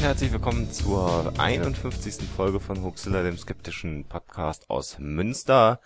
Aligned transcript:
Und 0.00 0.06
herzlich 0.06 0.32
willkommen 0.32 0.72
zur 0.72 1.34
51. 1.36 2.26
Folge 2.34 2.58
von 2.58 2.82
Huxilla, 2.82 3.22
dem 3.22 3.36
skeptischen 3.36 4.06
Podcast 4.06 4.70
aus 4.70 4.98
Münster. 4.98 5.78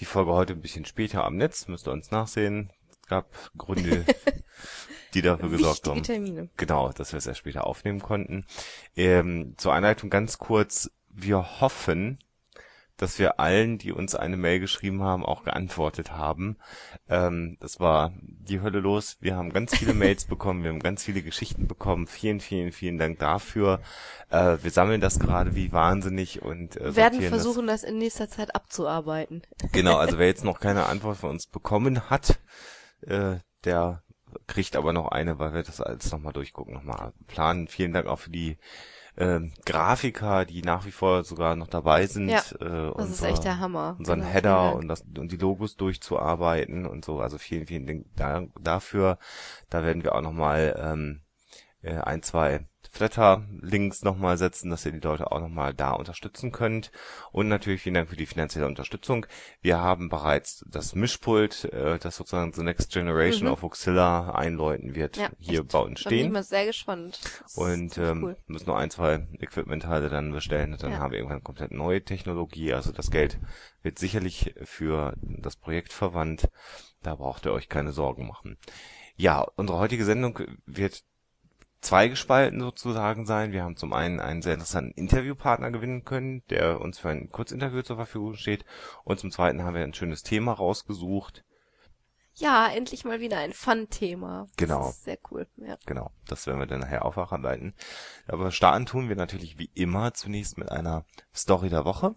Die 0.00 0.04
Folge 0.04 0.32
heute 0.32 0.52
ein 0.52 0.60
bisschen 0.60 0.84
später 0.84 1.24
am 1.24 1.36
Netz, 1.36 1.66
müsst 1.66 1.88
ihr 1.88 1.92
uns 1.92 2.10
nachsehen. 2.10 2.70
Es 2.90 3.08
gab 3.08 3.26
Gründe, 3.56 4.04
die 5.14 5.22
dafür 5.22 5.48
gesorgt 5.48 5.88
haben. 5.88 6.02
Termine. 6.02 6.50
Genau, 6.58 6.92
dass 6.92 7.14
wir 7.14 7.16
es 7.16 7.26
erst 7.26 7.38
später 7.38 7.66
aufnehmen 7.66 8.00
konnten. 8.00 8.44
Ähm, 8.96 9.54
zur 9.56 9.72
Einleitung 9.72 10.10
ganz 10.10 10.36
kurz. 10.36 10.90
Wir 11.08 11.62
hoffen, 11.62 12.18
dass 12.96 13.18
wir 13.18 13.40
allen, 13.40 13.78
die 13.78 13.92
uns 13.92 14.14
eine 14.14 14.36
Mail 14.36 14.60
geschrieben 14.60 15.02
haben, 15.02 15.24
auch 15.24 15.42
geantwortet 15.42 16.12
haben. 16.12 16.56
Ähm, 17.08 17.56
das 17.60 17.80
war 17.80 18.12
die 18.20 18.60
Hölle 18.60 18.80
los. 18.80 19.16
Wir 19.20 19.36
haben 19.36 19.52
ganz 19.52 19.76
viele 19.76 19.94
Mails 19.94 20.26
bekommen, 20.26 20.62
wir 20.62 20.70
haben 20.70 20.80
ganz 20.80 21.02
viele 21.02 21.22
Geschichten 21.22 21.66
bekommen. 21.66 22.06
Vielen, 22.06 22.40
vielen, 22.40 22.72
vielen 22.72 22.98
Dank 22.98 23.18
dafür. 23.18 23.80
Äh, 24.30 24.58
wir 24.62 24.70
sammeln 24.70 25.00
das 25.00 25.18
gerade 25.18 25.54
wie 25.54 25.72
wahnsinnig 25.72 26.42
und 26.42 26.76
äh, 26.76 26.94
werden 26.94 27.20
versuchen, 27.22 27.66
das. 27.66 27.82
in 27.82 27.98
nächster 27.98 28.28
Zeit 28.28 28.54
abzuarbeiten. 28.54 29.42
Das. 29.58 29.72
Genau, 29.72 29.96
also 29.96 30.18
wer 30.18 30.26
jetzt 30.28 30.44
noch 30.44 30.60
keine 30.60 30.86
Antwort 30.86 31.16
von 31.16 31.30
uns 31.30 31.46
bekommen 31.46 32.08
hat, 32.10 32.38
äh, 33.02 33.36
der 33.64 34.02
kriegt 34.46 34.76
aber 34.76 34.92
noch 34.92 35.08
eine, 35.08 35.38
weil 35.38 35.54
wir 35.54 35.62
das 35.62 35.80
alles 35.80 36.10
nochmal 36.12 36.32
durchgucken, 36.32 36.74
nochmal 36.74 37.12
planen. 37.26 37.68
Vielen 37.68 37.92
Dank 37.92 38.06
auch 38.06 38.18
für 38.18 38.30
die 38.30 38.58
ähm, 39.16 39.52
Grafiker, 39.64 40.44
die 40.44 40.62
nach 40.62 40.86
wie 40.86 40.90
vor 40.90 41.24
sogar 41.24 41.56
noch 41.56 41.68
dabei 41.68 42.06
sind. 42.06 42.28
Ja, 42.28 42.40
äh, 42.60 42.92
Das 42.96 43.10
ist 43.10 43.22
echt 43.22 43.44
der 43.44 43.58
Hammer. 43.60 43.96
unseren 43.98 44.20
Genau, 44.20 44.32
Header 44.32 44.74
und, 44.76 44.88
das, 44.88 45.02
und 45.16 45.30
die 45.30 45.36
Logos 45.36 45.76
durchzuarbeiten 45.76 46.86
und 46.86 47.04
so. 47.04 47.20
Also 47.20 47.38
vielen, 47.38 47.66
vielen 47.66 47.86
Dank 47.86 48.06
da, 48.16 48.42
dafür. 48.60 49.18
Da 49.70 49.82
werden 49.82 50.02
wir 50.02 50.14
auch 50.14 50.22
nochmal 50.22 50.74
ähm, 50.78 51.22
äh, 51.82 51.96
ein, 51.98 52.22
zwei 52.22 52.66
Flatter-Links 52.94 54.02
nochmal 54.04 54.38
setzen, 54.38 54.70
dass 54.70 54.86
ihr 54.86 54.92
die 54.92 55.00
Leute 55.00 55.30
auch 55.32 55.40
nochmal 55.40 55.74
da 55.74 55.90
unterstützen 55.92 56.52
könnt. 56.52 56.92
Und 57.32 57.48
natürlich 57.48 57.82
vielen 57.82 57.94
Dank 57.96 58.08
für 58.08 58.16
die 58.16 58.26
finanzielle 58.26 58.66
Unterstützung. 58.66 59.26
Wir 59.60 59.80
haben 59.80 60.08
bereits 60.08 60.64
das 60.68 60.94
Mischpult, 60.94 61.64
äh, 61.72 61.98
das 61.98 62.16
sozusagen 62.16 62.52
The 62.52 62.62
Next 62.62 62.92
Generation 62.92 63.48
Mhm. 63.48 63.52
of 63.52 63.62
Oxilla 63.64 64.30
einläuten 64.32 64.94
wird, 64.94 65.16
Ja, 65.16 65.28
hier 65.38 65.60
echt. 65.60 65.72
bei 65.72 65.78
uns 65.80 66.02
Da 66.04 66.08
bin 66.08 66.18
ich 66.18 66.22
stehen. 66.24 66.32
mal 66.32 66.42
sehr 66.44 66.66
gespannt. 66.66 67.20
Das 67.42 67.56
Und 67.56 67.98
ähm, 67.98 68.22
cool. 68.24 68.36
müssen 68.46 68.66
nur 68.66 68.78
ein, 68.78 68.90
zwei 68.90 69.26
Equipment-Teile 69.40 70.08
dann 70.08 70.32
bestellen. 70.32 70.72
Und 70.72 70.82
dann 70.82 70.92
Ja. 70.92 70.98
haben 70.98 71.10
wir 71.10 71.18
irgendwann 71.18 71.42
komplett 71.44 71.72
neue 71.72 72.02
Technologie. 72.04 72.72
Also 72.72 72.92
das 72.92 73.10
Geld 73.10 73.38
wird 73.82 73.98
sicherlich 73.98 74.54
für 74.62 75.14
das 75.20 75.56
Projekt 75.56 75.92
verwandt. 75.92 76.48
Da 77.02 77.16
braucht 77.16 77.44
ihr 77.44 77.52
euch 77.52 77.68
keine 77.68 77.92
Sorgen 77.92 78.26
machen. 78.26 78.56
Ja, 79.16 79.42
unsere 79.56 79.78
heutige 79.78 80.04
Sendung 80.04 80.38
wird 80.66 81.02
zweigespalten 81.84 82.60
sozusagen 82.60 83.26
sein. 83.26 83.52
Wir 83.52 83.62
haben 83.62 83.76
zum 83.76 83.92
einen 83.92 84.18
einen 84.20 84.42
sehr 84.42 84.54
interessanten 84.54 84.92
Interviewpartner 84.98 85.70
gewinnen 85.70 86.04
können, 86.04 86.42
der 86.50 86.80
uns 86.80 86.98
für 86.98 87.10
ein 87.10 87.30
Kurzinterview 87.30 87.82
zur 87.82 87.96
Verfügung 87.96 88.34
steht. 88.34 88.64
Und 89.04 89.20
zum 89.20 89.30
zweiten 89.30 89.62
haben 89.62 89.74
wir 89.74 89.84
ein 89.84 89.94
schönes 89.94 90.22
Thema 90.22 90.52
rausgesucht. 90.52 91.44
Ja, 92.36 92.66
endlich 92.68 93.04
mal 93.04 93.20
wieder 93.20 93.38
ein 93.38 93.52
Fun-Thema. 93.52 94.46
Das 94.48 94.56
Genau. 94.56 94.88
ist 94.88 95.04
sehr 95.04 95.18
cool. 95.30 95.46
Ja. 95.56 95.76
Genau, 95.86 96.10
das 96.26 96.48
werden 96.48 96.58
wir 96.58 96.66
dann 96.66 96.80
nachher 96.80 97.04
aufarbeiten. 97.04 97.74
Aber 98.26 98.50
starten 98.50 98.86
tun 98.86 99.08
wir 99.08 99.14
natürlich 99.14 99.56
wie 99.58 99.70
immer 99.74 100.14
zunächst 100.14 100.58
mit 100.58 100.72
einer 100.72 101.04
Story 101.32 101.68
der 101.68 101.84
Woche. 101.84 102.16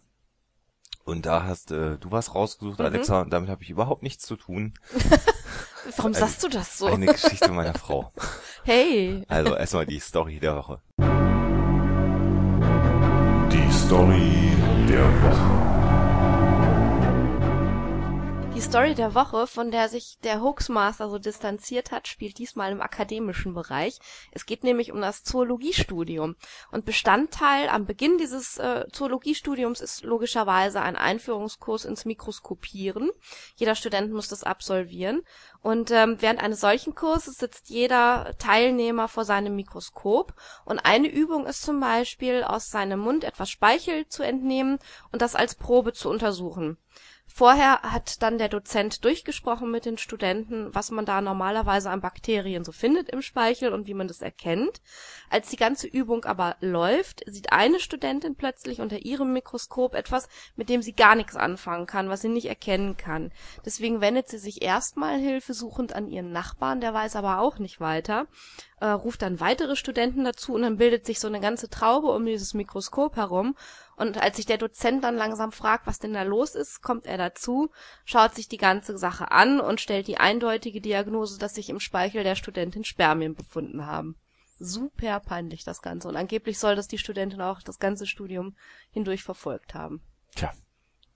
Und 1.03 1.25
da 1.25 1.43
hast 1.43 1.71
äh, 1.71 1.97
du 1.99 2.11
was 2.11 2.33
rausgesucht, 2.33 2.79
Mhm. 2.79 2.85
Alexa, 2.85 3.21
und 3.21 3.29
damit 3.31 3.49
habe 3.49 3.61
ich 3.63 3.69
überhaupt 3.69 4.01
nichts 4.03 4.25
zu 4.25 4.35
tun. 4.37 4.73
Warum 5.95 6.11
Eine- 6.11 6.19
sagst 6.19 6.43
du 6.43 6.49
das 6.49 6.77
so? 6.77 6.87
Eine 6.87 7.05
Geschichte 7.07 7.51
meiner 7.51 7.73
Frau. 7.73 8.11
Hey, 8.63 9.23
Also 9.29 9.55
erstmal 9.55 9.85
die 9.85 9.99
Story 9.99 10.39
der 10.41 10.57
Woche. 10.57 10.81
Die 13.49 13.71
Story 13.71 14.51
der 14.89 15.05
Woche. 15.23 15.66
Die 18.57 18.63
Story 18.63 18.95
der 18.95 19.13
Woche, 19.13 19.45
von 19.45 19.69
der 19.69 19.87
sich 19.87 20.17
der 20.23 20.41
Hoaxmaster 20.41 21.11
so 21.11 21.19
distanziert 21.19 21.91
hat, 21.91 22.07
spielt 22.07 22.39
diesmal 22.39 22.71
im 22.71 22.81
akademischen 22.81 23.53
Bereich. 23.53 23.99
Es 24.31 24.47
geht 24.47 24.63
nämlich 24.63 24.91
um 24.91 24.99
das 24.99 25.23
Zoologiestudium. 25.23 26.35
Und 26.71 26.83
Bestandteil 26.83 27.69
am 27.69 27.85
Beginn 27.85 28.17
dieses 28.17 28.57
äh, 28.57 28.85
Zoologiestudiums 28.91 29.79
ist 29.79 30.03
logischerweise 30.03 30.81
ein 30.81 30.95
Einführungskurs 30.95 31.85
ins 31.85 32.05
Mikroskopieren. 32.05 33.11
Jeder 33.57 33.75
Student 33.75 34.11
muss 34.11 34.27
das 34.27 34.43
absolvieren. 34.43 35.21
Und 35.61 35.91
ähm, 35.91 36.17
während 36.19 36.41
eines 36.41 36.59
solchen 36.59 36.95
Kurses 36.95 37.37
sitzt 37.37 37.69
jeder 37.69 38.33
Teilnehmer 38.39 39.07
vor 39.07 39.23
seinem 39.23 39.55
Mikroskop. 39.55 40.33
Und 40.65 40.79
eine 40.79 41.09
Übung 41.09 41.45
ist 41.45 41.61
zum 41.61 41.79
Beispiel, 41.79 42.41
aus 42.41 42.71
seinem 42.71 43.01
Mund 43.01 43.23
etwas 43.23 43.51
Speichel 43.51 44.07
zu 44.07 44.23
entnehmen 44.23 44.79
und 45.11 45.21
das 45.21 45.35
als 45.35 45.53
Probe 45.53 45.93
zu 45.93 46.09
untersuchen. 46.09 46.79
Vorher 47.27 47.81
hat 47.83 48.23
dann 48.23 48.39
der 48.39 48.49
Dozent 48.49 49.03
durchgesprochen 49.03 49.69
mit 49.69 49.85
den 49.85 49.97
Studenten, 49.97 50.73
was 50.73 50.89
man 50.89 51.05
da 51.05 51.21
normalerweise 51.21 51.89
an 51.89 52.01
Bakterien 52.01 52.63
so 52.63 52.71
findet 52.71 53.09
im 53.09 53.21
Speichel 53.21 53.73
und 53.73 53.85
wie 53.85 53.93
man 53.93 54.07
das 54.07 54.21
erkennt. 54.21 54.81
Als 55.29 55.49
die 55.49 55.57
ganze 55.57 55.87
Übung 55.87 56.25
aber 56.25 56.55
läuft, 56.61 57.23
sieht 57.27 57.51
eine 57.51 57.79
Studentin 57.79 58.35
plötzlich 58.35 58.81
unter 58.81 58.99
ihrem 59.05 59.33
Mikroskop 59.33 59.93
etwas, 59.93 60.29
mit 60.55 60.69
dem 60.69 60.81
sie 60.81 60.93
gar 60.93 61.15
nichts 61.15 61.35
anfangen 61.35 61.85
kann, 61.85 62.09
was 62.09 62.21
sie 62.21 62.29
nicht 62.29 62.47
erkennen 62.47 62.97
kann. 62.97 63.31
Deswegen 63.65 64.01
wendet 64.01 64.29
sie 64.29 64.39
sich 64.39 64.63
erstmal 64.63 65.19
hilfesuchend 65.19 65.93
an 65.93 66.07
ihren 66.07 66.31
Nachbarn, 66.31 66.81
der 66.81 66.93
weiß 66.93 67.15
aber 67.17 67.39
auch 67.39 67.59
nicht 67.59 67.79
weiter, 67.79 68.27
äh, 68.79 68.87
ruft 68.87 69.21
dann 69.21 69.39
weitere 69.39 69.75
Studenten 69.75 70.23
dazu 70.23 70.53
und 70.53 70.61
dann 70.63 70.77
bildet 70.77 71.05
sich 71.05 71.19
so 71.19 71.27
eine 71.27 71.39
ganze 71.39 71.69
Traube 71.69 72.07
um 72.07 72.25
dieses 72.25 72.53
Mikroskop 72.53 73.15
herum 73.15 73.55
und 73.97 74.21
als 74.21 74.37
sich 74.37 74.45
der 74.45 74.59
Dozent 74.59 75.03
dann 75.03 75.15
langsam 75.15 75.51
fragt, 75.51 75.87
was 75.87 75.97
denn 75.97 76.13
da 76.13 76.21
los 76.21 76.53
ist, 76.53 76.83
kommt 76.83 77.07
er 77.07 77.17
dazu, 77.17 77.71
schaut 78.05 78.35
sich 78.35 78.47
die 78.47 78.57
ganze 78.57 78.95
Sache 78.95 79.31
an 79.31 79.59
und 79.59 79.81
stellt 79.81 80.07
die 80.07 80.19
eindeutige 80.19 80.81
Diagnose, 80.81 81.39
dass 81.39 81.55
sich 81.55 81.69
im 81.69 81.79
Speichel 81.79 82.23
der 82.23 82.35
Studentin 82.35 82.83
Spermien 82.83 83.33
befunden 83.33 83.87
haben. 83.87 84.15
Super 84.59 85.19
peinlich 85.19 85.63
das 85.63 85.81
Ganze. 85.81 86.07
Und 86.07 86.15
angeblich 86.15 86.59
soll 86.59 86.75
das 86.75 86.87
die 86.87 86.99
Studentin 86.99 87.41
auch 87.41 87.63
das 87.63 87.79
ganze 87.79 88.05
Studium 88.05 88.55
hindurch 88.91 89.23
verfolgt 89.23 89.73
haben. 89.73 90.03
Tja, 90.35 90.53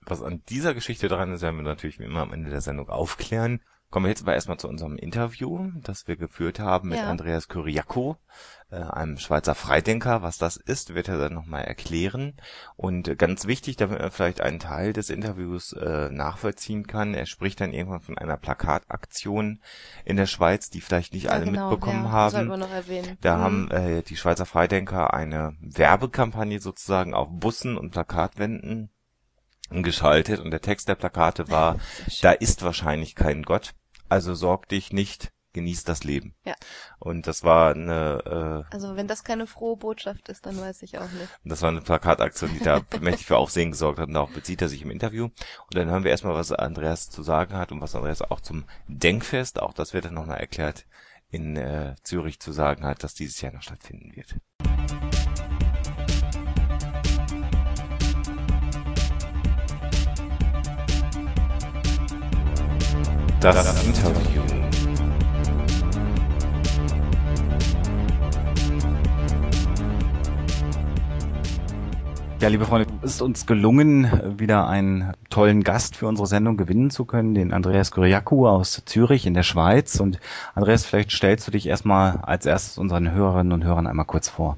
was 0.00 0.20
an 0.20 0.42
dieser 0.48 0.74
Geschichte 0.74 1.06
dran 1.06 1.32
ist, 1.32 1.42
werden 1.42 1.56
wir 1.56 1.62
natürlich 1.62 2.00
wie 2.00 2.04
immer 2.04 2.22
am 2.22 2.32
Ende 2.32 2.50
der 2.50 2.60
Sendung 2.62 2.88
aufklären. 2.88 3.62
Kommen 3.92 4.06
wir 4.06 4.10
jetzt 4.10 4.22
aber 4.22 4.32
erstmal 4.32 4.56
zu 4.56 4.68
unserem 4.68 4.96
Interview, 4.96 5.70
das 5.82 6.08
wir 6.08 6.16
geführt 6.16 6.58
haben 6.58 6.88
mit 6.88 6.98
Ja. 6.98 7.10
Andreas 7.10 7.46
Kyriakou, 7.48 8.16
äh, 8.70 8.76
einem 8.76 9.18
Schweizer 9.18 9.54
Freidenker. 9.54 10.22
Was 10.22 10.38
das 10.38 10.56
ist, 10.56 10.94
wird 10.94 11.08
er 11.08 11.18
dann 11.18 11.34
nochmal 11.34 11.64
erklären. 11.64 12.32
Und 12.76 13.18
ganz 13.18 13.46
wichtig, 13.46 13.76
damit 13.76 13.98
man 14.00 14.10
vielleicht 14.10 14.40
einen 14.40 14.60
Teil 14.60 14.94
des 14.94 15.10
Interviews 15.10 15.74
äh, 15.74 16.08
nachvollziehen 16.08 16.86
kann, 16.86 17.12
er 17.12 17.26
spricht 17.26 17.60
dann 17.60 17.74
irgendwann 17.74 18.00
von 18.00 18.16
einer 18.16 18.38
Plakataktion 18.38 19.60
in 20.06 20.16
der 20.16 20.24
Schweiz, 20.26 20.70
die 20.70 20.80
vielleicht 20.80 21.12
nicht 21.12 21.28
alle 21.30 21.44
mitbekommen 21.44 22.04
ja, 22.04 22.10
haben. 22.12 22.48
wir 22.48 22.56
noch 22.56 22.72
erwähnen. 22.72 23.18
Da 23.20 23.36
Mhm. 23.36 23.40
haben 23.42 23.70
äh, 23.72 24.02
die 24.02 24.16
Schweizer 24.16 24.46
Freidenker 24.46 25.12
eine 25.12 25.54
Werbekampagne 25.60 26.60
sozusagen 26.60 27.12
auf 27.12 27.28
Bussen 27.30 27.76
und 27.76 27.90
Plakatwänden 27.90 28.88
geschaltet 29.70 30.40
und 30.40 30.50
der 30.50 30.60
Text 30.62 30.88
der 30.88 30.94
Plakate 30.94 31.50
war, 31.50 31.76
da 32.22 32.32
ist 32.32 32.62
wahrscheinlich 32.62 33.14
kein 33.14 33.42
Gott, 33.42 33.74
also 34.12 34.34
sorg 34.34 34.68
dich 34.68 34.92
nicht, 34.92 35.32
genieß 35.54 35.84
das 35.84 36.04
Leben. 36.04 36.34
Ja. 36.44 36.54
Und 36.98 37.26
das 37.26 37.44
war 37.44 37.74
eine, 37.74 38.66
Also 38.70 38.94
wenn 38.96 39.08
das 39.08 39.24
keine 39.24 39.46
frohe 39.46 39.76
Botschaft 39.76 40.28
ist, 40.28 40.44
dann 40.44 40.58
weiß 40.60 40.82
ich 40.82 40.98
auch 40.98 41.10
nicht. 41.10 41.30
äh, 41.44 41.48
das 41.48 41.62
war 41.62 41.70
eine 41.70 41.80
Plakataktion, 41.80 42.52
die 42.52 42.60
da 42.62 42.82
mächtig 43.00 43.26
für 43.26 43.38
Aufsehen 43.38 43.70
gesorgt 43.70 43.98
hat 43.98 44.08
und 44.08 44.14
darauf 44.14 44.32
bezieht 44.32 44.60
er 44.60 44.68
sich 44.68 44.82
im 44.82 44.90
Interview. 44.90 45.24
Und 45.24 45.74
dann 45.74 45.88
hören 45.88 46.04
wir 46.04 46.10
erstmal, 46.10 46.34
was 46.34 46.52
Andreas 46.52 47.08
zu 47.08 47.22
sagen 47.22 47.54
hat 47.54 47.72
und 47.72 47.80
was 47.80 47.94
Andreas 47.94 48.22
auch 48.22 48.40
zum 48.40 48.64
Denkfest, 48.86 49.60
auch 49.60 49.72
das 49.72 49.94
wird 49.94 50.04
dann 50.04 50.14
nochmal 50.14 50.40
erklärt, 50.40 50.86
in 51.30 51.56
äh, 51.56 51.94
Zürich 52.02 52.38
zu 52.38 52.52
sagen 52.52 52.84
hat, 52.84 53.02
dass 53.02 53.14
dieses 53.14 53.40
Jahr 53.40 53.52
noch 53.52 53.62
stattfinden 53.62 54.14
wird. 54.14 54.36
Das, 63.42 63.84
Interview. 63.84 64.40
Ja, 72.38 72.48
liebe 72.48 72.64
Freunde, 72.64 72.86
es 73.02 73.14
ist 73.14 73.20
uns 73.20 73.46
gelungen, 73.46 74.38
wieder 74.38 74.68
einen 74.68 75.14
tollen 75.28 75.64
Gast 75.64 75.96
für 75.96 76.06
unsere 76.06 76.28
Sendung 76.28 76.56
gewinnen 76.56 76.90
zu 76.90 77.04
können, 77.04 77.34
den 77.34 77.52
Andreas 77.52 77.90
Kyriakou 77.90 78.46
aus 78.46 78.80
Zürich 78.84 79.26
in 79.26 79.34
der 79.34 79.42
Schweiz. 79.42 79.98
Und 79.98 80.20
Andreas, 80.54 80.84
vielleicht 80.84 81.10
stellst 81.10 81.44
du 81.48 81.50
dich 81.50 81.66
erstmal 81.66 82.18
als 82.22 82.46
erstes 82.46 82.78
unseren 82.78 83.10
Hörerinnen 83.10 83.52
und 83.52 83.64
Hörern 83.64 83.88
einmal 83.88 84.06
kurz 84.06 84.28
vor. 84.28 84.56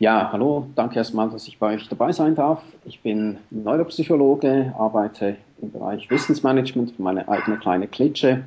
Ja, 0.00 0.32
hallo, 0.32 0.66
danke 0.74 0.96
erstmal, 0.96 1.30
dass 1.30 1.46
ich 1.46 1.58
bei 1.60 1.74
euch 1.74 1.88
dabei 1.88 2.10
sein 2.10 2.34
darf. 2.34 2.60
Ich 2.84 3.00
bin 3.00 3.38
Neuropsychologe, 3.50 4.74
arbeite 4.76 5.36
im 5.62 5.70
Bereich 5.70 6.10
Wissensmanagement 6.10 6.90
für 6.90 7.02
meine 7.02 7.28
eigene 7.28 7.58
kleine 7.58 7.86
Klitsche 7.86 8.42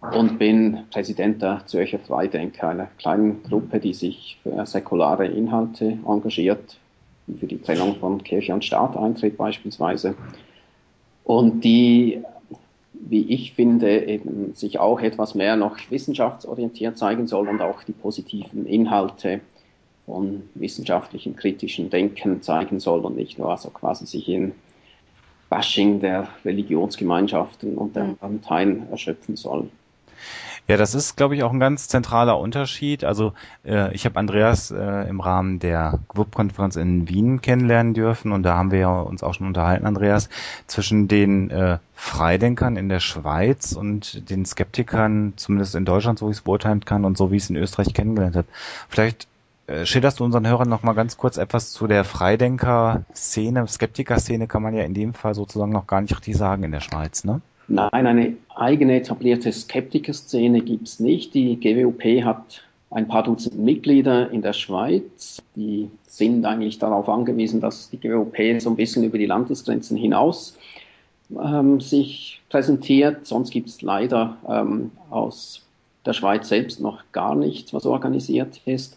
und 0.00 0.38
bin 0.38 0.84
Präsident 0.92 1.42
der 1.42 1.62
Zürcher 1.66 1.98
Freidenker, 1.98 2.68
einer 2.68 2.86
kleinen 2.98 3.42
Gruppe, 3.42 3.80
die 3.80 3.94
sich 3.94 4.38
für 4.44 4.64
säkulare 4.64 5.26
Inhalte 5.26 5.98
engagiert, 6.06 6.78
für 7.40 7.46
die 7.48 7.60
Trennung 7.60 7.96
von 7.96 8.22
Kirche 8.22 8.54
und 8.54 8.64
Staat 8.64 8.96
eintritt 8.96 9.36
beispielsweise 9.36 10.14
und 11.24 11.64
die, 11.64 12.22
wie 12.92 13.28
ich 13.28 13.54
finde, 13.54 14.06
eben 14.06 14.54
sich 14.54 14.78
auch 14.78 15.00
etwas 15.00 15.34
mehr 15.34 15.56
noch 15.56 15.78
wissenschaftsorientiert 15.90 16.96
zeigen 16.96 17.26
soll 17.26 17.48
und 17.48 17.60
auch 17.60 17.82
die 17.82 17.92
positiven 17.92 18.66
Inhalte 18.66 19.40
von 20.06 20.44
wissenschaftlichen 20.54 21.36
kritischen 21.36 21.90
Denken 21.90 22.40
zeigen 22.40 22.80
soll 22.80 23.00
und 23.00 23.16
nicht 23.16 23.38
nur 23.38 23.50
also 23.50 23.70
quasi 23.70 24.06
sich 24.06 24.28
in 24.28 24.52
Bashing 25.50 26.00
der 26.00 26.28
Religionsgemeinschaften 26.44 27.76
und 27.76 27.94
der 27.94 28.04
mhm. 28.04 28.16
Parteien 28.16 28.90
erschöpfen 28.90 29.36
soll. 29.36 29.68
Ja, 30.68 30.76
das 30.76 30.96
ist, 30.96 31.16
glaube 31.16 31.36
ich, 31.36 31.44
auch 31.44 31.52
ein 31.52 31.60
ganz 31.60 31.86
zentraler 31.86 32.40
Unterschied. 32.40 33.04
Also 33.04 33.34
äh, 33.64 33.94
ich 33.94 34.04
habe 34.04 34.18
Andreas 34.18 34.72
äh, 34.72 35.08
im 35.08 35.20
Rahmen 35.20 35.60
der 35.60 36.00
GWUP-Konferenz 36.08 36.74
in 36.74 37.08
Wien 37.08 37.40
kennenlernen 37.40 37.94
dürfen 37.94 38.32
und 38.32 38.42
da 38.42 38.56
haben 38.56 38.72
wir 38.72 38.80
ja 38.80 39.00
uns 39.00 39.22
auch 39.22 39.34
schon 39.34 39.46
unterhalten, 39.46 39.86
Andreas, 39.86 40.28
zwischen 40.66 41.06
den 41.06 41.50
äh, 41.50 41.78
Freidenkern 41.94 42.76
in 42.76 42.88
der 42.88 42.98
Schweiz 42.98 43.74
und 43.74 44.28
den 44.28 44.44
Skeptikern, 44.44 45.34
zumindest 45.36 45.76
in 45.76 45.84
Deutschland, 45.84 46.18
so 46.18 46.26
wie 46.26 46.32
ich 46.32 46.38
es 46.38 46.42
beurteilen 46.42 46.84
kann 46.84 47.04
und 47.04 47.16
so 47.16 47.30
wie 47.30 47.36
ich 47.36 47.44
es 47.44 47.50
in 47.50 47.56
Österreich 47.56 47.94
kennengelernt 47.94 48.34
habe. 48.34 48.48
Vielleicht 48.88 49.28
schilderst 49.84 50.20
du 50.20 50.24
unseren 50.24 50.46
Hörern 50.46 50.68
noch 50.68 50.82
mal 50.82 50.92
ganz 50.92 51.16
kurz 51.16 51.36
etwas 51.36 51.72
zu 51.72 51.86
der 51.86 52.04
Freidenker-Szene, 52.04 53.66
Skeptiker-Szene 53.66 54.46
kann 54.46 54.62
man 54.62 54.74
ja 54.74 54.84
in 54.84 54.94
dem 54.94 55.14
Fall 55.14 55.34
sozusagen 55.34 55.72
noch 55.72 55.86
gar 55.86 56.00
nicht 56.00 56.16
richtig 56.16 56.36
sagen 56.36 56.62
in 56.62 56.72
der 56.72 56.80
Schweiz, 56.80 57.24
ne? 57.24 57.40
Nein, 57.68 57.90
eine 57.92 58.36
eigene 58.54 58.96
etablierte 58.96 59.50
Skeptiker-Szene 59.50 60.60
gibt 60.60 60.86
es 60.86 61.00
nicht. 61.00 61.34
Die 61.34 61.58
GWOP 61.58 62.24
hat 62.24 62.62
ein 62.90 63.08
paar 63.08 63.24
Dutzend 63.24 63.58
Mitglieder 63.58 64.30
in 64.30 64.42
der 64.42 64.52
Schweiz. 64.52 65.42
Die 65.56 65.90
sind 66.06 66.44
eigentlich 66.44 66.78
darauf 66.78 67.08
angewiesen, 67.08 67.60
dass 67.60 67.90
die 67.90 67.98
GWOP 67.98 68.36
so 68.60 68.70
ein 68.70 68.76
bisschen 68.76 69.02
über 69.02 69.18
die 69.18 69.26
Landesgrenzen 69.26 69.96
hinaus 69.96 70.56
ähm, 71.30 71.80
sich 71.80 72.40
präsentiert. 72.48 73.26
Sonst 73.26 73.50
gibt 73.50 73.68
es 73.68 73.82
leider 73.82 74.36
ähm, 74.48 74.92
aus 75.10 75.62
der 76.04 76.12
Schweiz 76.12 76.48
selbst 76.48 76.80
noch 76.80 77.02
gar 77.10 77.34
nichts, 77.34 77.74
was 77.74 77.84
organisiert 77.84 78.60
ist. 78.64 78.96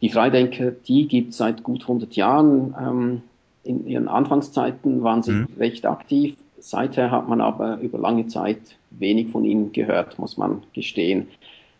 Die 0.00 0.10
Freidenker, 0.10 0.70
die 0.70 1.08
gibt 1.08 1.30
es 1.30 1.38
seit 1.38 1.62
gut 1.62 1.82
100 1.82 2.14
Jahren. 2.14 2.74
Ähm, 2.80 3.22
in 3.64 3.86
ihren 3.86 4.08
Anfangszeiten 4.08 5.02
waren 5.02 5.22
sie 5.22 5.32
mhm. 5.32 5.48
recht 5.58 5.84
aktiv 5.86 6.36
Seither 6.60 7.10
hat 7.10 7.28
man 7.28 7.40
aber 7.40 7.78
über 7.80 7.98
lange 7.98 8.26
Zeit 8.26 8.58
wenig 8.90 9.28
von 9.28 9.44
ihnen 9.44 9.72
gehört, 9.72 10.18
muss 10.18 10.36
man 10.36 10.62
gestehen. 10.72 11.28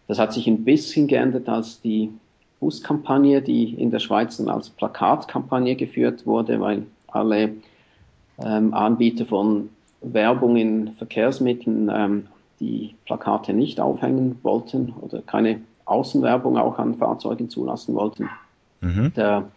Das 0.06 0.18
hat 0.18 0.32
sich 0.32 0.46
ein 0.46 0.64
bisschen 0.64 1.06
geändert, 1.06 1.48
als 1.48 1.80
die 1.80 2.10
Buskampagne, 2.60 3.42
die 3.42 3.74
in 3.74 3.90
der 3.90 3.98
Schweiz 3.98 4.36
dann 4.36 4.48
als 4.48 4.70
Plakatkampagne 4.70 5.76
geführt 5.76 6.26
wurde, 6.26 6.60
weil 6.60 6.86
alle 7.08 7.54
ähm, 8.42 8.72
Anbieter 8.72 9.26
von 9.26 9.70
Werbung 10.00 10.56
in 10.56 10.92
Verkehrsmitteln 10.96 11.90
ähm, 11.92 12.26
die 12.60 12.94
Plakate 13.04 13.52
nicht 13.52 13.80
aufhängen 13.80 14.38
wollten 14.42 14.94
oder 15.00 15.22
keine 15.22 15.60
Außenwerbung 15.88 16.58
auch 16.58 16.78
an 16.78 16.94
Fahrzeugen 16.94 17.48
zulassen 17.48 17.94
wollten. 17.94 18.28
Mhm. 18.80 19.12
Der 19.14 19.48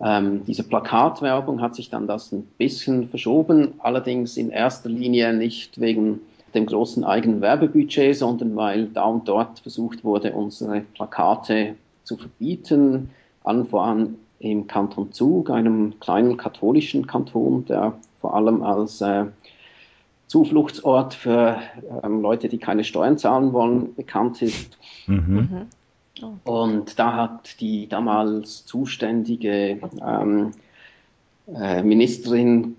ähm, 0.00 0.44
diese 0.44 0.64
Plakatwerbung 0.64 1.60
hat 1.60 1.74
sich 1.74 1.88
dann 1.88 2.06
das 2.06 2.32
ein 2.32 2.42
bisschen 2.58 3.08
verschoben, 3.08 3.74
allerdings 3.78 4.36
in 4.36 4.50
erster 4.50 4.88
Linie 4.88 5.32
nicht 5.32 5.80
wegen 5.80 6.20
dem 6.54 6.66
großen 6.66 7.04
eigenen 7.04 7.40
Werbebudget, 7.40 8.16
sondern 8.16 8.54
weil 8.56 8.86
da 8.86 9.04
und 9.04 9.28
dort 9.28 9.60
versucht 9.60 10.04
wurde, 10.04 10.32
unsere 10.32 10.80
Plakate 10.80 11.74
zu 12.04 12.16
verbieten, 12.16 13.10
allen 13.44 13.66
voran 13.66 14.16
im 14.38 14.66
Kanton 14.66 15.12
Zug, 15.12 15.50
einem 15.50 15.98
kleinen 16.00 16.36
katholischen 16.36 17.06
Kanton, 17.06 17.64
der 17.64 17.94
vor 18.20 18.34
allem 18.34 18.62
als 18.62 19.00
äh, 19.00 19.24
Zufluchtsort 20.26 21.14
für 21.14 21.58
ähm, 22.02 22.20
Leute, 22.20 22.48
die 22.48 22.58
keine 22.58 22.84
Steuern 22.84 23.18
zahlen 23.18 23.52
wollen, 23.52 23.94
bekannt 23.94 24.42
ist. 24.42 24.78
Mhm. 25.06 25.66
Mhm. 26.20 26.40
Und 26.44 26.98
da 26.98 27.14
hat 27.14 27.60
die 27.60 27.88
damals 27.88 28.64
zuständige 28.66 29.80
ähm, 30.04 30.52
äh, 31.52 31.82
Ministerin 31.82 32.76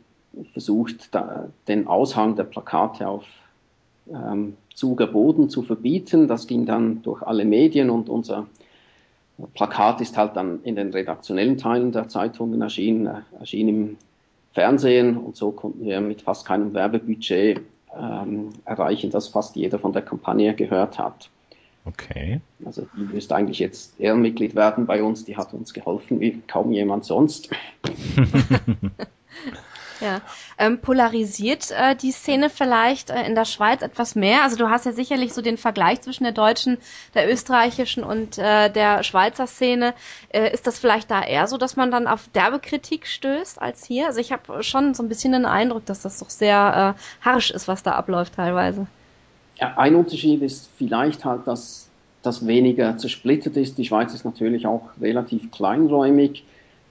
versucht, 0.53 1.13
da, 1.13 1.47
den 1.67 1.87
Aushang 1.87 2.35
der 2.35 2.45
Plakate 2.45 3.07
auf 3.07 3.25
ähm, 4.09 4.57
Zuger 4.73 5.07
Boden 5.07 5.49
zu 5.49 5.63
verbieten. 5.63 6.27
Das 6.27 6.47
ging 6.47 6.65
dann 6.65 7.01
durch 7.01 7.21
alle 7.23 7.45
Medien 7.45 7.89
und 7.89 8.09
unser 8.09 8.47
Plakat 9.53 9.99
ist 10.01 10.17
halt 10.17 10.35
dann 10.35 10.63
in 10.63 10.75
den 10.75 10.91
redaktionellen 10.91 11.57
Teilen 11.57 11.91
der 11.91 12.07
Zeitungen 12.07 12.61
erschienen, 12.61 13.07
äh, 13.07 13.39
erschien 13.39 13.67
im 13.67 13.97
Fernsehen 14.55 15.17
und 15.17 15.35
so 15.35 15.51
konnten 15.51 15.85
wir 15.85 15.99
mit 15.99 16.21
fast 16.21 16.47
keinem 16.47 16.73
Werbebudget 16.73 17.59
ähm, 17.95 18.49
erreichen, 18.63 19.11
dass 19.11 19.27
fast 19.27 19.55
jeder 19.57 19.77
von 19.79 19.91
der 19.91 20.01
Kampagne 20.01 20.55
gehört 20.55 20.97
hat. 20.97 21.29
Okay. 21.83 22.39
Also 22.65 22.87
die 22.97 23.13
müsste 23.13 23.35
eigentlich 23.35 23.59
jetzt 23.59 23.99
Ehrenmitglied 23.99 24.55
werden 24.55 24.87
bei 24.87 25.03
uns. 25.03 25.25
Die 25.25 25.37
hat 25.37 25.53
uns 25.53 25.73
geholfen 25.73 26.19
wie 26.21 26.41
kaum 26.47 26.71
jemand 26.71 27.05
sonst. 27.05 27.49
ja. 30.01 30.21
Ähm, 30.57 30.79
polarisiert 30.79 31.71
äh, 31.71 31.95
die 31.95 32.11
Szene 32.11 32.49
vielleicht 32.49 33.09
äh, 33.09 33.25
in 33.25 33.35
der 33.35 33.45
Schweiz 33.45 33.81
etwas 33.81 34.15
mehr? 34.15 34.43
Also 34.43 34.57
du 34.57 34.69
hast 34.69 34.85
ja 34.85 34.91
sicherlich 34.91 35.33
so 35.33 35.41
den 35.41 35.57
Vergleich 35.57 36.01
zwischen 36.01 36.23
der 36.23 36.33
deutschen, 36.33 36.77
der 37.13 37.31
österreichischen 37.31 38.03
und 38.03 38.37
äh, 38.37 38.69
der 38.69 39.03
Schweizer 39.03 39.47
Szene. 39.47 39.93
Äh, 40.29 40.53
ist 40.53 40.67
das 40.67 40.79
vielleicht 40.79 41.11
da 41.11 41.23
eher 41.23 41.47
so, 41.47 41.57
dass 41.57 41.75
man 41.75 41.91
dann 41.91 42.07
auf 42.07 42.27
derbe 42.29 42.59
Kritik 42.59 43.07
stößt 43.07 43.61
als 43.61 43.85
hier? 43.85 44.07
Also 44.07 44.19
ich 44.19 44.31
habe 44.31 44.63
schon 44.63 44.93
so 44.93 45.03
ein 45.03 45.09
bisschen 45.09 45.31
den 45.31 45.45
Eindruck, 45.45 45.85
dass 45.85 46.01
das 46.01 46.19
doch 46.19 46.29
sehr 46.29 46.95
äh, 46.97 47.25
harsch 47.25 47.51
ist, 47.51 47.67
was 47.67 47.83
da 47.83 47.93
abläuft 47.93 48.35
teilweise. 48.35 48.87
Ja, 49.59 49.77
ein 49.77 49.95
Unterschied 49.95 50.41
ist 50.41 50.69
vielleicht 50.77 51.23
halt, 51.23 51.47
dass 51.47 51.89
das 52.25 52.45
weniger 52.45 52.97
zersplittert 52.97 53.55
ist. 53.55 53.77
Die 53.77 53.85
Schweiz 53.85 54.13
ist 54.13 54.25
natürlich 54.25 54.65
auch 54.65 54.89
relativ 54.99 55.51
kleinräumig. 55.51 56.43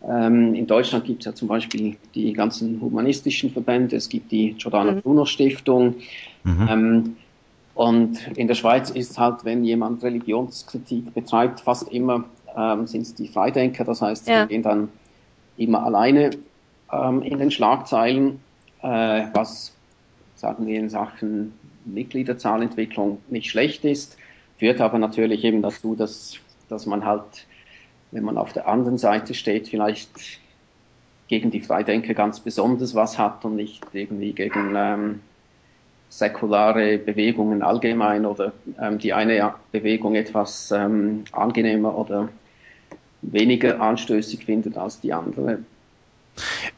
Ähm, 0.09 0.55
in 0.55 0.67
Deutschland 0.67 1.05
gibt 1.05 1.23
es 1.23 1.27
ja 1.27 1.35
zum 1.35 1.49
Beispiel 1.49 1.97
die 2.15 2.33
ganzen 2.33 2.81
humanistischen 2.81 3.51
Verbände, 3.51 3.97
es 3.97 4.09
gibt 4.09 4.31
die 4.33 4.53
Giordano 4.53 4.93
mhm. 4.93 5.03
Bruno 5.03 5.25
Stiftung. 5.25 5.97
Mhm. 6.45 6.69
Ähm, 6.71 7.17
und 7.75 8.29
in 8.37 8.47
der 8.47 8.55
Schweiz 8.55 8.91
ist 8.91 9.19
halt, 9.19 9.45
wenn 9.45 9.65
jemand 9.65 10.03
Religionskritik 10.03 11.13
betreibt, 11.13 11.61
fast 11.61 11.91
immer 11.91 12.25
ähm, 12.57 12.87
sind 12.87 13.03
es 13.03 13.15
die 13.15 13.29
Freidenker, 13.29 13.85
das 13.85 14.01
heißt, 14.01 14.29
ja. 14.29 14.43
sie 14.43 14.49
gehen 14.49 14.63
dann 14.63 14.89
immer 15.57 15.85
alleine 15.85 16.31
ähm, 16.93 17.23
in 17.23 17.39
den 17.39 17.51
Schlagzeilen, 17.51 18.41
äh, 18.83 19.25
was 19.33 19.73
sagen 20.37 20.67
wir 20.67 20.79
in 20.79 20.89
Sachen 20.89 21.53
Mitgliederzahlentwicklung 21.85 23.19
nicht 23.29 23.51
schlecht 23.51 23.85
ist, 23.85 24.17
führt 24.59 24.81
aber 24.81 24.99
natürlich 24.99 25.45
eben 25.45 25.63
dazu, 25.63 25.95
dass, 25.95 26.39
dass 26.69 26.87
man 26.87 27.05
halt, 27.05 27.47
wenn 28.15 28.25
man 28.25 28.39
auf 28.39 28.53
der 28.53 28.69
anderen 28.69 28.97
Seite 28.97 29.35
steht, 29.35 29.69
vielleicht 29.69 30.09
gegen 31.27 31.51
die 31.51 31.61
Freidenker 31.61 32.15
ganz 32.15 32.39
besonders 32.41 32.95
was 32.95 33.19
hat 33.19 33.45
und 33.45 33.57
nicht 33.57 33.85
irgendwie 33.93 34.33
gegen 34.33 34.75
ähm, 34.77 35.21
säkulare 36.11 36.99
Bewegungen 36.99 37.63
allgemein 37.63 38.25
oder 38.25 38.53
ähm, 38.81 38.99
die 38.99 39.13
eine 39.13 39.55
Bewegung 39.73 40.15
etwas 40.15 40.71
ähm, 40.71 41.25
angenehmer 41.33 41.99
oder 41.99 42.29
weniger 43.23 43.81
anstößig 43.81 44.45
findet 44.45 44.77
als 44.77 45.01
die 45.01 45.13
andere. 45.13 45.59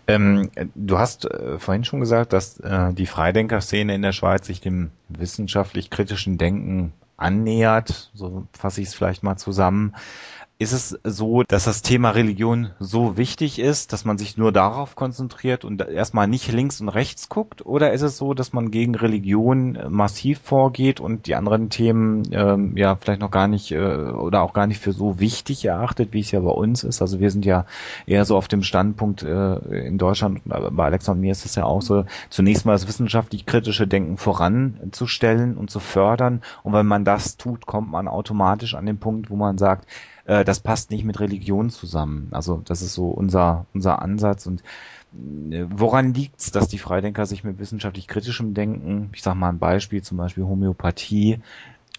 Ähm, 0.07 0.51
du 0.75 0.99
hast 0.99 1.27
äh, 1.27 1.59
vorhin 1.59 1.85
schon 1.85 2.01
gesagt, 2.01 2.33
dass 2.33 2.61
äh, 2.61 2.95
die 2.95 3.07
Freidenker-Szene 3.07 3.95
in 3.95 4.03
der 4.03 4.13
Schweiz 4.13 4.47
sich 4.47 4.61
dem 4.63 4.91
wissenschaftlich-kritischen 5.09 6.39
Denken 6.39 6.95
annähert, 7.19 8.11
so 8.15 8.47
fasse 8.53 8.81
ich 8.81 8.89
es 8.89 8.95
vielleicht 8.95 9.23
mal 9.23 9.37
zusammen. 9.37 9.95
Ist 10.59 10.73
es 10.73 10.99
so, 11.05 11.43
dass 11.43 11.65
das 11.65 11.83
Thema 11.83 12.13
Religion 12.13 12.71
so 12.79 13.19
wichtig 13.19 13.59
ist, 13.59 13.93
dass 13.93 14.07
man 14.07 14.17
sich 14.17 14.39
nur 14.39 14.53
darauf 14.53 14.97
konzentriert 14.97 15.67
und 15.67 15.87
erstmal 15.87 16.29
nicht 16.29 16.51
links 16.51 16.81
und 16.81 16.89
rechts 16.89 17.29
guckt? 17.29 17.67
Oder 17.67 17.93
ist 17.93 18.01
es 18.01 18.17
so, 18.17 18.33
dass 18.33 18.55
man 18.55 18.71
gegen 18.71 18.95
Religion 18.95 19.79
massiv 19.91 20.41
vorgeht 20.41 20.99
und 20.99 21.27
die 21.27 21.35
anderen 21.35 21.69
Themen 21.69 22.23
ähm, 22.33 22.75
ja 22.75 22.97
vielleicht 22.97 23.21
noch 23.21 23.31
gar 23.31 23.49
nicht 23.49 23.71
äh, 23.71 23.77
oder 23.77 24.41
auch 24.41 24.55
gar 24.55 24.67
nicht 24.67 24.81
für 24.81 24.95
so 24.95 25.21
wichtig 25.21 25.63
erachtet, 25.67 26.15
wie 26.15 26.21
es 26.21 26.31
ja 26.31 26.41
bei 26.41 26.53
uns 26.53 26.85
ist? 26.85 27.03
Also 27.03 27.21
wir 27.21 27.31
sind 27.31 27.45
ja 27.45 27.67
eher 28.07 28.25
so 28.25 28.35
auf 28.35 28.49
dem 28.49 28.63
Standpunkt 28.63 29.25
äh, 29.25 29.57
in 29.57 29.99
Deutschland, 29.99 30.41
bei 30.47 30.85
Alexa 30.87 31.13
und 31.13 31.21
mir 31.21 31.33
ist 31.33 31.45
es 31.45 31.57
ja 31.57 31.65
auch 31.65 31.83
so, 31.83 32.07
zunächst 32.31 32.65
mal 32.65 32.73
das 32.73 32.89
wissenschaftlich-kritische 32.89 33.87
Denken 33.87 34.17
voranzustellen 34.17 35.59
und 35.59 35.69
zu 35.69 35.81
fördern. 35.81 36.41
Und 36.63 36.73
wenn 36.73 36.87
man 36.87 37.05
das 37.05 37.37
tut, 37.37 37.67
kommt 37.67 37.91
man 37.91 38.09
automatisch 38.09 38.75
an 38.75 38.87
den 38.87 38.97
Punkt, 38.97 39.29
wo 39.29 39.37
man 39.37 39.59
sagt, 39.59 39.87
äh, 40.27 40.45
das 40.45 40.61
passt 40.61 40.91
nicht 40.91 41.05
mit 41.05 41.21
Religion 41.21 41.71
zusammen. 41.71 42.29
Also 42.33 42.63
das 42.65 42.83
ist 42.83 42.95
so 42.95 43.09
unser, 43.09 43.67
unser 43.73 44.03
Ansatz 44.03 44.47
und 44.47 44.63
äh, 45.51 45.65
Woran 45.71 46.15
liegt's, 46.15 46.51
dass 46.51 46.69
die 46.69 46.79
Freidenker 46.79 47.27
sich 47.27 47.45
mit 47.45 47.59
wissenschaftlich 47.59 48.07
kritischem 48.07 48.55
Denken, 48.55 49.11
ich 49.15 49.23
sage 49.23 49.39
mal 49.39 49.49
ein 49.49 49.59
Beispiel, 49.59 50.03
zum 50.03 50.19
Beispiel 50.19 50.45
Homöopathie, 50.45 51.39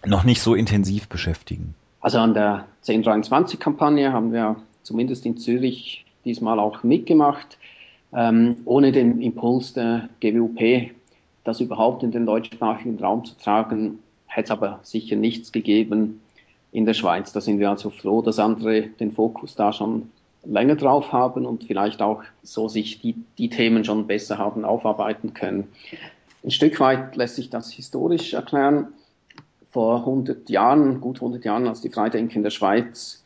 noch 0.06 0.24
nicht 0.24 0.40
so 0.40 0.54
intensiv 0.54 1.08
beschäftigen. 1.08 1.74
Also 2.00 2.18
an 2.18 2.34
der 2.34 2.66
1023-Kampagne 2.84 4.12
haben 4.12 4.32
wir 4.32 4.56
zumindest 4.82 5.26
in 5.26 5.36
Zürich 5.36 6.04
diesmal 6.24 6.60
auch 6.60 6.84
mitgemacht. 6.84 7.58
Ähm, 8.12 8.58
ohne 8.64 8.92
den 8.92 9.20
Impuls 9.20 9.72
der 9.72 10.08
GWUP, 10.20 10.92
das 11.44 11.60
überhaupt 11.60 12.02
in 12.02 12.12
den 12.12 12.24
deutschsprachigen 12.24 12.98
Raum 12.98 13.24
zu 13.24 13.36
tragen, 13.36 13.98
hätte 14.26 14.44
es 14.44 14.50
aber 14.50 14.80
sicher 14.82 15.16
nichts 15.16 15.50
gegeben 15.50 16.20
in 16.72 16.84
der 16.84 16.94
Schweiz. 16.94 17.32
Da 17.32 17.40
sind 17.40 17.58
wir 17.58 17.70
also 17.70 17.90
froh, 17.90 18.22
dass 18.22 18.38
andere 18.38 18.82
den 18.82 19.12
Fokus 19.12 19.54
da 19.54 19.72
schon 19.72 20.10
länger 20.44 20.76
drauf 20.76 21.12
haben 21.12 21.46
und 21.46 21.64
vielleicht 21.64 22.00
auch 22.00 22.22
so 22.42 22.68
sich 22.68 23.00
die, 23.00 23.16
die 23.38 23.48
Themen 23.48 23.84
schon 23.84 24.06
besser 24.06 24.38
haben 24.38 24.64
aufarbeiten 24.64 25.34
können. 25.34 25.68
Ein 26.44 26.50
Stück 26.50 26.78
weit 26.80 27.16
lässt 27.16 27.36
sich 27.36 27.50
das 27.50 27.72
historisch 27.72 28.34
erklären. 28.34 28.88
Vor 29.70 29.98
100 29.98 30.48
Jahren, 30.48 31.00
gut 31.00 31.16
100 31.16 31.44
Jahren, 31.44 31.66
als 31.66 31.80
die 31.80 31.90
Freidenker 31.90 32.36
in 32.36 32.42
der 32.42 32.50
Schweiz 32.50 33.24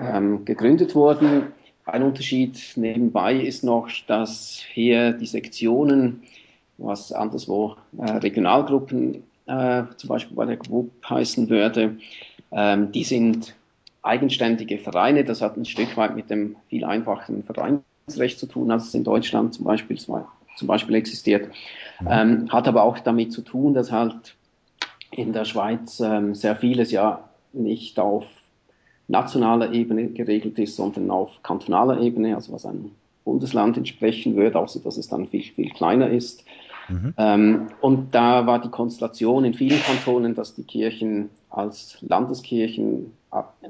ähm, 0.00 0.44
gegründet 0.44 0.94
wurden, 0.94 1.52
ein 1.86 2.02
Unterschied 2.02 2.58
nebenbei 2.76 3.34
ist 3.34 3.62
noch, 3.62 3.88
dass 4.06 4.64
hier 4.72 5.12
die 5.12 5.26
Sektionen, 5.26 6.22
was 6.78 7.12
anderswo 7.12 7.76
äh, 7.98 8.10
Regionalgruppen 8.10 9.22
äh, 9.46 9.82
zum 9.96 10.08
Beispiel 10.08 10.34
bei 10.34 10.46
der 10.46 10.56
GWUP 10.56 10.90
heißen 11.08 11.50
würde, 11.50 11.98
ähm, 12.54 12.92
die 12.92 13.04
sind 13.04 13.54
eigenständige 14.02 14.78
Vereine. 14.78 15.24
Das 15.24 15.42
hat 15.42 15.56
ein 15.56 15.64
Stück 15.64 15.96
weit 15.96 16.14
mit 16.14 16.30
dem 16.30 16.56
viel 16.68 16.84
einfacheren 16.84 17.42
Vereinsrecht 17.42 18.38
zu 18.38 18.46
tun, 18.46 18.70
als 18.70 18.88
es 18.88 18.94
in 18.94 19.04
Deutschland 19.04 19.54
zum 19.54 19.64
Beispiel, 19.64 19.98
zum 19.98 20.24
Beispiel 20.66 20.94
existiert. 20.94 21.48
Mhm. 22.00 22.08
Ähm, 22.08 22.52
hat 22.52 22.68
aber 22.68 22.82
auch 22.84 22.98
damit 22.98 23.32
zu 23.32 23.42
tun, 23.42 23.74
dass 23.74 23.90
halt 23.90 24.36
in 25.10 25.32
der 25.32 25.44
Schweiz 25.44 26.00
ähm, 26.00 26.34
sehr 26.34 26.56
vieles 26.56 26.90
ja 26.90 27.28
nicht 27.52 27.98
auf 27.98 28.24
nationaler 29.06 29.72
Ebene 29.72 30.08
geregelt 30.08 30.58
ist, 30.58 30.76
sondern 30.76 31.10
auf 31.10 31.30
kantonaler 31.42 32.00
Ebene, 32.00 32.34
also 32.34 32.52
was 32.52 32.66
einem 32.66 32.92
Bundesland 33.24 33.76
entsprechen 33.76 34.36
würde, 34.36 34.58
außer 34.58 34.80
dass 34.80 34.96
es 34.96 35.08
dann 35.08 35.28
viel, 35.28 35.42
viel 35.42 35.70
kleiner 35.70 36.10
ist. 36.10 36.44
Mhm. 36.88 37.14
Ähm, 37.16 37.66
und 37.80 38.14
da 38.14 38.46
war 38.46 38.60
die 38.60 38.68
Konstellation 38.68 39.44
in 39.44 39.54
vielen 39.54 39.80
Kantonen, 39.80 40.34
dass 40.34 40.54
die 40.54 40.64
Kirchen 40.64 41.30
als 41.50 41.98
Landeskirchen 42.00 43.12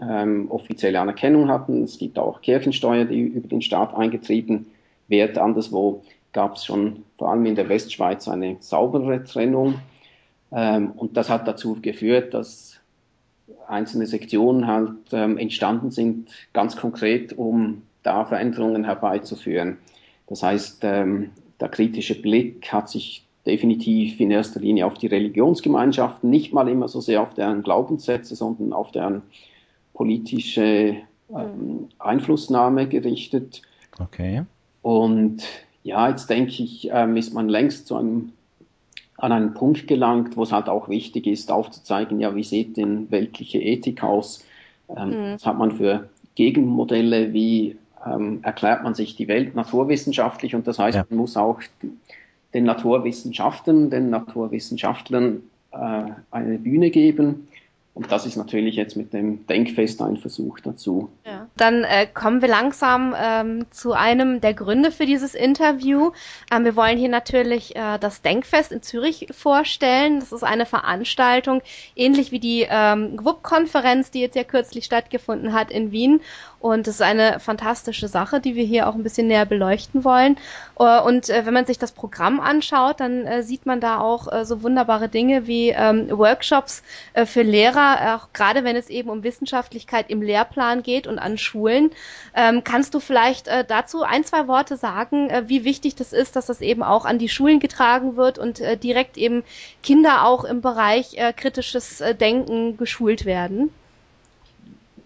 ähm, 0.00 0.50
offizielle 0.50 1.00
Anerkennung 1.00 1.48
hatten. 1.48 1.84
Es 1.84 1.98
gibt 1.98 2.18
auch 2.18 2.40
Kirchensteuer, 2.40 3.04
die 3.04 3.20
über 3.20 3.48
den 3.48 3.62
Staat 3.62 3.94
eingetrieben 3.94 4.66
wird. 5.08 5.38
Anderswo 5.38 6.02
gab 6.32 6.56
es 6.56 6.64
schon 6.64 7.04
vor 7.18 7.30
allem 7.30 7.46
in 7.46 7.54
der 7.54 7.68
Westschweiz 7.68 8.28
eine 8.28 8.56
saubere 8.60 9.24
Trennung. 9.24 9.76
Ähm, 10.52 10.92
und 10.92 11.16
das 11.16 11.30
hat 11.30 11.48
dazu 11.48 11.78
geführt, 11.80 12.34
dass 12.34 12.80
einzelne 13.68 14.06
Sektionen 14.06 14.66
halt 14.66 14.96
ähm, 15.12 15.38
entstanden 15.38 15.90
sind, 15.90 16.28
ganz 16.52 16.76
konkret, 16.76 17.32
um 17.32 17.82
da 18.02 18.24
Veränderungen 18.24 18.84
herbeizuführen. 18.84 19.78
Das 20.26 20.42
heißt, 20.42 20.80
ähm, 20.82 21.30
der 21.60 21.68
kritische 21.68 22.20
Blick 22.20 22.72
hat 22.72 22.88
sich 22.88 23.24
definitiv 23.46 24.20
in 24.20 24.30
erster 24.30 24.60
Linie 24.60 24.86
auf 24.86 24.94
die 24.94 25.06
Religionsgemeinschaften, 25.06 26.30
nicht 26.30 26.52
mal 26.52 26.68
immer 26.68 26.88
so 26.88 27.00
sehr 27.00 27.22
auf 27.22 27.34
deren 27.34 27.62
Glaubenssätze, 27.62 28.34
sondern 28.34 28.72
auf 28.72 28.90
deren 28.90 29.22
politische 29.92 30.96
ähm, 31.34 31.88
Einflussnahme 31.98 32.88
gerichtet. 32.88 33.62
Okay. 34.00 34.44
Und 34.82 35.42
ja, 35.82 36.08
jetzt 36.08 36.28
denke 36.30 36.50
ich, 36.50 36.88
ähm, 36.90 37.16
ist 37.16 37.34
man 37.34 37.48
längst 37.48 37.86
zu 37.86 37.96
einem 37.96 38.32
an 39.16 39.32
einen 39.32 39.54
Punkt 39.54 39.86
gelangt, 39.86 40.36
wo 40.36 40.42
es 40.42 40.52
halt 40.52 40.68
auch 40.68 40.88
wichtig 40.88 41.26
ist, 41.26 41.50
aufzuzeigen, 41.50 42.18
ja, 42.18 42.34
wie 42.34 42.42
sieht 42.42 42.76
denn 42.76 43.10
weltliche 43.10 43.58
Ethik 43.60 44.02
aus? 44.02 44.44
Ähm, 44.88 45.10
mhm. 45.10 45.34
Was 45.34 45.46
hat 45.46 45.56
man 45.56 45.70
für 45.70 46.08
Gegenmodelle? 46.34 47.32
Wie 47.32 47.76
ähm, 48.04 48.40
erklärt 48.42 48.82
man 48.82 48.94
sich 48.94 49.16
die 49.16 49.28
Welt 49.28 49.54
naturwissenschaftlich? 49.54 50.54
Und 50.54 50.66
das 50.66 50.78
heißt, 50.78 50.96
ja. 50.96 51.06
man 51.08 51.18
muss 51.18 51.36
auch 51.36 51.60
den 52.52 52.64
Naturwissenschaften, 52.64 53.90
den 53.90 54.10
Naturwissenschaftlern 54.10 55.42
äh, 55.72 56.04
eine 56.30 56.58
Bühne 56.58 56.90
geben. 56.90 57.48
Und 57.94 58.10
das 58.10 58.26
ist 58.26 58.34
natürlich 58.34 58.74
jetzt 58.74 58.96
mit 58.96 59.12
dem 59.12 59.46
Denkfest 59.46 60.02
ein 60.02 60.16
Versuch 60.16 60.58
dazu. 60.58 61.10
Ja. 61.24 61.46
Dann 61.56 61.84
äh, 61.84 62.08
kommen 62.12 62.42
wir 62.42 62.48
langsam 62.48 63.14
ähm, 63.16 63.66
zu 63.70 63.92
einem 63.92 64.40
der 64.40 64.52
Gründe 64.52 64.90
für 64.90 65.06
dieses 65.06 65.36
Interview. 65.36 66.10
Ähm, 66.52 66.64
wir 66.64 66.74
wollen 66.74 66.98
hier 66.98 67.08
natürlich 67.08 67.76
äh, 67.76 67.98
das 68.00 68.20
Denkfest 68.20 68.72
in 68.72 68.82
Zürich 68.82 69.28
vorstellen. 69.30 70.18
Das 70.18 70.32
ist 70.32 70.42
eine 70.42 70.66
Veranstaltung, 70.66 71.62
ähnlich 71.94 72.32
wie 72.32 72.40
die 72.40 72.66
ähm, 72.68 73.16
GWUP-Konferenz, 73.16 74.10
die 74.10 74.22
jetzt 74.22 74.34
ja 74.34 74.42
kürzlich 74.42 74.84
stattgefunden 74.84 75.52
hat 75.52 75.70
in 75.70 75.92
Wien. 75.92 76.20
Und 76.64 76.88
es 76.88 76.94
ist 76.94 77.02
eine 77.02 77.40
fantastische 77.40 78.08
Sache, 78.08 78.40
die 78.40 78.54
wir 78.54 78.64
hier 78.64 78.88
auch 78.88 78.94
ein 78.94 79.02
bisschen 79.02 79.26
näher 79.26 79.44
beleuchten 79.44 80.02
wollen. 80.02 80.38
Äh, 80.78 80.98
und 81.02 81.28
äh, 81.28 81.44
wenn 81.44 81.52
man 81.52 81.66
sich 81.66 81.78
das 81.78 81.92
Programm 81.92 82.40
anschaut, 82.40 83.00
dann 83.00 83.26
äh, 83.26 83.42
sieht 83.42 83.66
man 83.66 83.80
da 83.80 84.00
auch 84.00 84.44
so 84.44 84.62
wunderbare 84.62 85.10
Dinge 85.10 85.46
wie 85.46 85.68
ähm, 85.68 86.08
Workshops 86.10 86.82
für 87.26 87.42
Lehrer, 87.42 88.16
auch 88.16 88.32
gerade 88.32 88.64
wenn 88.64 88.76
es 88.76 88.88
eben 88.88 89.10
um 89.10 89.22
Wissenschaftlichkeit 89.22 90.08
im 90.08 90.22
Lehrplan 90.22 90.82
geht 90.82 91.06
und 91.06 91.18
an 91.18 91.36
Schulen. 91.36 91.90
Ähm, 92.34 92.64
kannst 92.64 92.94
du 92.94 93.00
vielleicht 93.00 93.48
dazu 93.68 94.02
ein, 94.02 94.24
zwei 94.24 94.48
Worte 94.48 94.78
sagen, 94.78 95.30
wie 95.46 95.64
wichtig 95.64 95.96
das 95.96 96.14
ist, 96.14 96.34
dass 96.36 96.46
das 96.46 96.62
eben 96.62 96.82
auch 96.82 97.04
an 97.04 97.18
die 97.18 97.28
Schulen 97.28 97.60
getragen 97.60 98.16
wird 98.16 98.38
und 98.38 98.62
direkt 98.82 99.18
eben 99.18 99.44
Kinder 99.82 100.26
auch 100.26 100.44
im 100.44 100.62
Bereich 100.62 101.16
kritisches 101.36 102.02
Denken 102.18 102.78
geschult 102.78 103.26
werden? 103.26 103.70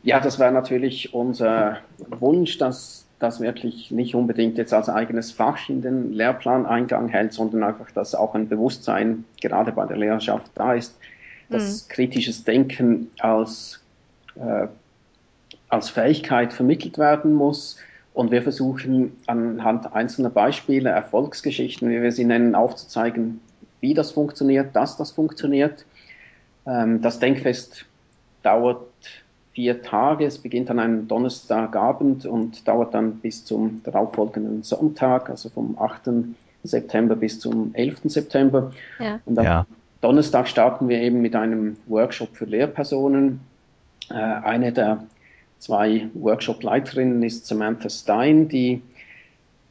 Ja, 0.09 0.21
das 0.21 0.39
wäre 0.39 0.51
natürlich 0.51 1.13
unser 1.13 1.81
Wunsch, 1.99 2.57
dass 2.57 3.05
das 3.19 3.41
wirklich 3.41 3.91
nicht 3.91 4.15
unbedingt 4.15 4.57
jetzt 4.57 4.73
als 4.73 4.89
eigenes 4.89 5.33
Fach 5.33 5.69
in 5.69 5.83
den 5.83 6.15
Lehrplan 6.15 6.65
Eingang 6.65 7.09
hält, 7.09 7.35
sondern 7.35 7.63
einfach, 7.63 7.91
dass 7.91 8.15
auch 8.15 8.35
ein 8.35 8.49
Bewusstsein 8.49 9.27
gerade 9.43 9.71
bei 9.71 9.85
der 9.85 9.99
Lehrerschaft 9.99 10.51
da 10.55 10.73
ist, 10.73 10.97
dass 11.51 11.85
mhm. 11.85 11.93
kritisches 11.93 12.43
Denken 12.43 13.11
als, 13.19 13.83
äh, 14.37 14.69
als 15.69 15.91
Fähigkeit 15.91 16.55
vermittelt 16.55 16.97
werden 16.97 17.35
muss. 17.35 17.77
Und 18.15 18.31
wir 18.31 18.41
versuchen 18.41 19.13
anhand 19.27 19.93
einzelner 19.93 20.31
Beispiele, 20.31 20.89
Erfolgsgeschichten, 20.89 21.91
wie 21.91 22.01
wir 22.01 22.13
sie 22.13 22.25
nennen, 22.25 22.55
aufzuzeigen, 22.55 23.43
wie 23.83 23.93
das 23.93 24.13
funktioniert, 24.13 24.75
dass 24.75 24.97
das 24.97 25.11
funktioniert. 25.11 25.85
Ähm, 26.67 27.03
das 27.03 27.19
Denkfest 27.19 27.85
dauert 28.43 28.88
vier 29.59 29.83
Tage. 29.83 30.25
Es 30.25 30.39
beginnt 30.39 30.71
an 30.71 30.79
einem 30.79 31.09
Donnerstagabend 31.09 32.27
und 32.27 32.69
dauert 32.69 32.95
dann 32.95 33.17
bis 33.17 33.45
zum 33.45 33.81
darauffolgenden 33.83 34.63
Sonntag, 34.63 35.29
also 35.29 35.49
vom 35.49 35.77
8. 35.77 36.11
September 36.63 37.17
bis 37.17 37.41
zum 37.41 37.75
11. 37.75 38.03
September. 38.05 38.71
Ja. 39.01 39.19
Und 39.27 39.37
am 39.37 39.45
ja. 39.45 39.67
Donnerstag 40.01 40.47
starten 40.47 40.89
wir 40.89 41.01
eben 41.01 41.21
mit 41.21 41.35
einem 41.35 41.77
Workshop 41.89 42.37
für 42.37 42.45
Lehrpersonen. 42.45 43.41
Äh, 44.11 44.15
eine 44.15 44.71
der 44.71 45.03
zwei 45.59 46.09
Workshop-Leiterinnen 46.15 47.25
ist 47.25 47.49
Samantha 47.49 47.89
Stein, 47.89 48.47
die 48.47 48.81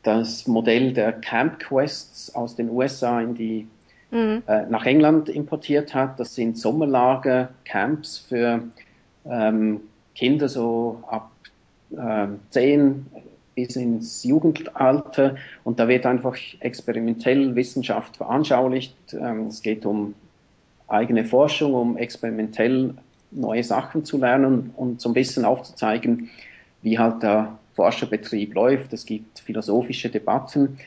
das 0.04 0.48
Modell 0.48 0.92
der 0.92 1.14
Camp 1.14 1.60
Quests 1.60 2.36
aus 2.36 2.58
den 2.58 2.70
USA 2.72 3.22
in 3.22 3.36
die, 3.36 3.68
mhm. 4.12 4.44
äh, 4.48 4.66
nach 4.66 4.86
England 4.86 5.30
importiert 5.30 5.94
hat. 5.94 6.20
Das 6.20 6.36
sind 6.36 6.58
Sommerlager, 6.58 7.52
Camps 7.64 8.18
für 8.18 8.64
ähm, 9.30 9.82
Kinder 10.16 10.50
so 10.50 11.04
ab 11.08 11.32
äh, 11.92 12.28
10 12.50 13.06
bis 13.56 13.76
ins 13.76 14.24
Jugendalter 14.24 15.36
und 15.64 15.80
da 15.80 15.88
wird 15.88 16.06
einfach 16.06 16.36
experimentell 16.60 17.56
Wissenschaft 17.56 18.18
veranschaulicht. 18.18 18.96
Ähm, 19.14 19.48
es 19.48 19.62
geht 19.62 19.86
um 19.86 20.14
eigene 20.88 21.26
Forschung, 21.26 21.74
um 21.74 21.98
experimentell 21.98 22.94
neue 23.32 23.64
Sachen 23.64 24.06
zu 24.06 24.18
lernen 24.18 24.74
und 24.78 25.02
so 25.02 25.10
ein 25.10 25.14
bisschen 25.14 25.44
aufzuzeigen, 25.44 26.30
wie 26.82 26.98
halt 26.98 27.24
der 27.24 27.58
Forscherbetrieb 27.76 28.54
läuft. 28.54 28.94
Es 28.94 29.06
gibt 29.06 29.40
philosophische 29.40 30.10
Debatten. 30.10 30.78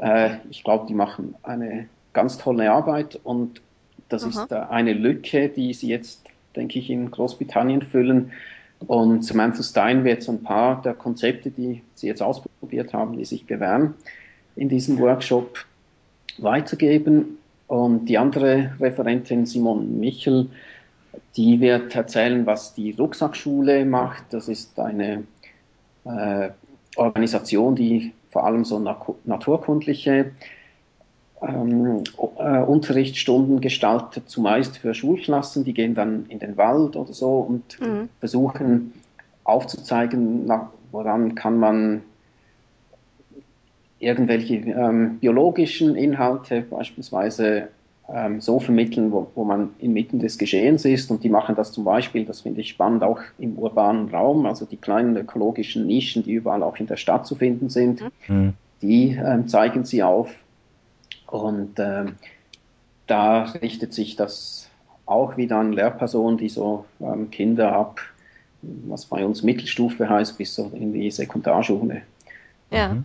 Äh, 0.00 0.36
ich 0.50 0.62
glaube, 0.64 0.86
die 0.86 0.94
machen 0.94 1.34
eine 1.42 1.88
ganz 2.12 2.38
tolle 2.38 2.70
Arbeit 2.70 3.18
und 3.24 3.60
das 4.08 4.22
Aha. 4.22 4.44
ist 4.44 4.52
eine 4.52 4.92
Lücke, 4.92 5.48
die 5.48 5.74
sie 5.74 5.88
jetzt 5.88 6.22
denke 6.56 6.78
ich, 6.78 6.90
in 6.90 7.10
Großbritannien 7.10 7.82
füllen. 7.82 8.32
Und 8.86 9.24
Samantha 9.24 9.62
Stein 9.62 10.04
wird 10.04 10.22
so 10.22 10.32
ein 10.32 10.42
paar 10.42 10.82
der 10.82 10.94
Konzepte, 10.94 11.50
die 11.50 11.82
Sie 11.94 12.06
jetzt 12.06 12.22
ausprobiert 12.22 12.92
haben, 12.92 13.16
die 13.16 13.24
sich 13.24 13.46
bewähren, 13.46 13.94
in 14.56 14.68
diesem 14.68 14.98
Workshop 14.98 15.64
weitergeben. 16.38 17.38
Und 17.66 18.06
die 18.06 18.18
andere 18.18 18.72
Referentin, 18.78 19.46
Simon 19.46 19.98
Michel, 19.98 20.48
die 21.36 21.60
wird 21.60 21.94
erzählen, 21.94 22.44
was 22.46 22.74
die 22.74 22.92
Rucksackschule 22.92 23.84
macht. 23.84 24.24
Das 24.30 24.48
ist 24.48 24.78
eine 24.78 25.24
äh, 26.04 26.50
Organisation, 26.96 27.74
die 27.74 28.12
vor 28.30 28.44
allem 28.44 28.64
so 28.64 28.78
naturkundliche 29.24 30.32
ähm, 31.48 32.04
äh, 32.38 32.58
Unterrichtsstunden 32.60 33.60
gestaltet, 33.60 34.28
zumeist 34.28 34.78
für 34.78 34.94
Schulklassen, 34.94 35.64
die 35.64 35.74
gehen 35.74 35.94
dann 35.94 36.26
in 36.28 36.38
den 36.38 36.56
Wald 36.56 36.96
oder 36.96 37.12
so 37.12 37.38
und 37.40 37.80
mhm. 37.80 38.08
versuchen 38.20 38.92
aufzuzeigen, 39.44 40.46
nach, 40.46 40.68
woran 40.90 41.34
kann 41.34 41.58
man 41.58 42.02
irgendwelche 43.98 44.56
ähm, 44.56 45.18
biologischen 45.18 45.96
Inhalte 45.96 46.62
beispielsweise 46.62 47.68
ähm, 48.12 48.40
so 48.40 48.60
vermitteln, 48.60 49.12
wo, 49.12 49.30
wo 49.34 49.44
man 49.44 49.70
inmitten 49.78 50.18
des 50.18 50.36
Geschehens 50.36 50.84
ist. 50.84 51.10
Und 51.10 51.24
die 51.24 51.30
machen 51.30 51.54
das 51.56 51.72
zum 51.72 51.84
Beispiel, 51.84 52.24
das 52.24 52.42
finde 52.42 52.60
ich 52.60 52.68
spannend, 52.68 53.02
auch 53.02 53.20
im 53.38 53.58
urbanen 53.58 54.08
Raum, 54.08 54.46
also 54.46 54.66
die 54.66 54.76
kleinen 54.76 55.16
ökologischen 55.16 55.86
Nischen, 55.86 56.22
die 56.22 56.32
überall 56.32 56.62
auch 56.62 56.76
in 56.76 56.86
der 56.86 56.96
Stadt 56.96 57.26
zu 57.26 57.34
finden 57.34 57.68
sind, 57.70 58.02
mhm. 58.28 58.54
die 58.82 59.18
ähm, 59.22 59.48
zeigen 59.48 59.84
sie 59.84 60.02
auf. 60.02 60.30
Und 61.34 61.80
ähm, 61.80 62.14
da 63.08 63.42
richtet 63.42 63.92
sich 63.92 64.14
das 64.14 64.70
auch 65.04 65.36
wieder 65.36 65.56
an 65.56 65.72
Lehrpersonen, 65.72 66.38
die 66.38 66.48
so 66.48 66.84
ähm, 67.00 67.28
Kinder 67.32 67.72
ab, 67.72 68.00
was 68.62 69.06
bei 69.06 69.26
uns 69.26 69.42
Mittelstufe 69.42 70.08
heißt, 70.08 70.38
bis 70.38 70.54
so 70.54 70.70
in 70.72 70.92
die 70.92 71.10
Sekundarschule. 71.10 72.02
Ja. 72.70 72.98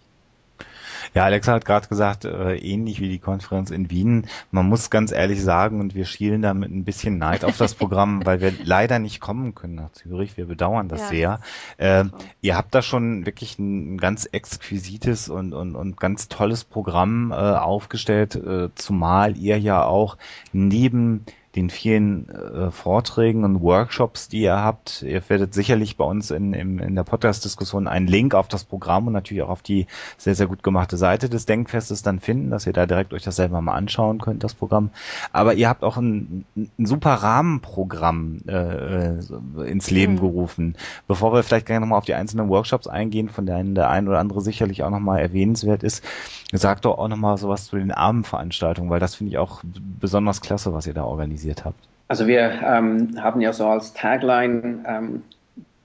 Ja, 1.14 1.26
Alexa 1.26 1.54
hat 1.54 1.66
gerade 1.66 1.88
gesagt, 1.88 2.26
äh, 2.26 2.56
ähnlich 2.56 3.00
wie 3.00 3.10
die 3.10 3.20
Konferenz 3.20 3.72
in 3.72 3.90
Wien. 3.90 4.28
Man 4.52 4.68
muss 4.68 4.90
ganz 4.90 5.12
ehrlich 5.12 5.42
sagen, 5.42 5.80
und 5.80 5.96
wir 5.96 6.06
schielen 6.06 6.42
da 6.42 6.54
mit 6.54 6.72
ein 6.72 6.84
bisschen 6.84 7.18
Neid 7.18 7.44
auf 7.44 7.58
das 7.58 7.76
Programm, 7.76 8.22
weil 8.26 8.42
wir 8.42 8.54
leider 8.64 9.00
nicht 9.00 9.20
kommen 9.20 9.56
können 9.56 9.76
nach 9.76 9.92
Zürich. 9.92 10.38
Wir 10.38 10.46
bedauern 10.46 10.88
das 10.88 11.02
ja. 11.02 11.08
sehr. 11.08 11.40
Äh, 11.78 12.06
ihr 12.42 12.56
habt 12.56 12.76
da 12.76 12.82
schon 12.82 13.26
wirklich 13.26 13.58
ein 13.60 13.98
ganz 13.98 14.28
exquisites 14.32 15.30
und, 15.30 15.54
und, 15.54 15.76
und 15.76 16.00
ganz 16.00 16.28
tolles 16.28 16.64
Programm 16.64 17.32
äh, 17.32 17.36
aufgestellt, 17.36 18.36
äh, 18.36 18.70
zumal 18.76 19.38
ihr 19.38 19.60
ja 19.60 19.84
auch 19.84 20.18
neben 20.54 21.26
den 21.56 21.72
vielen 21.72 22.30
äh, 22.30 22.70
Vorträgen 22.70 23.44
und 23.44 23.62
Workshops, 23.62 24.28
die 24.28 24.42
ihr 24.42 24.58
habt. 24.58 25.02
Ihr 25.02 25.28
werdet 25.30 25.54
sicherlich 25.54 25.98
bei 25.98 26.06
uns 26.06 26.30
in, 26.30 26.54
in, 26.54 26.78
in 26.78 26.94
der 26.94 27.04
Podcast-Diskussion 27.04 27.88
einen 27.88 28.06
Link 28.06 28.36
auf 28.36 28.48
das 28.48 28.66
Programm 28.66 29.08
und 29.08 29.14
natürlich 29.14 29.42
auch 29.42 29.50
auf 29.50 29.64
die 29.64 29.88
sehr, 30.18 30.36
sehr 30.36 30.46
gut 30.46 30.62
gemachte 30.62 30.96
Seite 30.96 31.28
des 31.28 31.48
Denkfestes 31.48 32.04
dann 32.04 32.20
finden, 32.20 32.52
dass 32.52 32.68
ihr 32.68 32.74
da 32.74 32.86
direkt 32.86 33.14
euch 33.14 33.24
das 33.24 33.36
selber 33.36 33.62
mal 33.62 33.74
anschauen 33.74 34.20
könnt, 34.20 34.44
das 34.44 34.54
Programm. 34.54 34.92
Aber 35.34 35.56
ihr 35.56 35.70
habt 35.70 35.84
auch 35.84 35.98
ein, 35.98 36.46
ein 36.56 36.86
super 36.86 37.14
Rahmenprogramm 37.14 38.42
äh, 38.48 39.18
ins 39.66 39.90
Leben 39.90 40.14
mhm. 40.14 40.20
gerufen. 40.20 40.76
Bevor 41.08 41.34
wir 41.34 41.42
vielleicht 41.42 41.66
gerne 41.66 41.84
nochmal 41.84 41.98
auf 41.98 42.06
die 42.06 42.14
einzelnen 42.14 42.50
Workshops 42.50 42.86
eingehen, 42.86 43.28
von 43.28 43.48
denen 43.48 43.74
der 43.74 43.90
ein 43.90 44.08
oder 44.08 44.20
andere 44.20 44.42
sicherlich 44.42 44.84
auch 44.84 44.92
nochmal 44.92 45.20
erwähnenswert 45.20 45.82
ist, 45.82 46.04
sagt 46.52 46.86
doch 46.86 47.00
auch 47.00 47.08
nochmal 47.08 47.38
sowas 47.38 47.66
zu 47.66 47.78
den 47.78 47.92
Abendveranstaltungen, 47.92 48.92
weil 48.92 49.00
das 49.00 49.16
finde 49.16 49.32
ich 49.32 49.38
auch 49.40 49.62
besonders 49.64 50.42
klasse, 50.42 50.74
was 50.74 50.86
ihr 50.86 50.94
da 50.94 51.04
organisiert 51.04 51.39
habt. 51.66 51.88
Also 52.08 52.28
wir 52.28 52.62
ähm, 52.64 53.22
haben 53.22 53.40
ja 53.42 53.54
so 53.54 53.68
als 53.68 53.94
Tagline 53.94 54.84
ähm, 54.88 55.24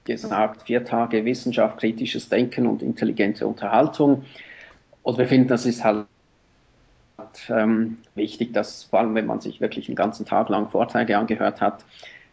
gesagt, 0.05 0.63
vier 0.63 0.85
Tage 0.85 1.25
Wissenschaft, 1.25 1.79
kritisches 1.79 2.29
Denken 2.29 2.67
und 2.67 2.83
intelligente 2.83 3.47
Unterhaltung. 3.47 4.25
Und 5.03 5.19
wir 5.19 5.27
finden, 5.27 5.49
das 5.49 5.67
ist 5.67 5.85
halt 5.85 6.07
ähm, 7.49 7.99
wichtig, 8.15 8.53
dass 8.53 8.85
vor 8.85 9.01
allem, 9.01 9.15
wenn 9.15 9.27
man 9.27 9.41
sich 9.41 9.61
wirklich 9.61 9.89
einen 9.89 9.97
ganzen 9.97 10.25
Tag 10.25 10.49
lang 10.49 10.69
Vorträge 10.71 11.19
angehört 11.19 11.61
hat, 11.61 11.85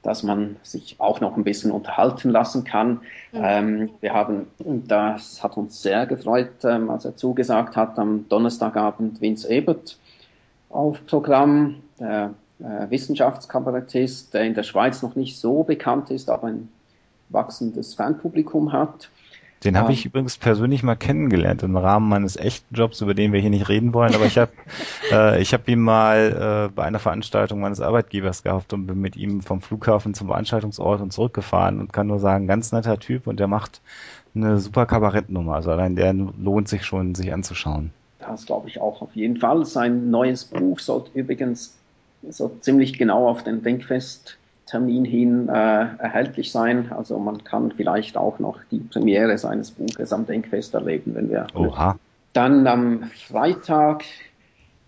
dass 0.03 0.23
man 0.23 0.55
sich 0.63 0.95
auch 0.99 1.19
noch 1.19 1.37
ein 1.37 1.43
bisschen 1.43 1.71
unterhalten 1.71 2.29
lassen 2.29 2.63
kann. 2.63 3.01
Mhm. 3.31 3.41
Ähm, 3.43 3.89
wir 3.99 4.13
haben, 4.13 4.47
das 4.87 5.43
hat 5.43 5.57
uns 5.57 5.81
sehr 5.81 6.05
gefreut, 6.05 6.63
ähm, 6.63 6.89
als 6.89 7.05
er 7.05 7.15
zugesagt 7.15 7.75
hat, 7.75 7.99
am 7.99 8.27
Donnerstagabend 8.27 9.21
Vince 9.21 9.49
Ebert 9.49 9.97
auf 10.69 11.05
Programm, 11.05 11.75
der 11.99 12.33
Wissenschaftskabarettist, 12.89 14.33
der 14.33 14.43
in 14.43 14.53
der 14.53 14.63
Schweiz 14.63 15.01
noch 15.01 15.15
nicht 15.15 15.39
so 15.39 15.63
bekannt 15.63 16.09
ist, 16.11 16.29
aber 16.29 16.47
ein 16.47 16.69
wachsendes 17.29 17.93
Fanpublikum 17.93 18.73
hat. 18.73 19.09
Den 19.63 19.77
habe 19.77 19.93
ich 19.93 20.05
übrigens 20.05 20.37
persönlich 20.37 20.81
mal 20.81 20.95
kennengelernt 20.95 21.61
im 21.61 21.77
Rahmen 21.77 22.09
meines 22.09 22.35
echten 22.35 22.73
Jobs, 22.73 22.99
über 23.01 23.13
den 23.13 23.31
wir 23.31 23.39
hier 23.39 23.51
nicht 23.51 23.69
reden 23.69 23.93
wollen. 23.93 24.15
Aber 24.15 24.25
ich 24.25 24.39
habe 24.39 24.51
äh, 25.11 25.39
ich 25.39 25.53
habe 25.53 25.71
ihn 25.71 25.79
mal 25.79 26.69
äh, 26.69 26.73
bei 26.73 26.83
einer 26.83 26.97
Veranstaltung 26.97 27.59
meines 27.59 27.79
Arbeitgebers 27.79 28.41
gehabt 28.41 28.73
und 28.73 28.87
bin 28.87 28.99
mit 28.99 29.15
ihm 29.17 29.41
vom 29.41 29.61
Flughafen 29.61 30.15
zum 30.15 30.27
Veranstaltungsort 30.27 31.01
und 31.01 31.13
zurückgefahren 31.13 31.79
und 31.79 31.93
kann 31.93 32.07
nur 32.07 32.17
sagen, 32.17 32.47
ganz 32.47 32.71
netter 32.71 32.97
Typ 32.97 33.27
und 33.27 33.39
der 33.39 33.47
macht 33.47 33.81
eine 34.33 34.57
super 34.57 34.87
Kabarettnummer. 34.87 35.55
Also 35.55 35.69
allein 35.69 35.95
der 35.95 36.13
lohnt 36.13 36.67
sich 36.67 36.83
schon, 36.83 37.13
sich 37.13 37.31
anzuschauen. 37.31 37.91
Das 38.17 38.47
glaube 38.47 38.67
ich 38.67 38.81
auch 38.81 39.03
auf 39.03 39.15
jeden 39.15 39.37
Fall. 39.37 39.65
Sein 39.65 40.09
neues 40.09 40.45
Buch 40.45 40.79
sollte 40.79 41.11
übrigens 41.13 41.77
so 42.29 42.49
ziemlich 42.61 42.97
genau 42.97 43.27
auf 43.27 43.43
den 43.43 43.63
Denkfest 43.63 44.37
Termin 44.71 45.03
hin 45.03 45.49
äh, 45.49 45.51
erhältlich 45.51 46.51
sein. 46.51 46.91
Also 46.93 47.19
man 47.19 47.43
kann 47.43 47.71
vielleicht 47.71 48.15
auch 48.15 48.39
noch 48.39 48.59
die 48.71 48.79
Premiere 48.79 49.37
seines 49.37 49.71
Buches 49.71 50.13
am 50.13 50.25
Denkfest 50.25 50.73
erleben, 50.73 51.13
wenn 51.13 51.29
wir. 51.29 51.47
Oha. 51.55 51.97
Dann 52.31 52.65
am 52.67 53.03
Freitag 53.27 54.05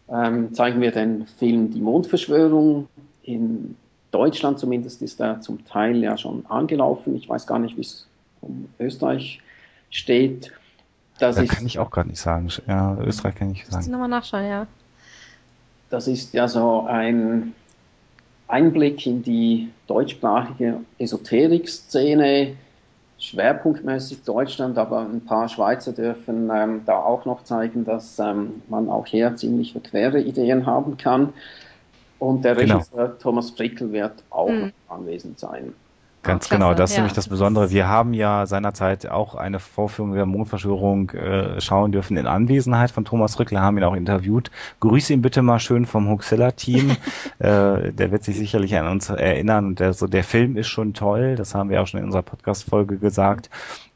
ähm, 0.09 0.53
zeigen 0.53 0.79
wir 0.79 0.91
den 0.91 1.27
Film 1.27 1.71
Die 1.71 1.81
Mondverschwörung. 1.81 2.87
In 3.23 3.75
Deutschland 4.11 4.57
zumindest 4.57 5.01
ist 5.01 5.19
er 5.19 5.41
zum 5.41 5.65
Teil 5.65 5.97
ja 5.97 6.17
schon 6.17 6.45
angelaufen. 6.45 7.15
Ich 7.15 7.27
weiß 7.27 7.45
gar 7.45 7.59
nicht, 7.59 7.75
wie 7.75 7.81
es 7.81 8.07
um 8.39 8.69
Österreich 8.79 9.41
steht. 9.89 10.53
Das, 11.19 11.35
das 11.35 11.49
kann 11.49 11.65
ich 11.65 11.79
auch 11.79 11.91
gerade 11.91 12.07
nicht 12.07 12.21
sagen. 12.21 12.47
Ja, 12.67 12.97
Österreich 12.99 13.35
kann 13.35 13.51
ich 13.51 13.65
sagen. 13.65 13.91
Nochmal 13.91 14.07
nachschauen, 14.07 14.47
ja. 14.47 14.67
Das 15.93 16.07
ist 16.07 16.33
ja 16.33 16.47
so 16.47 16.87
ein 16.87 17.53
Einblick 18.47 19.05
in 19.05 19.21
die 19.21 19.69
deutschsprachige 19.85 20.79
Esoterik-Szene, 20.97 22.55
schwerpunktmäßig 23.19 24.23
Deutschland, 24.23 24.79
aber 24.79 25.01
ein 25.01 25.21
paar 25.23 25.47
Schweizer 25.47 25.91
dürfen 25.91 26.49
ähm, 26.51 26.81
da 26.87 26.97
auch 26.97 27.25
noch 27.25 27.43
zeigen, 27.43 27.85
dass 27.85 28.17
ähm, 28.17 28.63
man 28.69 28.89
auch 28.89 29.05
hier 29.05 29.35
ziemlich 29.35 29.73
verquere 29.73 30.19
Ideen 30.19 30.65
haben 30.65 30.97
kann. 30.97 31.31
Und 32.17 32.43
der 32.43 32.55
genau. 32.55 32.77
Regisseur 32.77 33.19
Thomas 33.19 33.51
Frickel 33.51 33.91
wird 33.91 34.23
auch 34.31 34.49
mhm. 34.49 34.71
anwesend 34.89 35.37
sein. 35.37 35.75
Ganz 36.23 36.47
Klasse, 36.47 36.59
genau, 36.59 36.73
das 36.73 36.91
ist 36.91 36.95
ja. 36.95 37.01
nämlich 37.01 37.13
das 37.13 37.27
Besondere. 37.27 37.69
Wir 37.69 37.89
haben 37.89 38.13
ja 38.13 38.45
seinerzeit 38.45 39.09
auch 39.09 39.35
eine 39.35 39.59
Vorführung 39.59 40.13
der 40.13 40.25
Mondverschwörung 40.25 41.09
äh, 41.09 41.59
schauen 41.59 41.91
dürfen 41.91 42.15
in 42.15 42.27
Anwesenheit 42.27 42.91
von 42.91 43.03
Thomas 43.03 43.37
Rückler, 43.39 43.61
haben 43.61 43.77
ihn 43.77 43.83
auch 43.83 43.95
interviewt. 43.95 44.49
Grüße 44.79 45.11
ihn 45.11 45.21
bitte 45.21 45.41
mal 45.41 45.59
schön 45.59 45.85
vom 45.85 46.07
Huxilla-Team. 46.09 46.91
äh, 47.39 47.91
der 47.91 48.11
wird 48.11 48.23
sich 48.23 48.37
sicherlich 48.37 48.75
an 48.77 48.87
uns 48.87 49.09
erinnern. 49.09 49.65
Und 49.67 49.79
der, 49.81 49.91
so, 49.91 50.07
der 50.07 50.23
Film 50.23 50.55
ist 50.55 50.67
schon 50.67 50.93
toll, 50.93 51.35
das 51.35 51.53
haben 51.55 51.69
wir 51.69 51.81
auch 51.81 51.87
schon 51.87 51.99
in 51.99 52.05
unserer 52.05 52.23
Podcast-Folge 52.23 52.97
gesagt. 52.97 53.49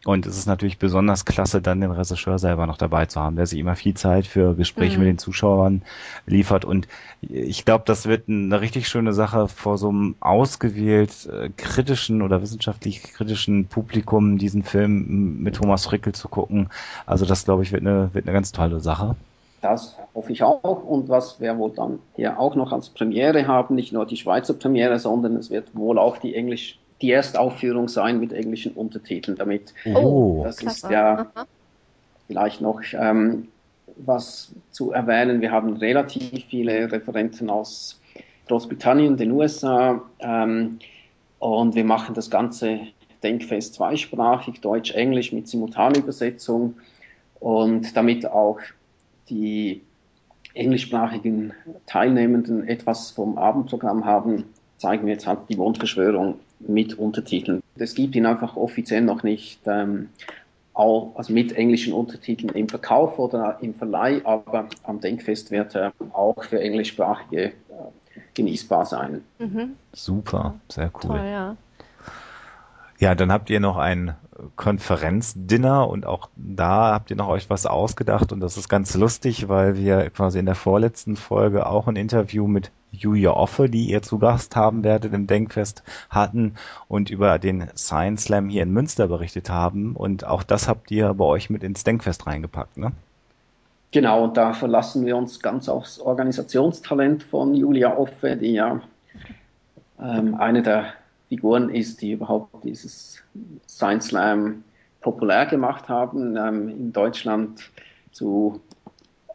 Und 0.08 0.26
es 0.26 0.38
ist 0.38 0.46
natürlich 0.46 0.80
besonders 0.80 1.26
klasse, 1.26 1.62
dann 1.62 1.82
den 1.82 1.92
Regisseur 1.92 2.40
selber 2.40 2.66
noch 2.66 2.78
dabei 2.78 3.08
zu 3.08 3.20
haben, 3.20 3.36
der 3.36 3.46
sich 3.46 3.60
immer 3.60 3.76
viel 3.76 3.94
Zeit 3.94 4.26
für 4.26 4.56
Gespräche 4.56 4.94
mhm. 4.94 5.04
mit 5.04 5.08
den 5.10 5.18
Zuschauern 5.18 5.82
liefert. 6.26 6.64
Und 6.64 6.88
ich 7.20 7.66
glaube, 7.66 7.84
das 7.86 8.06
wird 8.06 8.30
eine 8.30 8.62
richtig 8.62 8.88
schöne 8.88 9.12
Sache 9.12 9.50
vor 9.50 9.78
so 9.78 9.90
einem 9.90 10.16
ausgewählt 10.22 11.12
äh, 11.26 11.50
kritischen 11.58 12.22
oder 12.22 12.42
wissenschaftlich 12.42 13.04
kritischen 13.04 13.68
Publikum, 13.68 14.38
diesen 14.38 14.64
Film 14.64 15.44
mit 15.44 15.58
Thomas 15.58 15.86
Frickel 15.86 16.16
zu 16.16 16.30
gucken. 16.30 16.70
Also 17.06 17.26
das, 17.26 17.44
glaube 17.44 17.64
ich, 17.64 17.74
wird 17.74 17.82
eine, 17.82 18.10
wird 18.14 18.28
eine 18.28 18.34
ganz 18.34 18.54
tolle 18.54 18.80
Sache. 18.80 19.18
Das 19.62 19.98
hoffe 20.16 20.32
ich 20.32 20.42
auch. 20.42 20.86
Und 20.86 21.10
was 21.10 21.42
wir 21.42 21.58
wohl 21.58 21.72
dann 21.72 22.00
hier 22.16 22.40
auch 22.40 22.56
noch 22.56 22.72
als 22.72 22.88
Premiere 22.88 23.46
haben, 23.46 23.76
nicht 23.76 23.92
nur 23.92 24.06
die 24.06 24.16
Schweizer 24.16 24.54
Premiere, 24.54 25.00
sondern 25.00 25.36
es 25.36 25.50
wird 25.50 25.76
wohl 25.76 26.00
auch 26.00 26.16
die 26.16 26.34
Englisch 26.34 26.80
die 27.02 27.12
Erstaufführung 27.12 27.88
sein 27.88 28.20
mit 28.20 28.34
englischen 28.34 28.74
Untertiteln 28.74 29.38
damit. 29.38 29.74
Oh, 29.94 30.42
das 30.44 30.58
klasse. 30.58 30.88
ist 30.88 30.92
ja 30.92 31.28
vielleicht 32.28 32.62
noch 32.62 32.82
ähm, 32.94 33.48
was 33.98 34.52
zu 34.72 34.92
erwähnen. 34.92 35.42
Wir 35.42 35.52
haben 35.52 35.78
relativ 35.78 36.46
viele 36.50 36.92
Referenten 36.92 37.50
aus 37.50 38.00
Großbritannien, 38.48 39.18
den 39.18 39.32
USA 39.32 40.02
ähm, 40.20 40.80
und 41.40 41.76
wir 41.76 41.84
machen 41.84 42.16
das 42.16 42.30
ganze 42.30 42.80
Denkfest 43.24 43.76
zweisprachig, 43.76 44.62
Deutsch-Englisch 44.62 45.32
mit 45.34 45.48
Simultanübersetzung 45.48 46.76
und 47.40 47.96
damit 47.96 48.26
auch 48.26 48.60
die 49.30 49.82
englischsprachigen 50.54 51.54
Teilnehmenden 51.86 52.68
etwas 52.68 53.12
vom 53.12 53.38
Abendprogramm 53.38 54.06
haben, 54.06 54.46
zeigen 54.78 55.06
wir 55.06 55.14
jetzt 55.14 55.28
halt 55.28 55.40
die 55.50 55.56
Mondverschwörung 55.56 56.40
mit 56.60 56.98
Untertiteln. 56.98 57.62
Es 57.76 57.94
gibt 57.94 58.16
ihn 58.16 58.26
einfach 58.26 58.56
offiziell 58.56 59.02
noch 59.02 59.24
nicht 59.24 59.62
ähm, 59.66 60.10
auch, 60.74 61.16
also 61.16 61.34
mit 61.34 61.54
englischen 61.54 61.94
Untertiteln 61.94 62.54
im 62.54 62.70
Verkauf 62.70 63.18
oder 63.20 63.58
im 63.62 63.74
Verleih, 63.74 64.22
aber 64.24 64.68
am 64.84 65.00
Denkfest 65.02 65.52
wird 65.52 65.76
er 65.76 65.92
auch 66.14 66.44
für 66.44 66.60
englischsprachige 66.60 67.46
äh, 67.46 67.52
genießbar 68.34 68.86
sein. 68.86 69.24
Mhm. 69.40 69.76
Super, 69.94 70.56
sehr 70.70 70.92
cool. 70.96 71.18
Toll, 71.18 71.26
ja. 71.26 71.58
Ja, 73.00 73.14
dann 73.14 73.32
habt 73.32 73.50
ihr 73.52 73.60
noch 73.60 73.78
ein 73.78 74.16
Konferenzdinner 74.56 75.88
und 75.88 76.06
auch 76.06 76.30
da 76.36 76.94
habt 76.94 77.12
ihr 77.12 77.16
noch 77.16 77.28
euch 77.28 77.50
was 77.50 77.66
ausgedacht 77.66 78.32
und 78.32 78.40
das 78.40 78.58
ist 78.58 78.70
ganz 78.70 78.96
lustig, 78.96 79.50
weil 79.50 79.78
wir 79.78 80.10
quasi 80.10 80.40
in 80.40 80.46
der 80.46 80.56
vorletzten 80.56 81.16
Folge 81.16 81.68
auch 81.68 81.88
ein 81.88 81.96
Interview 81.96 82.48
mit 82.48 82.72
Julia 82.92 83.32
Offe, 83.32 83.70
die 83.70 83.90
ihr 83.90 84.02
zu 84.02 84.18
Gast 84.18 84.56
haben 84.56 84.84
werdet 84.84 85.14
im 85.14 85.28
Denkfest 85.28 85.84
hatten 86.10 86.56
und 86.88 87.10
über 87.10 87.40
den 87.40 87.68
Science 87.76 88.24
Slam 88.24 88.50
hier 88.50 88.64
in 88.64 88.72
Münster 88.72 89.08
berichtet 89.08 89.50
haben 89.50 89.96
und 89.96 90.26
auch 90.26 90.44
das 90.44 90.68
habt 90.68 90.90
ihr 90.92 91.14
bei 91.14 91.26
euch 91.26 91.50
mit 91.50 91.64
ins 91.64 91.84
Denkfest 91.84 92.28
reingepackt, 92.28 92.78
ne? 92.78 92.92
Genau, 93.92 94.26
und 94.26 94.36
da 94.36 94.52
verlassen 94.52 95.06
wir 95.06 95.16
uns 95.16 95.40
ganz 95.40 95.70
aufs 95.70 96.00
Organisationstalent 96.00 97.24
von 97.24 97.56
Julia 97.56 97.96
Offe, 97.96 98.36
die 98.36 98.54
ja 98.54 98.82
ähm, 100.02 100.36
eine 100.36 100.62
der 100.62 100.94
Figuren 101.30 101.70
ist, 101.70 102.02
die 102.02 102.12
überhaupt 102.12 102.64
dieses 102.64 103.24
Science 103.68 104.08
Slam 104.08 104.64
populär 105.02 105.46
gemacht 105.46 105.88
haben, 105.88 106.36
ähm, 106.36 106.70
in 106.70 106.94
Deutschland 106.94 107.70
zu 108.12 108.60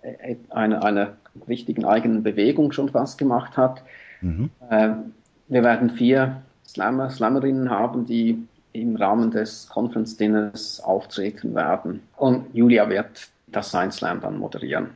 äh, 0.03 0.37
einer, 0.51 1.17
richtigen 1.49 1.85
eigenen 1.85 2.23
Bewegung 2.23 2.73
schon 2.73 2.89
fast 2.89 3.19
gemacht 3.19 3.57
hat. 3.57 3.83
Mhm. 4.21 4.51
Äh, 4.69 4.91
wir 5.49 5.63
werden 5.63 5.91
vier 5.91 6.43
Slammer, 6.67 7.11
Slammerinnen 7.11 7.71
haben, 7.71 8.07
die 8.07 8.47
im 8.73 8.97
Rahmen 8.97 9.31
des 9.31 9.69
Conference 9.69 10.17
Dinners 10.17 10.81
auftreten 10.81 11.55
werden. 11.55 12.01
Und 12.17 12.55
Julia 12.55 12.89
wird 12.89 13.29
das 13.49 13.69
Science 13.69 13.97
Slam 13.97 14.21
dann 14.21 14.39
moderieren. 14.39 14.91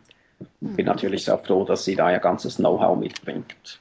Ich 0.61 0.77
bin 0.77 0.87
natürlich 0.87 1.25
sehr 1.25 1.39
froh, 1.39 1.65
dass 1.65 1.85
sie 1.85 1.95
da 1.95 2.11
ihr 2.11 2.19
ganzes 2.19 2.57
Know-how 2.57 2.99
mitbringt. 2.99 3.81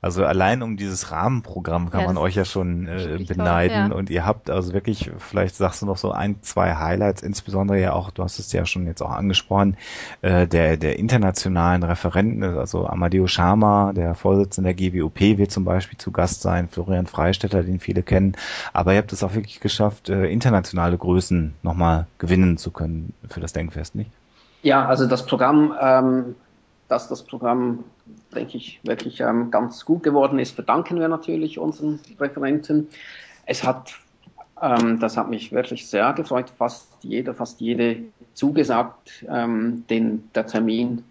Also 0.00 0.24
allein 0.24 0.62
um 0.62 0.76
dieses 0.76 1.10
Rahmenprogramm 1.10 1.90
kann 1.90 2.02
ja, 2.02 2.06
man 2.06 2.18
euch 2.18 2.36
ja 2.36 2.44
schon 2.44 2.86
äh, 2.86 3.18
beneiden 3.26 3.88
toll, 3.88 3.90
ja. 3.90 3.96
und 3.96 4.10
ihr 4.10 4.24
habt 4.24 4.48
also 4.48 4.72
wirklich, 4.72 5.10
vielleicht 5.18 5.56
sagst 5.56 5.82
du 5.82 5.86
noch 5.86 5.96
so 5.96 6.12
ein, 6.12 6.40
zwei 6.40 6.76
Highlights, 6.76 7.20
insbesondere 7.22 7.80
ja 7.80 7.94
auch, 7.94 8.12
du 8.12 8.22
hast 8.22 8.38
es 8.38 8.52
ja 8.52 8.64
schon 8.64 8.86
jetzt 8.86 9.02
auch 9.02 9.10
angesprochen, 9.10 9.76
äh, 10.22 10.46
der, 10.46 10.76
der 10.76 11.00
internationalen 11.00 11.82
Referenten, 11.82 12.44
also 12.44 12.86
Amadeo 12.86 13.26
Sharma, 13.26 13.92
der 13.92 14.14
Vorsitzende 14.14 14.72
der 14.72 14.90
GWOP 14.90 15.20
wird 15.20 15.50
zum 15.50 15.64
Beispiel 15.64 15.98
zu 15.98 16.12
Gast 16.12 16.42
sein, 16.42 16.68
Florian 16.68 17.06
Freistetter, 17.06 17.64
den 17.64 17.80
viele 17.80 18.04
kennen, 18.04 18.36
aber 18.72 18.92
ihr 18.92 18.98
habt 18.98 19.12
es 19.12 19.24
auch 19.24 19.34
wirklich 19.34 19.58
geschafft, 19.58 20.10
äh, 20.10 20.26
internationale 20.26 20.96
Größen 20.96 21.54
nochmal 21.64 22.06
gewinnen 22.18 22.56
zu 22.56 22.70
können 22.70 23.14
für 23.28 23.40
das 23.40 23.52
Denkfest, 23.52 23.96
nicht? 23.96 24.12
Ja, 24.62 24.86
also 24.86 25.06
das 25.06 25.26
Programm, 25.26 25.74
ähm, 25.80 26.36
dass 26.88 27.08
das 27.08 27.22
Programm 27.22 27.84
denke 28.34 28.56
ich, 28.56 28.80
wirklich 28.82 29.20
ähm, 29.20 29.50
ganz 29.50 29.84
gut 29.84 30.02
geworden 30.02 30.38
ist, 30.38 30.54
verdanken 30.54 30.98
wir 30.98 31.08
natürlich 31.08 31.58
unseren 31.58 32.00
Referenten. 32.18 32.88
Es 33.46 33.64
hat, 33.64 33.94
ähm, 34.60 34.98
das 35.00 35.16
hat 35.16 35.28
mich 35.28 35.52
wirklich 35.52 35.86
sehr 35.86 36.12
gefreut, 36.12 36.50
fast 36.56 36.88
jeder, 37.02 37.34
fast 37.34 37.60
jede 37.60 38.02
zugesagt, 38.34 39.24
ähm, 39.28 39.84
den 39.88 40.30
der 40.34 40.46
Termin 40.46 41.04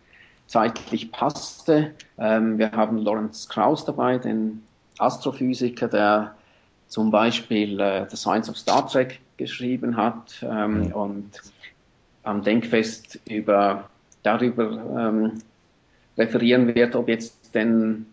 zeitlich 0.47 1.11
passte. 1.11 1.91
Ähm, 2.17 2.57
wir 2.57 2.71
haben 2.71 2.97
Lawrence 2.97 3.47
Krauss 3.49 3.85
dabei, 3.85 4.17
den 4.17 4.63
Astrophysiker, 4.97 5.87
der 5.87 6.35
zum 6.87 7.11
Beispiel 7.11 7.79
äh, 7.79 8.05
The 8.09 8.15
Science 8.15 8.49
of 8.49 8.57
Star 8.57 8.87
Trek 8.87 9.19
geschrieben 9.35 9.97
hat 9.97 10.39
ähm, 10.41 10.91
und 10.93 11.41
am 12.23 12.43
Denkfest 12.43 13.19
über 13.29 13.89
darüber 14.23 14.71
ähm, 14.97 15.33
referieren 16.17 16.73
wird, 16.73 16.95
ob 16.95 17.07
jetzt 17.07 17.53
denn 17.53 18.05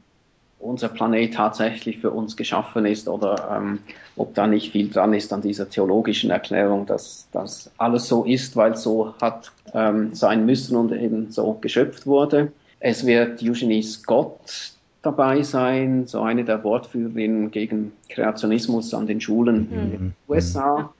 unser 0.64 0.88
Planet 0.88 1.34
tatsächlich 1.34 1.98
für 1.98 2.10
uns 2.10 2.36
geschaffen 2.36 2.86
ist 2.86 3.06
oder 3.06 3.56
ähm, 3.56 3.80
ob 4.16 4.34
da 4.34 4.46
nicht 4.46 4.72
viel 4.72 4.88
dran 4.88 5.12
ist 5.12 5.32
an 5.32 5.42
dieser 5.42 5.68
theologischen 5.68 6.30
Erklärung, 6.30 6.86
dass 6.86 7.28
das 7.32 7.70
alles 7.76 8.08
so 8.08 8.24
ist, 8.24 8.56
weil 8.56 8.72
es 8.72 8.82
so 8.82 9.14
hat 9.20 9.52
ähm, 9.74 10.14
sein 10.14 10.46
müssen 10.46 10.76
und 10.76 10.92
eben 10.92 11.30
so 11.30 11.58
geschöpft 11.60 12.06
wurde. 12.06 12.50
Es 12.80 13.04
wird 13.04 13.42
Eugenie 13.42 13.82
Scott 13.82 14.72
dabei 15.02 15.42
sein, 15.42 16.06
so 16.06 16.22
eine 16.22 16.44
der 16.44 16.64
Wortführerinnen 16.64 17.50
gegen 17.50 17.92
Kreationismus 18.08 18.94
an 18.94 19.06
den 19.06 19.20
Schulen 19.20 19.68
mhm. 19.70 19.78
in 19.78 19.90
den 19.90 20.14
USA, 20.28 20.92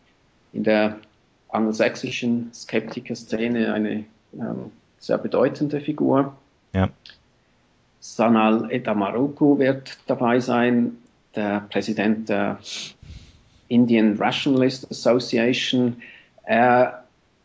in 0.53 0.65
der 0.65 0.97
angelsächsischen 1.49 2.51
Skeptiker-Szene 2.53 3.73
eine 3.73 4.05
ähm, 4.35 4.71
sehr 4.99 5.19
bedeutende 5.19 5.81
Figur. 5.81 6.35
Ja. 6.75 6.91
Sanal 8.01 8.71
Edamaruku 8.71 9.59
wird 9.59 9.97
dabei 10.07 10.41
sein, 10.41 10.99
der 11.35 11.61
Präsident 11.71 12.29
der 12.29 12.59
Indian 13.69 14.17
Rationalist 14.19 14.91
Association. 14.91 15.97
Er 16.45 17.05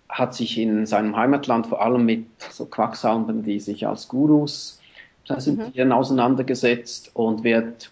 hat 0.09 0.35
sich 0.35 0.57
in 0.57 0.85
seinem 0.85 1.15
Heimatland 1.15 1.67
vor 1.67 1.81
allem 1.81 2.05
mit 2.05 2.25
so 2.49 2.65
Quacksalben, 2.65 3.43
die 3.43 3.59
sich 3.59 3.87
als 3.87 4.07
Gurus 4.07 4.81
präsentieren, 5.25 5.89
mhm. 5.89 5.93
auseinandergesetzt 5.93 7.11
und 7.13 7.43
wird 7.43 7.91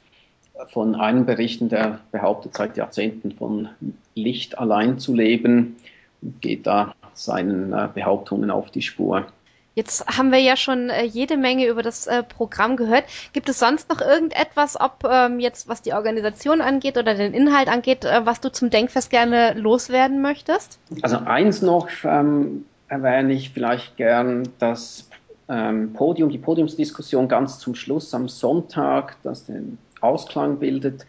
von 0.69 0.95
einem 0.95 1.25
berichten, 1.25 1.69
der 1.69 1.99
behauptet 2.11 2.55
seit 2.55 2.75
Jahrzehnten 2.77 3.31
von 3.31 3.69
Licht 4.15 4.57
allein 4.57 4.97
zu 4.97 5.13
leben, 5.13 5.75
geht 6.41 6.65
da 6.65 6.95
seinen 7.13 7.73
äh, 7.73 7.87
Behauptungen 7.93 8.49
auf 8.49 8.71
die 8.71 8.81
Spur. 8.81 9.27
Jetzt 9.77 10.07
haben 10.07 10.31
wir 10.31 10.39
ja 10.39 10.57
schon 10.57 10.89
äh, 10.89 11.03
jede 11.03 11.37
Menge 11.37 11.67
über 11.67 11.83
das 11.83 12.07
äh, 12.07 12.23
Programm 12.23 12.77
gehört. 12.77 13.03
Gibt 13.31 13.47
es 13.47 13.59
sonst 13.59 13.89
noch 13.89 14.01
irgendetwas, 14.01 14.75
ob 14.81 15.03
ähm, 15.07 15.39
jetzt 15.39 15.69
was 15.69 15.83
die 15.83 15.93
Organisation 15.93 16.61
angeht 16.61 16.97
oder 16.97 17.13
den 17.13 17.31
Inhalt 17.35 17.67
angeht, 17.67 18.03
äh, 18.03 18.25
was 18.25 18.41
du 18.41 18.51
zum 18.51 18.71
Denkfest 18.71 19.11
gerne 19.11 19.53
loswerden 19.53 20.19
möchtest? 20.19 20.79
Also 21.03 21.17
eins 21.17 21.61
noch 21.61 21.89
ähm, 22.03 22.65
erwähne 22.87 23.33
ich 23.33 23.51
vielleicht 23.51 23.97
gern 23.97 24.49
das 24.57 25.11
ähm, 25.47 25.93
Podium, 25.93 26.31
die 26.31 26.39
Podiumsdiskussion 26.39 27.27
ganz 27.27 27.59
zum 27.59 27.75
Schluss 27.75 28.15
am 28.15 28.29
Sonntag, 28.29 29.17
das 29.21 29.45
den 29.45 29.77
Ausklang 30.01 30.57
bildet. 30.57 31.05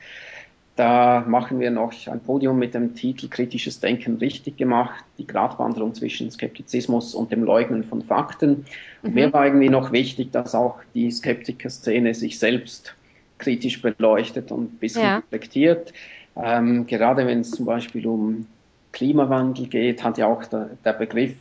Da 0.79 1.25
machen 1.27 1.59
wir 1.59 1.73
noch 1.73 1.93
ein 2.07 2.21
Podium 2.21 2.57
mit 2.57 2.73
dem 2.73 2.95
Titel 2.95 3.27
Kritisches 3.27 3.81
Denken 3.81 4.19
richtig 4.19 4.59
gemacht, 4.59 5.03
die 5.19 5.27
Gratwanderung 5.27 5.93
zwischen 5.93 6.31
Skeptizismus 6.31 7.17
und 7.17 7.33
dem 7.33 7.43
Leugnen 7.43 7.83
von 7.83 8.01
Fakten. 8.01 8.65
Mhm. 9.03 9.15
Mir 9.15 9.33
war 9.33 9.45
irgendwie 9.45 9.71
noch 9.71 9.91
wichtig, 9.91 10.31
dass 10.31 10.55
auch 10.55 10.79
die 10.95 11.11
Skeptiker-Szene 11.11 12.15
sich 12.15 12.39
selbst 12.39 12.95
kritisch 13.39 13.83
beleuchtet 13.83 14.53
und 14.53 14.75
ein 14.75 14.79
bisschen 14.79 15.03
ja. 15.03 15.17
reflektiert. 15.17 15.93
Ähm, 16.37 16.87
gerade 16.87 17.27
wenn 17.27 17.41
es 17.41 17.51
zum 17.51 17.67
Beispiel 17.67 18.07
um 18.07 18.47
Klimawandel 18.93 19.67
geht, 19.67 20.05
hat 20.05 20.17
ja 20.17 20.29
auch 20.29 20.45
der, 20.45 20.71
der 20.85 20.93
Begriff 20.93 21.35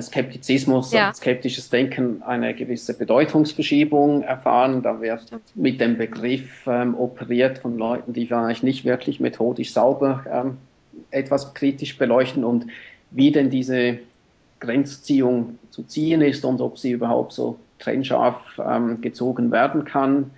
Skeptizismus 0.00 0.92
ja. 0.92 1.08
und 1.08 1.16
skeptisches 1.16 1.70
Denken 1.70 2.22
eine 2.22 2.52
gewisse 2.54 2.98
Bedeutungsverschiebung 2.98 4.22
erfahren. 4.22 4.82
Da 4.82 5.00
wird 5.00 5.22
mit 5.54 5.80
dem 5.80 5.96
Begriff 5.96 6.66
ähm, 6.66 6.96
operiert 6.96 7.58
von 7.58 7.78
Leuten, 7.78 8.12
die 8.12 8.26
vielleicht 8.26 8.64
nicht 8.64 8.84
wirklich 8.84 9.20
methodisch 9.20 9.72
sauber 9.72 10.24
ähm, 10.30 10.58
etwas 11.12 11.54
kritisch 11.54 11.96
beleuchten 11.96 12.42
und 12.42 12.66
wie 13.12 13.30
denn 13.30 13.50
diese 13.50 13.98
Grenzziehung 14.58 15.58
zu 15.70 15.84
ziehen 15.84 16.22
ist 16.22 16.44
und 16.44 16.60
ob 16.60 16.78
sie 16.78 16.90
überhaupt 16.90 17.32
so 17.32 17.58
trennscharf 17.78 18.40
ähm, 18.58 19.00
gezogen 19.00 19.52
werden 19.52 19.84
kann. 19.84 20.32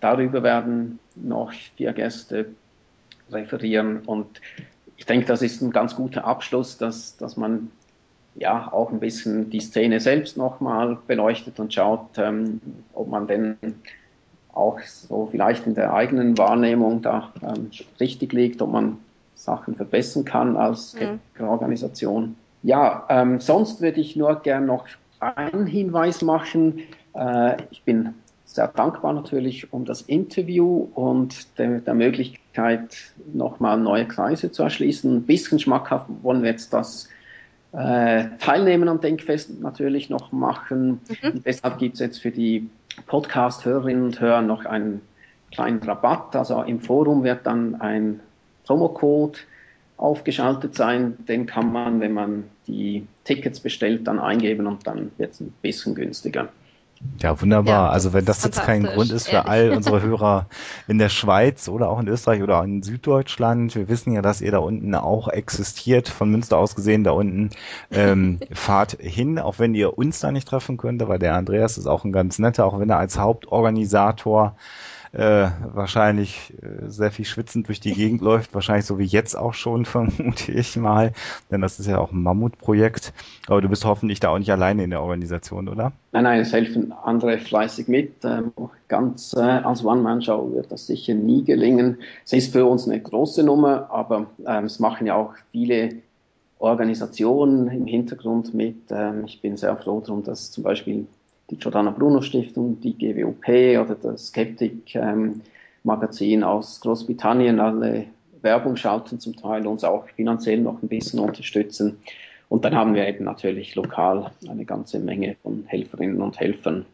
Darüber 0.00 0.42
werden 0.42 0.98
noch 1.14 1.50
vier 1.76 1.94
Gäste 1.94 2.46
referieren 3.32 4.00
und 4.04 4.42
ich 4.98 5.06
denke, 5.06 5.26
das 5.26 5.40
ist 5.40 5.62
ein 5.62 5.70
ganz 5.70 5.96
guter 5.96 6.24
Abschluss, 6.24 6.76
dass, 6.76 7.16
dass 7.16 7.36
man 7.36 7.70
ja 8.38 8.72
auch 8.72 8.92
ein 8.92 9.00
bisschen 9.00 9.50
die 9.50 9.60
Szene 9.60 10.00
selbst 10.00 10.36
nochmal 10.36 10.98
beleuchtet 11.06 11.58
und 11.58 11.72
schaut, 11.72 12.18
ähm, 12.18 12.60
ob 12.94 13.08
man 13.08 13.26
denn 13.26 13.56
auch 14.52 14.80
so 14.80 15.28
vielleicht 15.30 15.66
in 15.66 15.74
der 15.74 15.92
eigenen 15.92 16.36
Wahrnehmung 16.38 17.02
da 17.02 17.32
ähm, 17.42 17.70
richtig 18.00 18.32
liegt, 18.32 18.62
ob 18.62 18.72
man 18.72 18.98
Sachen 19.34 19.74
verbessern 19.74 20.24
kann 20.24 20.56
als 20.56 20.94
mhm. 20.94 21.46
Organisation. 21.46 22.36
Ja, 22.62 23.04
ähm, 23.08 23.38
sonst 23.40 23.80
würde 23.80 24.00
ich 24.00 24.16
nur 24.16 24.40
gern 24.40 24.66
noch 24.66 24.86
einen 25.20 25.66
Hinweis 25.66 26.22
machen. 26.22 26.80
Äh, 27.14 27.56
ich 27.70 27.82
bin 27.82 28.14
sehr 28.44 28.68
dankbar 28.68 29.12
natürlich 29.12 29.72
um 29.72 29.84
das 29.84 30.02
Interview 30.02 30.88
und 30.94 31.58
der, 31.58 31.80
der 31.80 31.94
Möglichkeit, 31.94 32.96
nochmal 33.34 33.78
neue 33.78 34.06
Kreise 34.06 34.50
zu 34.50 34.62
erschließen. 34.62 35.16
Ein 35.16 35.22
bisschen 35.22 35.58
schmackhaft 35.58 36.06
wollen 36.22 36.42
wir 36.42 36.50
jetzt 36.50 36.72
das 36.72 37.08
äh, 37.76 38.28
Teilnehmen 38.38 38.88
am 38.88 39.00
Denkfest 39.00 39.60
natürlich 39.60 40.08
noch 40.08 40.32
machen. 40.32 41.00
Mhm. 41.22 41.42
deshalb 41.44 41.78
gibt 41.78 41.94
es 41.94 42.00
jetzt 42.00 42.18
für 42.18 42.30
die 42.30 42.70
Podcast-Hörerinnen 43.06 44.02
und 44.02 44.20
Hörer 44.20 44.40
noch 44.40 44.64
einen 44.64 45.02
kleinen 45.52 45.82
Rabatt. 45.82 46.34
Also 46.34 46.62
im 46.62 46.80
Forum 46.80 47.22
wird 47.22 47.46
dann 47.46 47.74
ein 47.80 48.20
Promocode 48.64 49.40
aufgeschaltet 49.98 50.74
sein. 50.74 51.18
Den 51.26 51.44
kann 51.44 51.70
man, 51.70 52.00
wenn 52.00 52.12
man 52.12 52.44
die 52.66 53.06
Tickets 53.24 53.60
bestellt, 53.60 54.06
dann 54.06 54.18
eingeben 54.18 54.66
und 54.66 54.86
dann 54.86 55.12
wird 55.18 55.32
es 55.32 55.40
ein 55.40 55.52
bisschen 55.60 55.94
günstiger. 55.94 56.48
Ja, 57.20 57.40
wunderbar. 57.40 57.74
Ja, 57.74 57.88
also 57.88 58.12
wenn 58.12 58.24
das 58.24 58.42
jetzt 58.44 58.62
kein 58.62 58.84
Grund 58.84 59.10
ist 59.10 59.28
für 59.28 59.46
all 59.46 59.70
unsere 59.70 60.02
Hörer 60.06 60.46
in 60.88 60.98
der 60.98 61.08
Schweiz 61.08 61.68
oder 61.68 61.90
auch 61.90 62.00
in 62.00 62.08
Österreich 62.08 62.42
oder 62.42 62.62
in 62.64 62.82
Süddeutschland, 62.82 63.74
wir 63.74 63.88
wissen 63.88 64.12
ja, 64.12 64.22
dass 64.22 64.40
ihr 64.40 64.50
da 64.50 64.58
unten 64.58 64.94
auch 64.94 65.28
existiert, 65.28 66.08
von 66.08 66.30
Münster 66.30 66.58
aus 66.58 66.74
gesehen 66.74 67.04
da 67.04 67.12
unten, 67.12 67.50
ähm, 67.90 68.40
fahrt 68.52 68.96
hin, 69.00 69.38
auch 69.38 69.58
wenn 69.58 69.74
ihr 69.74 69.98
uns 69.98 70.20
da 70.20 70.32
nicht 70.32 70.48
treffen 70.48 70.76
könnt, 70.76 71.02
aber 71.02 71.18
der 71.18 71.34
Andreas 71.34 71.78
ist 71.78 71.86
auch 71.86 72.04
ein 72.04 72.12
ganz 72.12 72.38
netter, 72.38 72.64
auch 72.64 72.78
wenn 72.78 72.90
er 72.90 72.98
als 72.98 73.18
Hauptorganisator 73.18 74.56
äh, 75.16 75.48
wahrscheinlich 75.72 76.52
äh, 76.62 76.88
sehr 76.88 77.10
viel 77.10 77.24
schwitzend 77.24 77.68
durch 77.68 77.80
die 77.80 77.94
Gegend 77.94 78.20
läuft, 78.20 78.52
wahrscheinlich 78.52 78.84
so 78.84 78.98
wie 78.98 79.04
jetzt 79.04 79.34
auch 79.34 79.54
schon, 79.54 79.84
vermute 79.86 80.52
ich 80.52 80.76
mal, 80.76 81.12
denn 81.50 81.62
das 81.62 81.80
ist 81.80 81.86
ja 81.86 81.98
auch 81.98 82.12
ein 82.12 82.22
Mammutprojekt. 82.22 83.14
Aber 83.46 83.62
du 83.62 83.68
bist 83.68 83.84
hoffentlich 83.86 84.20
da 84.20 84.28
auch 84.28 84.38
nicht 84.38 84.50
alleine 84.50 84.84
in 84.84 84.90
der 84.90 85.00
Organisation, 85.00 85.68
oder? 85.68 85.92
Nein, 86.12 86.24
nein, 86.24 86.40
es 86.40 86.52
helfen 86.52 86.92
andere 86.92 87.38
fleißig 87.38 87.88
mit. 87.88 88.24
Ähm, 88.24 88.52
ganz 88.88 89.34
äh, 89.34 89.40
als 89.40 89.82
One-Man-Show 89.84 90.52
wird 90.52 90.70
das 90.70 90.86
sicher 90.86 91.14
nie 91.14 91.44
gelingen. 91.44 91.98
Es 92.24 92.34
ist 92.34 92.52
für 92.52 92.66
uns 92.66 92.86
eine 92.86 93.00
große 93.00 93.42
Nummer, 93.42 93.88
aber 93.90 94.26
ähm, 94.46 94.64
es 94.64 94.78
machen 94.80 95.06
ja 95.06 95.14
auch 95.14 95.32
viele 95.50 95.96
Organisationen 96.58 97.68
im 97.68 97.86
Hintergrund 97.86 98.52
mit. 98.52 98.76
Ähm, 98.90 99.24
ich 99.24 99.40
bin 99.40 99.56
sehr 99.56 99.76
froh 99.76 100.00
darum, 100.00 100.22
dass 100.24 100.50
zum 100.50 100.62
Beispiel 100.62 101.06
die 101.50 101.56
Giordano 101.56 101.92
Bruno 101.92 102.20
Stiftung, 102.20 102.80
die 102.80 102.96
GWOP 102.96 103.48
oder 103.48 103.96
das 104.00 104.28
Skeptic 104.28 104.94
ähm, 104.94 105.42
Magazin 105.84 106.42
aus 106.42 106.80
Großbritannien 106.80 107.60
alle 107.60 108.06
Werbung 108.42 108.76
schalten, 108.76 109.20
zum 109.20 109.36
Teil 109.36 109.66
uns 109.66 109.84
auch 109.84 110.08
finanziell 110.08 110.60
noch 110.60 110.82
ein 110.82 110.88
bisschen 110.88 111.20
unterstützen. 111.20 111.98
Und 112.48 112.64
dann 112.64 112.74
haben 112.74 112.94
wir 112.94 113.06
eben 113.08 113.24
natürlich 113.24 113.74
lokal 113.74 114.30
eine 114.48 114.64
ganze 114.64 114.98
Menge 114.98 115.36
von 115.42 115.64
Helferinnen 115.66 116.20
und 116.20 116.38
Helfern. 116.38 116.86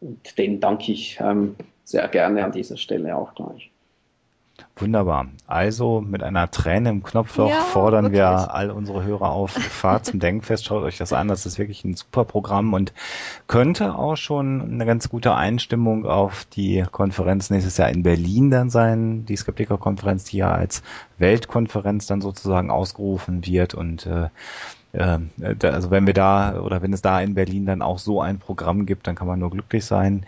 Und 0.00 0.38
denen 0.38 0.60
danke 0.60 0.92
ich 0.92 1.18
ähm, 1.20 1.56
sehr 1.84 2.06
gerne 2.08 2.44
an 2.44 2.52
dieser 2.52 2.76
Stelle 2.76 3.16
auch 3.16 3.34
gleich. 3.34 3.70
Wunderbar. 4.76 5.26
Also 5.46 6.00
mit 6.00 6.22
einer 6.22 6.50
Träne 6.50 6.90
im 6.90 7.02
Knopfloch 7.02 7.48
Ja, 7.48 7.62
fordern 7.62 8.06
wirklich. 8.06 8.20
wir 8.20 8.54
all 8.54 8.70
unsere 8.70 9.02
Hörer 9.02 9.30
auf, 9.30 9.50
fahrt 9.52 10.04
zum 10.04 10.20
Denkfest, 10.20 10.66
schaut 10.66 10.84
euch 10.84 10.98
das 10.98 11.12
an, 11.12 11.28
das 11.28 11.46
ist 11.46 11.58
wirklich 11.58 11.84
ein 11.84 11.94
super 11.94 12.24
Programm 12.24 12.74
und 12.74 12.92
könnte 13.48 13.94
auch 13.96 14.16
schon 14.16 14.62
eine 14.62 14.86
ganz 14.86 15.08
gute 15.08 15.34
Einstimmung 15.34 16.06
auf 16.06 16.44
die 16.44 16.84
Konferenz 16.90 17.50
nächstes 17.50 17.76
Jahr 17.76 17.88
in 17.88 18.02
Berlin 18.02 18.50
dann 18.50 18.70
sein, 18.70 19.24
die 19.26 19.36
Skeptiker-Konferenz, 19.36 20.24
die 20.24 20.38
ja 20.38 20.52
als 20.52 20.82
Weltkonferenz 21.18 22.06
dann 22.06 22.20
sozusagen 22.20 22.70
ausgerufen 22.70 23.44
wird 23.46 23.74
und 23.74 24.06
äh, 24.06 24.28
äh, 24.92 25.18
da- 25.58 25.70
also 25.70 25.90
wenn 25.90 26.06
wir 26.06 26.14
da 26.14 26.60
oder 26.60 26.80
wenn 26.82 26.92
es 26.92 27.02
da 27.02 27.20
in 27.20 27.34
Berlin 27.34 27.66
dann 27.66 27.82
auch 27.82 27.98
so 27.98 28.20
ein 28.22 28.38
Programm 28.38 28.86
gibt, 28.86 29.06
dann 29.06 29.14
kann 29.14 29.26
man 29.26 29.38
nur 29.38 29.50
glücklich 29.50 29.84
sein. 29.84 30.24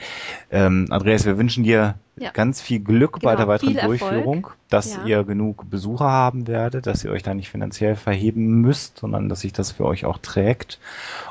Ähm, 0.51 0.87
Andreas, 0.91 1.25
wir 1.25 1.39
wünschen 1.39 1.65
dir 1.65 1.95
Ja. 2.17 2.31
ganz 2.33 2.61
viel 2.61 2.81
Glück 2.81 3.13
bei 3.23 3.31
Genau, 3.31 3.37
der 3.37 3.49
weiteren 3.49 3.69
viel 3.71 3.79
Erfolg. 3.79 4.01
Durchführung, 4.01 4.47
dass 4.69 4.95
Ja. 4.97 5.05
ihr 5.05 5.25
genug 5.25 5.71
Besucher 5.71 6.05
haben 6.11 6.47
werdet, 6.47 6.87
dass 6.87 7.03
ihr 7.05 7.11
euch 7.11 7.23
da 7.23 7.33
nicht 7.33 7.49
finanziell 7.49 7.97
verheben 7.97 8.61
müsst, 8.61 8.99
sondern 8.99 9.29
dass 9.31 9.41
sich 9.41 9.55
das 9.55 9.73
für 9.73 9.87
euch 9.87 10.05
auch 10.05 10.19
trägt. 10.19 10.79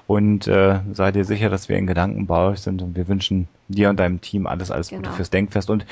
Und 0.08 0.48
äh, 0.48 0.80
seid 0.94 1.16
ihr 1.16 1.26
sicher, 1.26 1.50
dass 1.50 1.70
wir 1.70 1.78
in 1.78 1.86
Gedanken 1.86 2.26
bei 2.26 2.48
euch 2.48 2.62
sind 2.62 2.82
und 2.82 2.96
wir 2.96 3.08
wünschen 3.08 3.48
dir 3.68 3.92
und 3.92 4.00
deinem 4.00 4.22
Team 4.22 4.48
alles, 4.48 4.72
alles 4.72 4.90
Gute 4.90 5.04
Genau. 5.04 5.14
fürs 5.14 5.30
Denkfest 5.30 5.70
und 5.70 5.86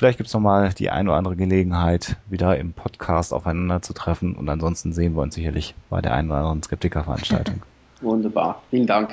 Vielleicht 0.00 0.16
gibt's 0.16 0.32
noch 0.32 0.40
mal 0.40 0.72
die 0.72 0.88
ein 0.88 1.08
oder 1.08 1.18
andere 1.18 1.36
Gelegenheit, 1.36 2.16
wieder 2.30 2.56
im 2.56 2.72
Podcast 2.72 3.34
aufeinander 3.34 3.82
zu 3.82 3.92
treffen. 3.92 4.34
Und 4.34 4.48
ansonsten 4.48 4.94
sehen 4.94 5.14
wir 5.14 5.20
uns 5.20 5.34
sicherlich 5.34 5.74
bei 5.90 6.00
der 6.00 6.14
einen 6.14 6.30
oder 6.30 6.38
anderen 6.38 6.62
Skeptiker-Veranstaltung. 6.62 7.60
Wunderbar. 8.00 8.62
Vielen 8.70 8.86
Dank. 8.86 9.12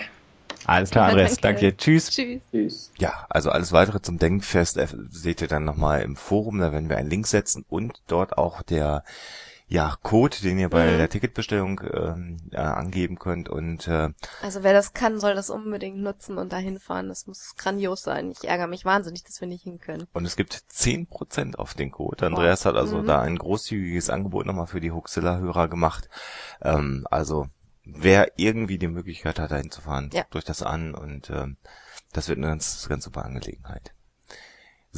Alles 0.65 0.89
klar, 0.89 1.10
Andreas. 1.10 1.36
Danke. 1.41 1.41
Danke 1.41 1.60
dir. 1.60 1.78
Tschüss. 1.78 2.10
Tschüss. 2.12 2.39
Tschüss. 2.52 2.91
Ja, 3.00 3.26
also 3.28 3.50
alles 3.50 3.73
weitere 3.73 4.02
zum 4.02 4.17
Denkfest 4.17 4.78
äh, 4.78 4.88
seht 5.10 5.41
ihr 5.41 5.50
dann 5.50 5.65
nochmal 5.65 6.04
im 6.04 6.15
Forum, 6.15 6.60
da 6.60 6.71
werden 6.71 6.88
wir 6.88 6.95
einen 6.95 7.10
Link 7.10 7.28
setzen 7.28 7.65
und 7.67 8.02
dort 8.08 8.38
auch 8.38 8.62
der 8.62 9.04
ja, 9.69 9.97
Code, 10.01 10.38
den 10.41 10.58
ihr 10.60 10.69
bei 10.69 10.93
Mhm. 10.93 10.97
der 10.97 11.10
Ticketbestellung 11.10 11.82
ähm, 11.93 12.38
äh, 12.51 12.58
angeben 12.58 13.19
könnt 13.19 13.49
und 13.49 13.88
äh, 13.88 14.10
Also 14.41 14.63
wer 14.63 14.71
das 14.73 14.93
kann, 14.93 15.19
soll 15.19 15.36
das 15.36 15.49
unbedingt 15.49 15.97
nutzen 15.97 16.38
und 16.38 16.53
dahin 16.53 16.80
fahren. 16.80 17.10
Das 17.10 17.27
muss 17.27 17.53
grandios 17.58 18.01
sein. 18.03 18.32
Ich 18.32 18.47
ärgere 18.47 18.67
mich 18.67 18.86
wahnsinnig, 18.86 19.23
dass 19.25 19.41
wir 19.41 19.47
nicht 19.47 19.63
hin 19.63 19.80
können. 19.80 20.08
und 20.13 20.25
es 20.25 20.36
gibt 20.38 20.53
10% 20.53 21.56
auf 21.58 21.73
den 21.73 21.91
Code. 21.91 22.25
Andreas 22.25 22.65
hat 22.65 22.75
also 22.75 22.99
Mhm. 23.01 23.06
da 23.08 23.21
ein 23.21 23.38
großzügiges 23.38 24.10
Angebot 24.10 24.45
nochmal 24.45 24.67
für 24.67 24.80
die 24.80 24.91
Huxilla-Hörer 24.91 25.67
gemacht. 25.67 26.08
Ähm, 26.62 27.06
also 27.12 27.47
wer 27.84 28.34
irgendwie 28.38 28.77
die 28.77 28.88
Möglichkeit 28.88 29.38
hat, 29.39 29.51
dahin 29.51 29.71
zu 29.71 29.82
fahren, 29.82 30.10
Ja. 30.13 30.21
guckt 30.23 30.38
euch 30.38 30.45
das 30.45 30.62
an 30.63 30.95
und 30.95 31.30
ähm, 31.30 31.58
das 32.13 32.30
wird 32.30 32.38
eine 32.38 32.47
ganz, 32.47 32.88
ganz 32.88 33.03
super 33.03 33.25
Angelegenheit. 33.25 33.93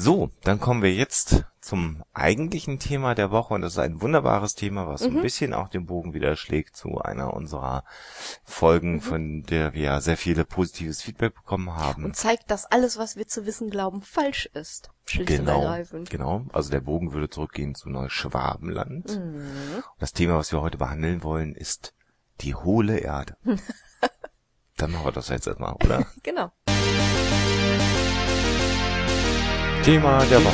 So, 0.01 0.31
dann 0.45 0.61
kommen 0.61 0.81
wir 0.81 0.93
jetzt 0.93 1.43
zum 1.59 2.03
eigentlichen 2.13 2.79
Thema 2.79 3.15
der 3.15 3.31
Woche 3.31 3.53
und 3.53 3.59
das 3.63 3.73
ist 3.73 3.79
ein 3.79 4.01
wunderbares 4.01 4.55
Thema, 4.55 4.87
was 4.87 5.01
so 5.01 5.07
ein 5.07 5.15
Mhm. 5.15 5.21
bisschen 5.21 5.53
auch 5.53 5.67
den 5.67 5.85
Bogen 5.87 6.13
wieder 6.13 6.37
schlägt 6.37 6.77
zu 6.77 6.99
einer 6.99 7.33
unserer 7.33 7.83
Folgen, 8.45 8.93
Mhm. 8.93 9.01
von 9.01 9.43
der 9.43 9.73
wir 9.73 9.81
ja 9.81 9.99
sehr 9.99 10.15
viele 10.15 10.45
positives 10.45 11.01
Feedback 11.01 11.35
bekommen 11.35 11.75
haben. 11.75 12.05
Und 12.05 12.15
zeigt, 12.15 12.49
dass 12.49 12.65
alles, 12.65 12.97
was 12.97 13.17
wir 13.17 13.27
zu 13.27 13.45
wissen 13.45 13.69
glauben, 13.69 14.01
falsch 14.01 14.45
ist. 14.53 14.89
Genau, 15.11 15.75
genau. 16.09 16.45
Also 16.53 16.71
der 16.71 16.79
Bogen 16.79 17.11
würde 17.11 17.29
zurückgehen 17.29 17.75
zu 17.75 17.89
Neuschwabenland. 17.89 19.17
Mhm. 19.17 19.83
Das 19.99 20.13
Thema, 20.13 20.37
was 20.37 20.53
wir 20.53 20.61
heute 20.61 20.77
behandeln 20.77 21.23
wollen, 21.23 21.53
ist 21.55 21.93
die 22.39 22.55
hohle 22.55 22.99
Erde. 22.99 23.35
Dann 24.77 24.91
machen 24.93 25.07
wir 25.07 25.11
das 25.11 25.27
jetzt 25.27 25.45
erstmal, 25.45 25.73
oder? 25.73 26.05
Genau. 26.23 26.53
Thema 29.89 30.23
der 30.25 30.37
Woche. 30.45 30.53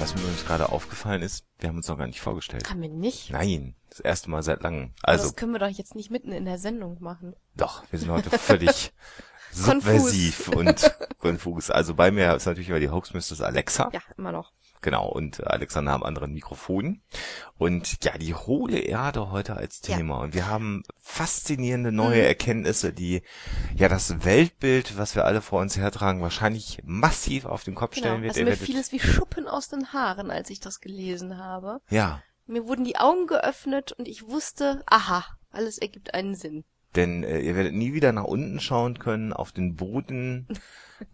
Was 0.00 0.16
mir 0.16 0.20
übrigens 0.22 0.44
gerade 0.44 0.68
aufgefallen 0.70 1.22
ist, 1.22 1.46
wir 1.60 1.68
haben 1.68 1.76
uns 1.76 1.86
noch 1.86 1.96
gar 1.96 2.08
nicht 2.08 2.20
vorgestellt. 2.20 2.64
Kann 2.64 2.80
mir 2.80 2.88
nicht. 2.88 3.30
Nein, 3.30 3.76
das 3.88 4.00
erste 4.00 4.30
Mal 4.30 4.42
seit 4.42 4.64
langem. 4.64 4.94
Also, 5.00 5.26
das 5.26 5.36
können 5.36 5.52
wir 5.52 5.60
doch 5.60 5.68
jetzt 5.68 5.94
nicht 5.94 6.10
mitten 6.10 6.32
in 6.32 6.44
der 6.44 6.58
Sendung 6.58 6.96
machen. 7.00 7.36
doch, 7.54 7.84
wir 7.92 8.00
sind 8.00 8.10
heute 8.10 8.30
völlig 8.30 8.92
Konfus. 9.64 9.64
subversiv 9.64 10.48
und 10.48 10.96
konfus. 11.18 11.70
Also 11.70 11.94
bei 11.94 12.10
mir 12.10 12.34
ist 12.34 12.46
natürlich 12.46 12.68
immer 12.68 12.80
die 12.80 12.90
Hoaxmistress 12.90 13.40
Alexa. 13.40 13.90
Ja, 13.92 14.00
immer 14.16 14.32
noch. 14.32 14.50
Genau, 14.82 15.08
und 15.08 15.46
Alexander 15.46 15.92
am 15.92 16.02
anderen 16.02 16.32
Mikrofon. 16.32 17.00
Und 17.56 18.04
ja, 18.04 18.18
die 18.18 18.34
hohle 18.34 18.78
Erde 18.80 19.30
heute 19.30 19.56
als 19.56 19.80
Ja. 19.86 19.96
Thema. 19.96 20.18
Und 20.18 20.34
wir 20.34 20.48
haben 20.48 20.82
faszinierende 20.98 21.92
neue 21.92 22.18
Mhm. 22.20 22.26
Erkenntnisse, 22.26 22.92
die 22.92 23.22
ja 23.76 23.88
das 23.88 24.24
Weltbild, 24.24 24.98
was 24.98 25.14
wir 25.14 25.24
alle 25.24 25.40
vor 25.40 25.60
uns 25.60 25.76
hertragen, 25.76 26.20
wahrscheinlich 26.20 26.80
massiv 26.84 27.44
auf 27.46 27.62
den 27.64 27.74
Kopf 27.76 27.94
Genau. 27.94 28.08
stellen 28.08 28.22
wird. 28.22 28.32
Also 28.32 28.44
mir 28.44 28.56
fiel 28.56 28.76
es 28.78 28.92
wie 28.92 28.98
Schuppen 29.00 29.46
aus 29.46 29.68
den 29.68 29.92
Haaren, 29.92 30.30
als 30.30 30.50
ich 30.50 30.60
das 30.60 30.80
gelesen 30.80 31.38
habe. 31.38 31.80
ja, 31.88 32.22
Mir 32.46 32.66
wurden 32.66 32.84
die 32.84 32.96
Augen 32.96 33.28
geöffnet 33.28 33.92
und 33.92 34.08
ich 34.08 34.26
wusste, 34.28 34.82
aha, 34.86 35.24
alles 35.52 35.78
ergibt 35.78 36.12
einen 36.12 36.34
Sinn. 36.34 36.64
Denn 36.96 37.22
äh, 37.24 37.40
ihr 37.40 37.56
werdet 37.56 37.74
nie 37.74 37.92
wieder 37.94 38.12
nach 38.12 38.24
unten 38.24 38.60
schauen 38.60 38.98
können, 38.98 39.32
auf 39.32 39.52
den 39.52 39.76
Boden. 39.76 40.46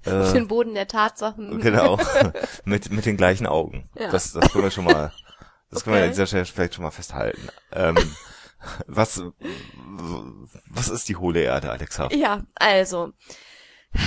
Auf 0.04 0.30
Äh, 0.30 0.32
den 0.34 0.48
Boden 0.48 0.74
der 0.74 0.86
Tatsachen. 0.86 1.60
genau, 1.60 1.98
mit, 2.66 2.90
mit 2.92 3.06
den 3.06 3.16
gleichen 3.16 3.46
Augen. 3.46 3.88
Ja. 3.98 4.10
Das, 4.10 4.32
das 4.34 4.52
können 4.52 4.64
wir 4.64 4.70
schon 4.70 4.84
mal, 4.84 5.12
das 5.70 5.82
können 5.84 5.94
wir 5.94 6.00
Okay. 6.00 6.08
an 6.08 6.12
dieser 6.12 6.26
Stelle 6.26 6.44
vielleicht 6.44 6.74
schon 6.74 6.84
mal 6.84 6.90
festhalten. 6.90 7.48
Ähm, 7.72 7.96
was, 8.86 9.22
was 10.68 10.88
ist 10.90 11.08
die 11.08 11.16
hohle 11.16 11.40
Erde, 11.40 11.70
Alexa? 11.70 12.08
Ja, 12.12 12.42
also, 12.56 13.12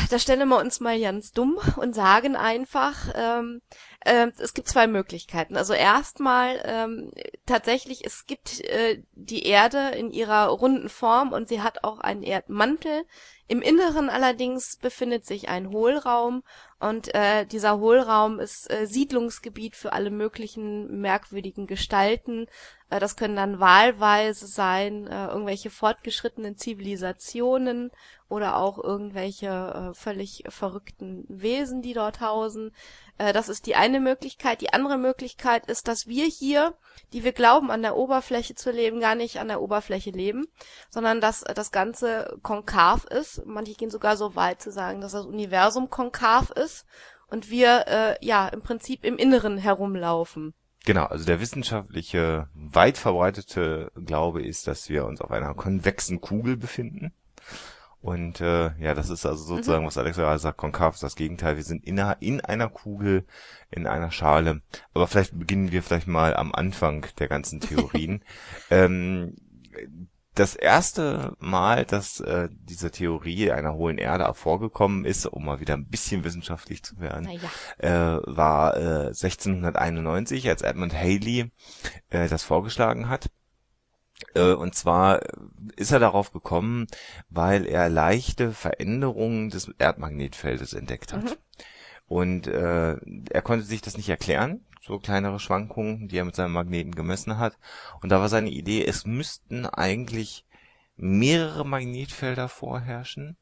da 0.10 0.20
stellen 0.20 0.48
wir 0.48 0.60
uns 0.60 0.80
mal 0.80 1.00
ganz 1.00 1.32
dumm 1.32 1.58
und 1.78 1.96
sagen 1.96 2.36
einfach, 2.36 3.10
ähm, 3.16 3.62
äh, 4.02 4.28
es 4.38 4.54
gibt 4.54 4.68
zwei 4.68 4.88
Möglichkeiten. 4.88 5.58
Also 5.58 5.74
erstmal 5.74 6.62
ähm, 6.66 7.12
tatsächlich, 7.46 8.06
es 8.06 8.26
gibt 8.26 8.62
äh, 8.62 9.04
die 9.14 9.46
Erde 9.46 9.90
in 9.98 10.12
ihrer 10.12 10.48
runden 10.48 10.90
Form 10.90 11.32
und 11.34 11.50
sie 11.50 11.62
hat 11.62 11.84
auch 11.84 12.00
einen 12.00 12.24
Erdmantel. 12.24 13.06
Im 13.52 13.62
Inneren 13.62 14.10
allerdings 14.10 14.78
befindet 14.78 15.26
sich 15.26 15.50
ein 15.50 15.72
Hohlraum 15.72 16.42
und 16.80 17.14
äh, 17.14 17.46
dieser 17.46 17.80
Hohlraum 17.80 18.40
ist 18.40 18.72
äh, 18.72 18.88
Siedlungsgebiet 18.88 19.76
für 19.76 19.92
alle 19.92 20.10
möglichen 20.10 21.02
merkwürdigen 21.02 21.68
Gestalten. 21.68 22.48
Äh, 22.90 23.02
das 23.02 23.18
können 23.18 23.36
dann 23.36 23.60
wahlweise 23.60 24.48
sein, 24.48 25.06
äh, 25.06 25.28
irgendwelche 25.28 25.70
fortgeschrittenen 25.70 26.56
Zivilisationen 26.56 27.92
oder 28.30 28.56
auch 28.56 28.82
irgendwelche 28.82 29.50
äh, 29.50 29.94
völlig 29.96 30.46
verrückten 30.48 31.26
Wesen, 31.28 31.82
die 31.82 31.92
dort 31.92 32.22
hausen. 32.22 32.72
Äh, 33.22 33.34
das 33.34 33.50
ist 33.50 33.68
die 33.68 33.76
eine 33.76 34.00
Möglichkeit. 34.00 34.62
Die 34.62 34.74
andere 34.74 34.98
Möglichkeit 34.98 35.68
ist, 35.68 35.88
dass 35.88 36.08
wir 36.08 36.26
hier, 36.26 36.74
die 37.14 37.24
wir 37.24 37.34
glauben, 37.34 37.70
an 37.70 37.84
der 37.84 37.96
Oberfläche 37.96 38.56
zu 38.56 38.72
leben, 38.72 39.00
gar 39.00 39.16
nicht 39.16 39.40
an 39.40 39.48
der 39.48 39.62
Oberfläche 39.62 40.10
leben, 40.10 40.48
sondern 40.90 41.22
dass 41.22 41.44
äh, 41.44 41.54
das 41.54 41.72
Ganze 41.72 42.38
konkav 42.42 43.06
ist. 43.06 43.46
Manche 43.46 43.76
gehen 43.76 43.92
sogar 43.92 44.18
so 44.18 44.36
weit 44.36 44.62
zu 44.62 44.72
sagen, 44.72 45.02
dass 45.02 45.12
das 45.12 45.26
Universum 45.26 45.90
konkav 45.90 46.50
ist 46.52 46.86
und 47.28 47.52
wir 47.52 47.86
äh, 47.88 48.26
ja 48.26 48.48
im 48.48 48.64
Prinzip 48.64 49.06
im 49.06 49.18
Inneren 49.18 49.60
herumlaufen. 49.60 50.56
Genau, 50.84 51.06
also 51.06 51.26
der 51.26 51.40
wissenschaftliche, 51.40 52.50
weit 52.56 52.98
verbreitete 52.98 53.92
Glaube 54.04 54.44
ist, 54.44 54.66
dass 54.66 54.90
wir 54.90 55.06
uns 55.06 55.22
auf 55.22 55.30
einer 55.30 55.54
konvexen 55.54 56.22
Kugel 56.22 56.58
befinden. 56.58 57.14
Und 58.02 58.42
äh, 58.42 58.72
ja, 58.80 58.96
das 58.96 59.10
ist 59.10 59.26
also 59.28 59.44
sozusagen, 59.44 59.84
mhm. 59.84 59.88
was 59.88 59.98
Alex 59.98 60.18
gerade 60.18 60.40
sagt, 60.40 60.58
konkav 60.58 60.96
ist 60.96 61.04
das 61.04 61.16
Gegenteil. 61.16 61.56
Wir 61.56 61.64
sind 61.64 61.86
in 61.86 62.00
einer, 62.00 62.18
in 62.20 62.42
einer 62.42 62.68
Kugel, 62.68 63.26
in 63.70 63.86
einer 63.86 64.12
Schale. 64.12 64.62
Aber 64.94 65.08
vielleicht 65.08 65.38
beginnen 65.38 65.72
wir 65.72 65.84
vielleicht 65.84 66.08
mal 66.08 66.36
am 66.36 66.52
Anfang 66.54 67.06
der 67.20 67.28
ganzen 67.28 67.60
Theorien. 67.62 68.24
ähm, 68.72 69.36
das 70.34 70.56
erste 70.56 71.36
Mal, 71.40 71.86
dass 71.86 72.22
äh, 72.22 72.48
diese 72.52 72.90
Theorie 72.90 73.52
einer 73.52 73.74
hohlen 73.74 73.98
Erde 73.98 74.34
vorgekommen 74.34 75.04
ist, 75.04 75.26
um 75.26 75.46
mal 75.46 75.60
wieder 75.60 75.74
ein 75.74 75.88
bisschen 75.88 76.24
wissenschaftlich 76.24 76.84
zu 76.84 77.00
werden, 77.00 77.30
ja. 77.30 78.16
äh, 78.16 78.22
war 78.26 78.78
äh, 78.78 79.08
1691, 79.08 80.48
als 80.48 80.62
Edmund 80.62 80.94
Haley 80.94 81.52
äh, 82.10 82.30
das 82.30 82.44
vorgeschlagen 82.44 83.10
hat. 83.10 83.30
Äh, 84.34 84.54
und 84.54 84.76
zwar 84.76 85.22
ist 85.76 85.92
er 85.92 86.00
darauf 86.00 86.32
gekommen, 86.32 86.88
weil 87.30 87.66
er 87.66 87.90
leichte 87.90 88.52
Veränderungen 88.52 89.50
des 89.50 89.72
Erdmagnetfeldes 89.78 90.74
entdeckt 90.74 91.14
hat. 91.14 91.24
Mhm. 91.24 91.36
Und 92.08 92.48
äh, 92.48 92.98
er 93.30 93.42
konnte 93.42 93.66
sich 93.66 93.82
das 93.82 93.96
nicht 93.96 94.10
erklären, 94.10 94.66
so 94.82 95.00
kleinere 95.00 95.40
Schwankungen, 95.40 96.08
die 96.08 96.18
er 96.18 96.26
mit 96.26 96.36
seinem 96.36 96.54
Magneten 96.54 96.94
gemessen 96.94 97.38
hat. 97.38 97.58
Und 98.02 98.10
da 98.10 98.20
war 98.20 98.30
seine 98.30 98.50
Idee, 98.50 98.86
es 98.86 99.06
müssten 99.06 99.66
eigentlich 99.66 100.46
mehrere 100.98 101.66
Magnetfelder 101.66 102.50
vorherrschen, 102.50 103.38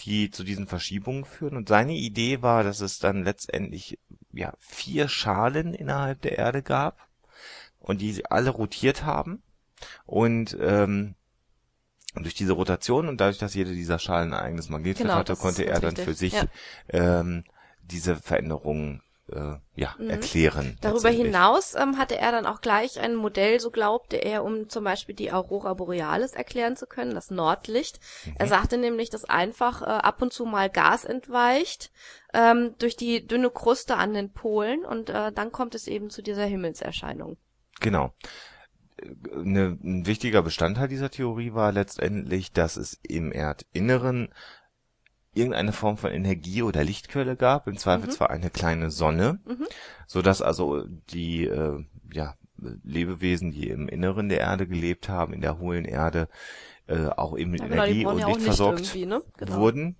die 0.00 0.30
zu 0.30 0.42
diesen 0.42 0.66
Verschiebungen 0.66 1.24
führen. 1.24 1.56
Und 1.56 1.68
seine 1.68 1.94
Idee 1.94 2.42
war, 2.42 2.64
dass 2.64 2.80
es 2.80 2.98
dann 2.98 3.24
letztendlich 3.24 3.98
ja 4.32 4.54
vier 4.58 5.08
Schalen 5.08 5.74
innerhalb 5.74 6.22
der 6.22 6.38
Erde 6.38 6.62
gab 6.62 7.06
und 7.78 8.00
die 8.00 8.24
alle 8.26 8.50
rotiert 8.50 9.04
haben 9.04 9.42
und 10.06 10.56
ähm, 10.60 11.14
durch 12.14 12.34
diese 12.34 12.52
Rotation 12.52 13.08
und 13.08 13.20
dadurch, 13.20 13.38
dass 13.38 13.54
jede 13.54 13.72
dieser 13.72 13.98
Schalen 13.98 14.32
ein 14.32 14.40
eigenes 14.40 14.68
Magnetfeld 14.68 15.08
genau, 15.08 15.18
hatte, 15.18 15.36
konnte 15.36 15.64
er 15.64 15.80
dann 15.80 15.96
richtig. 15.96 16.04
für 16.04 16.14
sich 16.14 16.32
ja. 16.32 16.44
ähm, 16.88 17.44
diese 17.82 18.16
Veränderungen 18.16 19.02
äh, 19.32 19.54
ja, 19.74 19.94
mhm. 19.98 20.10
erklären. 20.10 20.76
Darüber 20.80 21.08
hinaus 21.08 21.74
ähm, 21.74 21.98
hatte 21.98 22.16
er 22.16 22.30
dann 22.30 22.46
auch 22.46 22.60
gleich 22.60 23.00
ein 23.00 23.14
Modell, 23.14 23.58
so 23.58 23.70
glaubte 23.70 24.16
er, 24.16 24.44
um 24.44 24.68
zum 24.68 24.84
Beispiel 24.84 25.14
die 25.14 25.32
Aurora 25.32 25.74
Borealis 25.74 26.32
erklären 26.32 26.76
zu 26.76 26.86
können, 26.86 27.14
das 27.14 27.30
Nordlicht. 27.30 28.00
Mhm. 28.26 28.34
Er 28.38 28.46
sagte 28.46 28.76
nämlich, 28.76 29.10
dass 29.10 29.24
einfach 29.24 29.82
äh, 29.82 29.86
ab 29.86 30.20
und 30.20 30.32
zu 30.32 30.44
mal 30.44 30.68
Gas 30.68 31.04
entweicht 31.04 31.90
ähm, 32.32 32.74
durch 32.78 32.96
die 32.96 33.26
dünne 33.26 33.50
Kruste 33.50 33.96
an 33.96 34.12
den 34.12 34.32
Polen 34.32 34.84
und 34.84 35.10
äh, 35.10 35.32
dann 35.32 35.52
kommt 35.52 35.74
es 35.74 35.86
eben 35.88 36.10
zu 36.10 36.22
dieser 36.22 36.44
Himmelserscheinung. 36.44 37.38
Genau. 37.80 38.12
Eine, 39.32 39.78
ein 39.82 40.06
wichtiger 40.06 40.42
Bestandteil 40.42 40.88
dieser 40.88 41.10
Theorie 41.10 41.52
war 41.52 41.72
letztendlich, 41.72 42.52
dass 42.52 42.76
es 42.76 42.98
im 43.02 43.32
Erdinneren 43.32 44.28
irgendeine 45.34 45.72
Form 45.72 45.96
von 45.96 46.12
Energie 46.12 46.62
oder 46.62 46.84
Lichtquelle 46.84 47.36
gab, 47.36 47.66
im 47.66 47.76
Zweifelsfall 47.76 48.28
mhm. 48.28 48.34
eine 48.34 48.50
kleine 48.50 48.90
Sonne, 48.90 49.40
mhm. 49.44 49.66
so 50.06 50.22
dass 50.22 50.42
also 50.42 50.84
die 51.10 51.44
äh, 51.44 51.84
ja, 52.12 52.36
Lebewesen, 52.56 53.50
die 53.50 53.68
im 53.68 53.88
Inneren 53.88 54.28
der 54.28 54.40
Erde 54.40 54.66
gelebt 54.66 55.08
haben, 55.08 55.32
in 55.32 55.40
der 55.40 55.58
hohlen 55.58 55.84
Erde, 55.84 56.28
äh, 56.86 57.06
auch 57.06 57.36
eben 57.36 57.50
mit 57.50 57.60
ja, 57.60 57.66
genau, 57.66 57.82
Energie 57.84 58.06
und 58.06 58.26
Licht 58.26 58.42
versorgt 58.42 58.94
ne? 58.94 59.22
genau. 59.36 59.56
wurden. 59.56 59.96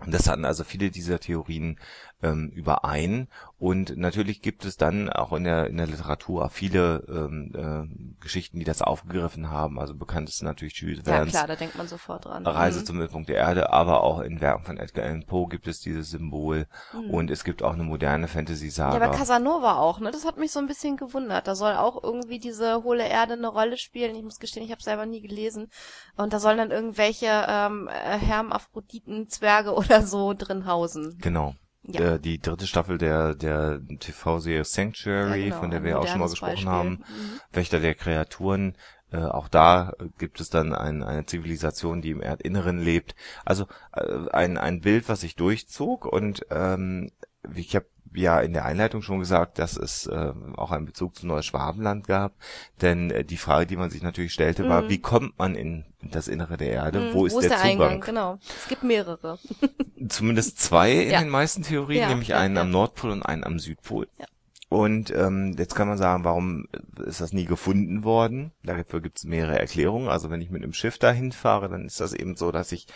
Und 0.00 0.12
das 0.12 0.28
hatten 0.28 0.44
also 0.44 0.64
viele 0.64 0.90
dieser 0.90 1.20
Theorien 1.20 1.78
ähm, 2.22 2.48
überein. 2.48 3.28
Und 3.58 3.96
natürlich 3.96 4.42
gibt 4.42 4.64
es 4.64 4.76
dann 4.76 5.08
auch 5.08 5.32
in 5.32 5.44
der, 5.44 5.66
in 5.68 5.76
der 5.76 5.86
Literatur 5.86 6.48
viele 6.50 7.04
ähm, 7.08 7.52
äh, 7.54 8.20
Geschichten, 8.20 8.58
die 8.58 8.64
das 8.64 8.82
aufgegriffen 8.82 9.50
haben. 9.50 9.78
Also 9.78 9.94
bekannt 9.94 10.28
ist 10.28 10.42
natürlich 10.42 10.74
Jules 10.74 11.02
Verne's 11.04 11.32
ja, 11.32 11.40
klar, 11.40 11.46
da 11.48 11.56
denkt 11.56 11.76
man 11.76 11.86
sofort 11.86 12.24
dran. 12.24 12.46
Reise 12.46 12.80
mhm. 12.80 12.86
zum 12.86 12.96
Mittelpunkt 12.96 13.28
der 13.28 13.36
Erde, 13.36 13.72
aber 13.72 14.02
auch 14.02 14.20
in 14.20 14.40
Werken 14.40 14.64
von 14.64 14.78
Edgar 14.78 15.04
Allan 15.04 15.24
Poe 15.24 15.48
gibt 15.48 15.66
es 15.66 15.80
dieses 15.80 16.10
Symbol. 16.10 16.66
Mhm. 16.92 17.10
Und 17.10 17.30
es 17.30 17.44
gibt 17.44 17.62
auch 17.62 17.72
eine 17.72 17.84
moderne 17.84 18.28
Fantasy-Saga. 18.28 18.98
Ja, 18.98 19.04
aber 19.04 19.16
Casanova 19.16 19.76
auch, 19.76 20.00
ne? 20.00 20.10
Das 20.10 20.24
hat 20.24 20.38
mich 20.38 20.52
so 20.52 20.58
ein 20.58 20.66
bisschen 20.66 20.96
gewundert. 20.96 21.46
Da 21.46 21.54
soll 21.54 21.74
auch 21.74 22.02
irgendwie 22.02 22.38
diese 22.38 22.82
hohle 22.82 23.06
Erde 23.06 23.34
eine 23.34 23.48
Rolle 23.48 23.76
spielen. 23.76 24.14
Ich 24.16 24.22
muss 24.22 24.38
gestehen, 24.38 24.64
ich 24.64 24.72
habe 24.72 24.82
selber 24.82 25.06
nie 25.06 25.20
gelesen. 25.20 25.70
Und 26.16 26.32
da 26.32 26.40
sollen 26.40 26.58
dann 26.58 26.70
irgendwelche 26.70 27.46
ähm, 27.48 27.88
Hermaphroditen, 27.88 29.28
Zwerge 29.28 29.72
oder 29.72 29.91
so 30.00 30.32
drin 30.32 30.64
hausen. 30.66 31.18
Genau. 31.20 31.54
Ja. 31.84 32.16
Die 32.16 32.38
dritte 32.38 32.68
Staffel 32.68 32.96
der, 32.96 33.34
der 33.34 33.80
TV-Serie 33.98 34.64
Sanctuary, 34.64 35.40
ja, 35.40 35.44
genau, 35.46 35.58
von 35.58 35.70
der 35.70 35.82
wir 35.82 35.98
auch 35.98 36.06
schon 36.06 36.20
mal 36.20 36.28
gesprochen 36.28 36.52
Beispiel. 36.52 36.70
haben, 36.70 36.90
mhm. 36.90 37.40
Wächter 37.50 37.80
der 37.80 37.96
Kreaturen, 37.96 38.76
äh, 39.10 39.18
auch 39.18 39.48
da 39.48 39.92
gibt 40.16 40.40
es 40.40 40.48
dann 40.48 40.74
ein, 40.74 41.02
eine 41.02 41.26
Zivilisation, 41.26 42.00
die 42.00 42.10
im 42.10 42.22
Erdinneren 42.22 42.78
lebt. 42.78 43.14
Also 43.44 43.66
äh, 43.92 44.28
ein, 44.30 44.58
ein 44.58 44.80
Bild, 44.80 45.08
was 45.08 45.20
sich 45.20 45.34
durchzog 45.36 46.06
und 46.06 46.46
ähm, 46.50 47.10
ich 47.54 47.74
habe 47.74 47.86
ja 48.14 48.40
in 48.40 48.52
der 48.52 48.64
Einleitung 48.64 49.02
schon 49.02 49.18
gesagt, 49.18 49.58
dass 49.58 49.76
es 49.76 50.06
äh, 50.06 50.32
auch 50.56 50.70
einen 50.70 50.86
Bezug 50.86 51.16
zu 51.16 51.26
Neuschwabenland 51.26 52.06
gab. 52.06 52.34
Denn 52.80 53.10
äh, 53.10 53.24
die 53.24 53.36
Frage, 53.36 53.66
die 53.66 53.76
man 53.76 53.90
sich 53.90 54.02
natürlich 54.02 54.32
stellte, 54.32 54.68
war, 54.68 54.82
mhm. 54.82 54.88
wie 54.88 54.98
kommt 54.98 55.38
man 55.38 55.54
in 55.54 55.84
das 56.02 56.28
Innere 56.28 56.56
der 56.56 56.70
Erde? 56.70 57.00
Mhm. 57.00 57.14
Wo 57.14 57.26
ist 57.26 57.34
Wo 57.34 57.40
der, 57.40 57.50
ist 57.50 57.62
der 57.62 57.72
Zugang? 57.72 57.88
Eingang? 57.88 58.00
Genau. 58.00 58.38
Es 58.60 58.68
gibt 58.68 58.82
mehrere. 58.82 59.38
Zumindest 60.08 60.60
zwei 60.60 60.92
in 60.92 61.10
ja. 61.10 61.20
den 61.20 61.28
meisten 61.28 61.62
Theorien, 61.62 62.02
ja, 62.02 62.08
nämlich 62.08 62.34
einen 62.34 62.58
am 62.58 62.70
Nordpol 62.70 63.10
und 63.10 63.22
einen 63.22 63.44
am 63.44 63.58
Südpol. 63.58 64.08
Ja. 64.18 64.26
Und 64.72 65.14
ähm, 65.14 65.54
jetzt 65.58 65.74
kann 65.74 65.86
man 65.86 65.98
sagen, 65.98 66.24
warum 66.24 66.66
ist 67.04 67.20
das 67.20 67.34
nie 67.34 67.44
gefunden 67.44 68.04
worden? 68.04 68.52
Dafür 68.62 69.02
gibt 69.02 69.18
es 69.18 69.24
mehrere 69.24 69.58
Erklärungen. 69.58 70.08
Also 70.08 70.30
wenn 70.30 70.40
ich 70.40 70.48
mit 70.48 70.62
einem 70.62 70.72
Schiff 70.72 70.96
dahin 70.96 71.30
fahre, 71.32 71.68
dann 71.68 71.84
ist 71.84 72.00
das 72.00 72.14
eben 72.14 72.36
so, 72.36 72.50
dass 72.50 72.72
ich 72.72 72.86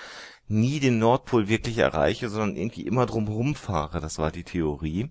nie 0.49 0.81
den 0.81 0.99
Nordpol 0.99 1.49
wirklich 1.49 1.79
erreiche, 1.79 2.29
sondern 2.29 2.57
irgendwie 2.57 2.83
immer 2.83 3.07
drumherum 3.07 3.55
fahre. 3.55 4.01
Das 4.01 4.19
war 4.19 4.31
die 4.31 4.45
Theorie 4.45 5.11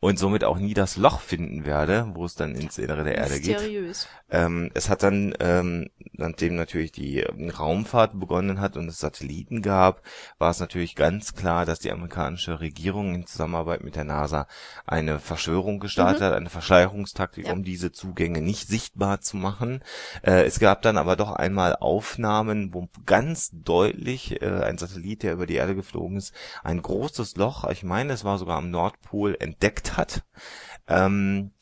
und 0.00 0.18
somit 0.18 0.44
auch 0.44 0.58
nie 0.58 0.74
das 0.74 0.96
Loch 0.96 1.20
finden 1.20 1.64
werde, 1.64 2.10
wo 2.14 2.24
es 2.24 2.34
dann 2.34 2.54
ins 2.54 2.78
Innere 2.78 3.04
der 3.04 3.16
Erde 3.16 3.40
geht. 3.40 4.06
Ähm, 4.30 4.70
es 4.74 4.88
hat 4.88 5.02
dann, 5.02 5.34
ähm, 5.38 5.90
nachdem 6.12 6.56
natürlich 6.56 6.90
die 6.92 7.20
ähm, 7.20 7.50
Raumfahrt 7.50 8.18
begonnen 8.18 8.60
hat 8.60 8.76
und 8.76 8.88
es 8.88 8.98
Satelliten 8.98 9.62
gab, 9.62 10.02
war 10.38 10.50
es 10.50 10.60
natürlich 10.60 10.96
ganz 10.96 11.34
klar, 11.34 11.66
dass 11.66 11.78
die 11.78 11.92
amerikanische 11.92 12.58
Regierung 12.58 13.14
in 13.14 13.26
Zusammenarbeit 13.26 13.84
mit 13.84 13.96
der 13.96 14.04
NASA 14.04 14.48
eine 14.86 15.20
Verschwörung 15.20 15.78
gestartet 15.78 16.20
mhm. 16.20 16.24
hat, 16.24 16.32
eine 16.32 16.50
Verschleierungstaktik, 16.50 17.46
ja. 17.46 17.52
um 17.52 17.62
diese 17.62 17.92
Zugänge 17.92 18.40
nicht 18.40 18.66
sichtbar 18.66 19.20
zu 19.20 19.36
machen. 19.36 19.84
Äh, 20.22 20.44
es 20.44 20.58
gab 20.58 20.82
dann 20.82 20.98
aber 20.98 21.16
doch 21.16 21.30
einmal 21.30 21.76
Aufnahmen, 21.76 22.74
wo 22.74 22.88
ganz 23.06 23.50
deutlich 23.52 24.42
äh, 24.42 24.46
ein 24.46 24.78
Satellit, 24.78 25.22
der 25.22 25.34
über 25.34 25.46
die 25.46 25.54
Erde 25.54 25.76
geflogen 25.76 26.16
ist, 26.16 26.34
ein 26.64 26.82
großes 26.82 27.36
Loch, 27.36 27.68
ich 27.70 27.84
meine, 27.84 28.12
es 28.12 28.24
war 28.24 28.38
sogar 28.38 28.58
am 28.58 28.70
Nordpol, 28.70 29.36
entdeckt 29.44 29.96
hat. 29.96 30.24
Ähm, 30.88 31.52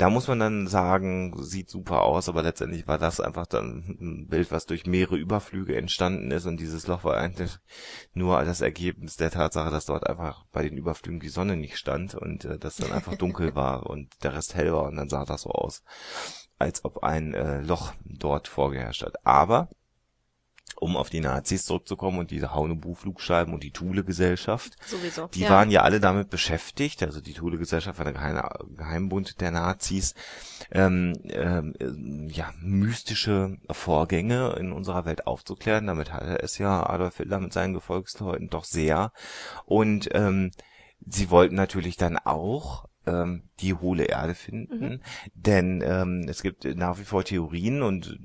da 0.00 0.08
muss 0.08 0.28
man 0.28 0.38
dann 0.38 0.66
sagen, 0.66 1.34
sieht 1.42 1.68
super 1.68 2.02
aus, 2.04 2.30
aber 2.30 2.42
letztendlich 2.42 2.88
war 2.88 2.96
das 2.96 3.20
einfach 3.20 3.46
dann 3.46 3.98
ein 4.00 4.28
Bild, 4.28 4.50
was 4.50 4.64
durch 4.64 4.86
mehrere 4.86 5.18
Überflüge 5.18 5.76
entstanden 5.76 6.30
ist 6.30 6.46
und 6.46 6.58
dieses 6.58 6.86
Loch 6.86 7.04
war 7.04 7.18
eigentlich 7.18 7.58
nur 8.14 8.42
das 8.44 8.62
Ergebnis 8.62 9.16
der 9.16 9.30
Tatsache, 9.30 9.70
dass 9.70 9.84
dort 9.84 10.06
einfach 10.06 10.46
bei 10.52 10.62
den 10.62 10.78
Überflügen 10.78 11.20
die 11.20 11.28
Sonne 11.28 11.56
nicht 11.56 11.76
stand 11.76 12.14
und 12.14 12.46
äh, 12.46 12.58
das 12.58 12.76
dann 12.76 12.92
einfach 12.92 13.16
dunkel 13.16 13.54
war 13.54 13.90
und 13.90 14.08
der 14.22 14.34
Rest 14.34 14.54
hell 14.54 14.72
war 14.72 14.84
und 14.84 14.96
dann 14.96 15.10
sah 15.10 15.26
das 15.26 15.42
so 15.42 15.50
aus, 15.50 15.82
als 16.58 16.82
ob 16.84 17.02
ein 17.02 17.34
äh, 17.34 17.60
Loch 17.60 17.92
dort 18.04 18.48
vorgeherrscht 18.48 19.02
hat. 19.02 19.26
Aber 19.26 19.68
um 20.76 20.96
auf 20.96 21.10
die 21.10 21.20
Nazis 21.20 21.64
zurückzukommen 21.64 22.18
und 22.18 22.30
diese 22.30 22.54
Haunebu-Flugscheiben 22.54 23.52
und 23.52 23.62
die 23.62 23.72
Thule-Gesellschaft. 23.72 24.76
Sowieso. 24.86 25.26
Die 25.28 25.40
ja. 25.40 25.50
waren 25.50 25.70
ja 25.70 25.82
alle 25.82 26.00
damit 26.00 26.30
beschäftigt, 26.30 27.02
also 27.02 27.20
die 27.20 27.34
Thule-Gesellschaft 27.34 27.98
war 27.98 28.04
der 28.04 28.14
geheime 28.14 28.48
Geheimbund 28.76 29.40
der 29.40 29.50
Nazis, 29.50 30.14
ähm, 30.70 31.14
ähm, 31.24 31.74
ja, 32.28 32.52
mystische 32.60 33.58
Vorgänge 33.70 34.56
in 34.58 34.72
unserer 34.72 35.04
Welt 35.04 35.26
aufzuklären. 35.26 35.86
Damit 35.86 36.12
hatte 36.12 36.42
es 36.42 36.58
ja 36.58 36.88
Adolf 36.88 37.18
Hitler 37.18 37.40
mit 37.40 37.52
seinen 37.52 37.74
Gefolgsleuten 37.74 38.48
doch 38.48 38.64
sehr. 38.64 39.12
Und 39.66 40.08
ähm, 40.12 40.50
sie 41.06 41.30
wollten 41.30 41.54
natürlich 41.54 41.96
dann 41.96 42.16
auch 42.18 42.86
ähm, 43.06 43.42
die 43.60 43.74
hohle 43.74 44.04
Erde 44.04 44.34
finden, 44.34 44.80
mhm. 44.80 45.00
denn 45.34 45.82
ähm, 45.84 46.26
es 46.28 46.42
gibt 46.42 46.64
nach 46.64 46.98
wie 46.98 47.04
vor 47.04 47.24
Theorien 47.24 47.82
und 47.82 48.18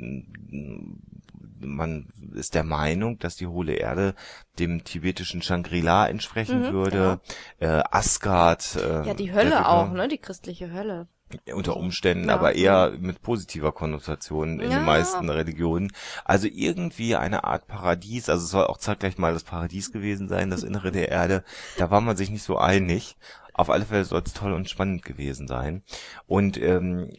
man 1.60 2.10
ist 2.34 2.56
der 2.56 2.64
Meinung, 2.64 3.20
dass 3.20 3.36
die 3.36 3.48
hohle 3.48 3.74
Erde 3.74 4.16
dem 4.60 4.84
tibetischen 4.84 5.42
Shangri-La 5.42 6.08
entsprechen 6.08 6.68
mhm, 6.68 6.74
würde. 6.74 7.20
Genau. 7.60 7.74
Äh, 7.78 7.84
Asgard. 7.92 8.76
Äh, 8.76 9.08
ja, 9.08 9.14
die 9.14 9.34
Hölle 9.34 9.68
auch, 9.68 9.92
ne? 9.92 10.08
Die 10.08 10.18
christliche 10.18 10.72
Hölle. 10.72 11.08
Unter 11.52 11.76
Umständen, 11.76 12.30
ja. 12.30 12.36
aber 12.36 12.54
eher 12.54 12.94
mit 13.00 13.22
positiver 13.24 13.72
Konnotation 13.72 14.60
in 14.60 14.70
ja. 14.70 14.78
den 14.78 14.86
meisten 14.86 15.28
Religionen. 15.28 15.92
Also 16.24 16.48
irgendwie 16.48 17.16
eine 17.16 17.44
Art 17.46 17.68
Paradies, 17.68 18.30
also 18.30 18.46
es 18.46 18.52
soll 18.52 18.66
auch 18.66 18.78
zeitgleich 18.78 19.18
mal 19.18 19.34
das 19.34 19.44
Paradies 19.44 19.92
gewesen 19.92 20.30
sein, 20.30 20.52
das 20.52 20.62
Innere 20.62 20.92
der 20.92 21.10
Erde. 21.10 21.44
Da 21.78 21.90
war 21.90 22.00
man 22.00 22.16
sich 22.16 22.30
nicht 22.30 22.44
so 22.44 22.60
einig. 22.60 23.18
Auf 23.58 23.70
alle 23.70 23.86
Fälle 23.86 24.04
soll 24.04 24.22
es 24.26 24.34
toll 24.34 24.52
und 24.52 24.70
spannend 24.70 25.04
gewesen 25.04 25.48
sein. 25.48 25.82
Und 26.28 26.62
ähm, 26.62 27.10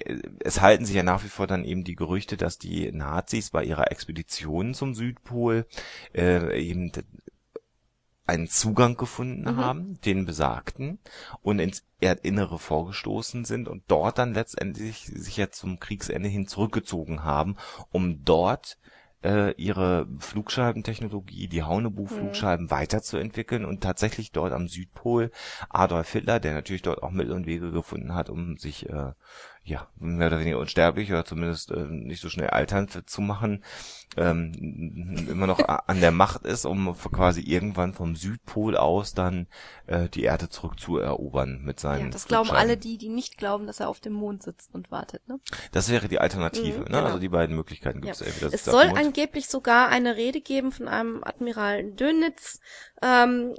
es 0.40 0.60
halten 0.60 0.84
sich 0.84 0.94
ja 0.94 1.02
nach 1.02 1.24
wie 1.24 1.28
vor 1.28 1.46
dann 1.46 1.64
eben 1.64 1.82
die 1.82 1.96
Gerüchte, 1.96 2.36
dass 2.36 2.58
die 2.58 2.92
Nazis 2.92 3.50
bei 3.50 3.64
ihrer 3.64 3.90
Expedition 3.90 4.74
zum 4.74 4.94
Südpol 4.94 5.66
äh, 6.14 6.60
eben 6.60 6.92
einen 8.26 8.48
Zugang 8.48 8.96
gefunden 8.96 9.42
Mhm. 9.42 9.56
haben, 9.56 10.00
den 10.02 10.26
besagten, 10.26 10.98
und 11.40 11.58
ins 11.58 11.86
Erdinnere 12.00 12.58
vorgestoßen 12.58 13.44
sind 13.46 13.68
und 13.68 13.84
dort 13.88 14.18
dann 14.18 14.34
letztendlich 14.34 15.06
sich 15.06 15.38
ja 15.38 15.50
zum 15.50 15.80
Kriegsende 15.80 16.28
hin 16.28 16.46
zurückgezogen 16.48 17.24
haben, 17.24 17.56
um 17.90 18.24
dort 18.24 18.78
äh, 19.26 19.54
ihre 19.56 20.06
Flugscheibentechnologie, 20.20 21.48
die 21.48 21.64
Haunebu-Flugscheiben 21.64 22.70
weiterzuentwickeln 22.70 23.64
und 23.64 23.82
tatsächlich 23.82 24.30
dort 24.30 24.52
am 24.52 24.68
Südpol 24.68 25.32
Adolf 25.68 26.12
Hitler, 26.12 26.38
der 26.38 26.54
natürlich 26.54 26.82
dort 26.82 27.02
auch 27.02 27.10
Mittel 27.10 27.32
und 27.32 27.46
Wege 27.46 27.72
gefunden 27.72 28.14
hat, 28.14 28.30
um 28.30 28.56
sich 28.56 28.88
äh, 28.88 29.12
ja 29.66 29.88
mehr 29.98 30.28
oder 30.28 30.38
weniger 30.40 30.58
unsterblich 30.58 31.10
oder 31.10 31.24
zumindest 31.24 31.70
äh, 31.72 31.84
nicht 31.88 32.22
so 32.22 32.28
schnell 32.28 32.48
alternd 32.50 33.08
zu 33.10 33.20
machen, 33.20 33.64
ähm, 34.16 35.26
immer 35.28 35.46
noch 35.46 35.58
an 35.68 36.00
der 36.00 36.12
Macht 36.12 36.44
ist, 36.46 36.64
um 36.64 36.96
quasi 37.12 37.40
irgendwann 37.42 37.92
vom 37.92 38.14
Südpol 38.16 38.76
aus 38.76 39.12
dann 39.12 39.46
äh, 39.86 40.08
die 40.08 40.22
Erde 40.22 40.48
zurückzuerobern 40.48 41.62
mit 41.62 41.80
seinen 41.80 42.04
Ja, 42.06 42.10
das 42.10 42.26
glauben 42.26 42.50
alle 42.50 42.76
die, 42.76 42.96
die 42.96 43.08
nicht 43.08 43.38
glauben, 43.38 43.66
dass 43.66 43.80
er 43.80 43.88
auf 43.88 44.00
dem 44.00 44.12
Mond 44.12 44.42
sitzt 44.44 44.72
und 44.74 44.90
wartet. 44.90 45.26
Ne? 45.28 45.40
Das 45.72 45.90
wäre 45.90 46.08
die 46.08 46.20
Alternative, 46.20 46.78
Mhm, 46.78 46.84
ne? 46.84 46.84
genau. 46.84 47.04
Also 47.04 47.18
die 47.18 47.28
beiden 47.28 47.56
Möglichkeiten 47.56 48.00
gibt 48.00 48.14
es 48.14 48.20
Ja. 48.20 48.26
entweder 48.26 48.54
Es 48.54 48.64
soll 48.64 48.88
angeblich 48.94 49.48
sogar 49.48 49.88
eine 49.88 50.16
Rede 50.16 50.40
geben 50.40 50.70
von 50.72 50.86
einem 50.88 51.24
Admiral 51.24 51.84
Dönitz, 51.92 52.60
ähm, 53.02 53.54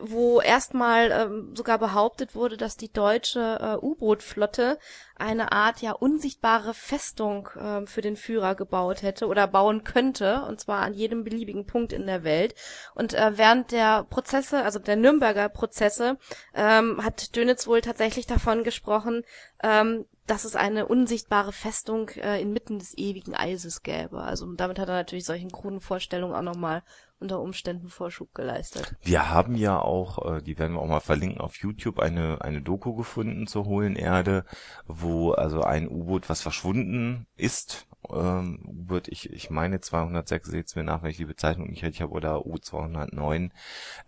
wo 0.00 0.40
erstmal 0.40 1.12
ähm, 1.12 1.54
sogar 1.54 1.78
behauptet 1.78 2.34
wurde, 2.34 2.56
dass 2.56 2.76
die 2.76 2.92
deutsche 2.92 3.58
äh, 3.60 3.84
U-Boot-Flotte 3.84 4.78
eine 5.14 5.52
Art 5.52 5.80
ja 5.80 5.92
unsichtbare 5.92 6.74
Festung 6.74 7.48
ähm, 7.58 7.86
für 7.86 8.00
den 8.00 8.16
Führer 8.16 8.56
gebaut 8.56 9.02
hätte 9.02 9.28
oder 9.28 9.46
bauen 9.46 9.84
könnte, 9.84 10.42
und 10.42 10.60
zwar 10.60 10.82
an 10.82 10.92
jedem 10.92 11.22
beliebigen 11.22 11.66
Punkt 11.66 11.92
in 11.92 12.06
der 12.06 12.24
Welt. 12.24 12.54
Und 12.94 13.14
äh, 13.14 13.38
während 13.38 13.70
der 13.70 14.04
Prozesse, 14.04 14.64
also 14.64 14.80
der 14.80 14.96
Nürnberger 14.96 15.48
Prozesse, 15.48 16.18
ähm, 16.54 17.02
hat 17.04 17.36
Dönitz 17.36 17.66
wohl 17.68 17.80
tatsächlich 17.80 18.26
davon 18.26 18.64
gesprochen, 18.64 19.22
ähm, 19.62 20.04
dass 20.26 20.44
es 20.44 20.56
eine 20.56 20.86
unsichtbare 20.86 21.52
Festung 21.52 22.08
äh, 22.10 22.40
inmitten 22.42 22.80
des 22.80 22.98
ewigen 22.98 23.34
Eises 23.34 23.82
gäbe. 23.82 24.20
Also 24.20 24.52
damit 24.54 24.78
hat 24.78 24.88
er 24.88 24.96
natürlich 24.96 25.24
solchen 25.24 25.52
kruden 25.52 25.80
Vorstellungen 25.80 26.34
auch 26.34 26.42
nochmal 26.42 26.82
unter 27.18 27.40
Umständen 27.40 27.88
Vorschub 27.88 28.34
geleistet. 28.34 28.94
Wir 29.02 29.30
haben 29.30 29.54
ja 29.54 29.78
auch, 29.78 30.36
äh, 30.36 30.42
die 30.42 30.58
werden 30.58 30.74
wir 30.74 30.80
auch 30.80 30.88
mal 30.88 31.00
verlinken 31.00 31.40
auf 31.40 31.56
YouTube, 31.56 31.98
eine, 31.98 32.42
eine 32.42 32.60
Doku 32.60 32.94
gefunden 32.94 33.46
zur 33.46 33.64
hohlen 33.64 33.96
Erde, 33.96 34.44
wo 34.86 35.32
also 35.32 35.62
ein 35.62 35.88
U-Boot, 35.88 36.28
was 36.28 36.42
verschwunden 36.42 37.26
ist, 37.36 37.86
ähm, 38.10 38.60
U-Boot, 38.66 39.08
ich, 39.08 39.32
ich 39.32 39.50
meine 39.50 39.80
206, 39.80 40.48
seht's 40.48 40.76
mir 40.76 40.84
nach, 40.84 41.02
wenn 41.02 41.10
ich 41.10 41.16
die 41.16 41.24
Bezeichnung 41.24 41.68
nicht 41.68 41.82
richtig 41.82 42.02
habe, 42.02 42.12
oder 42.12 42.38
U209, 42.38 43.50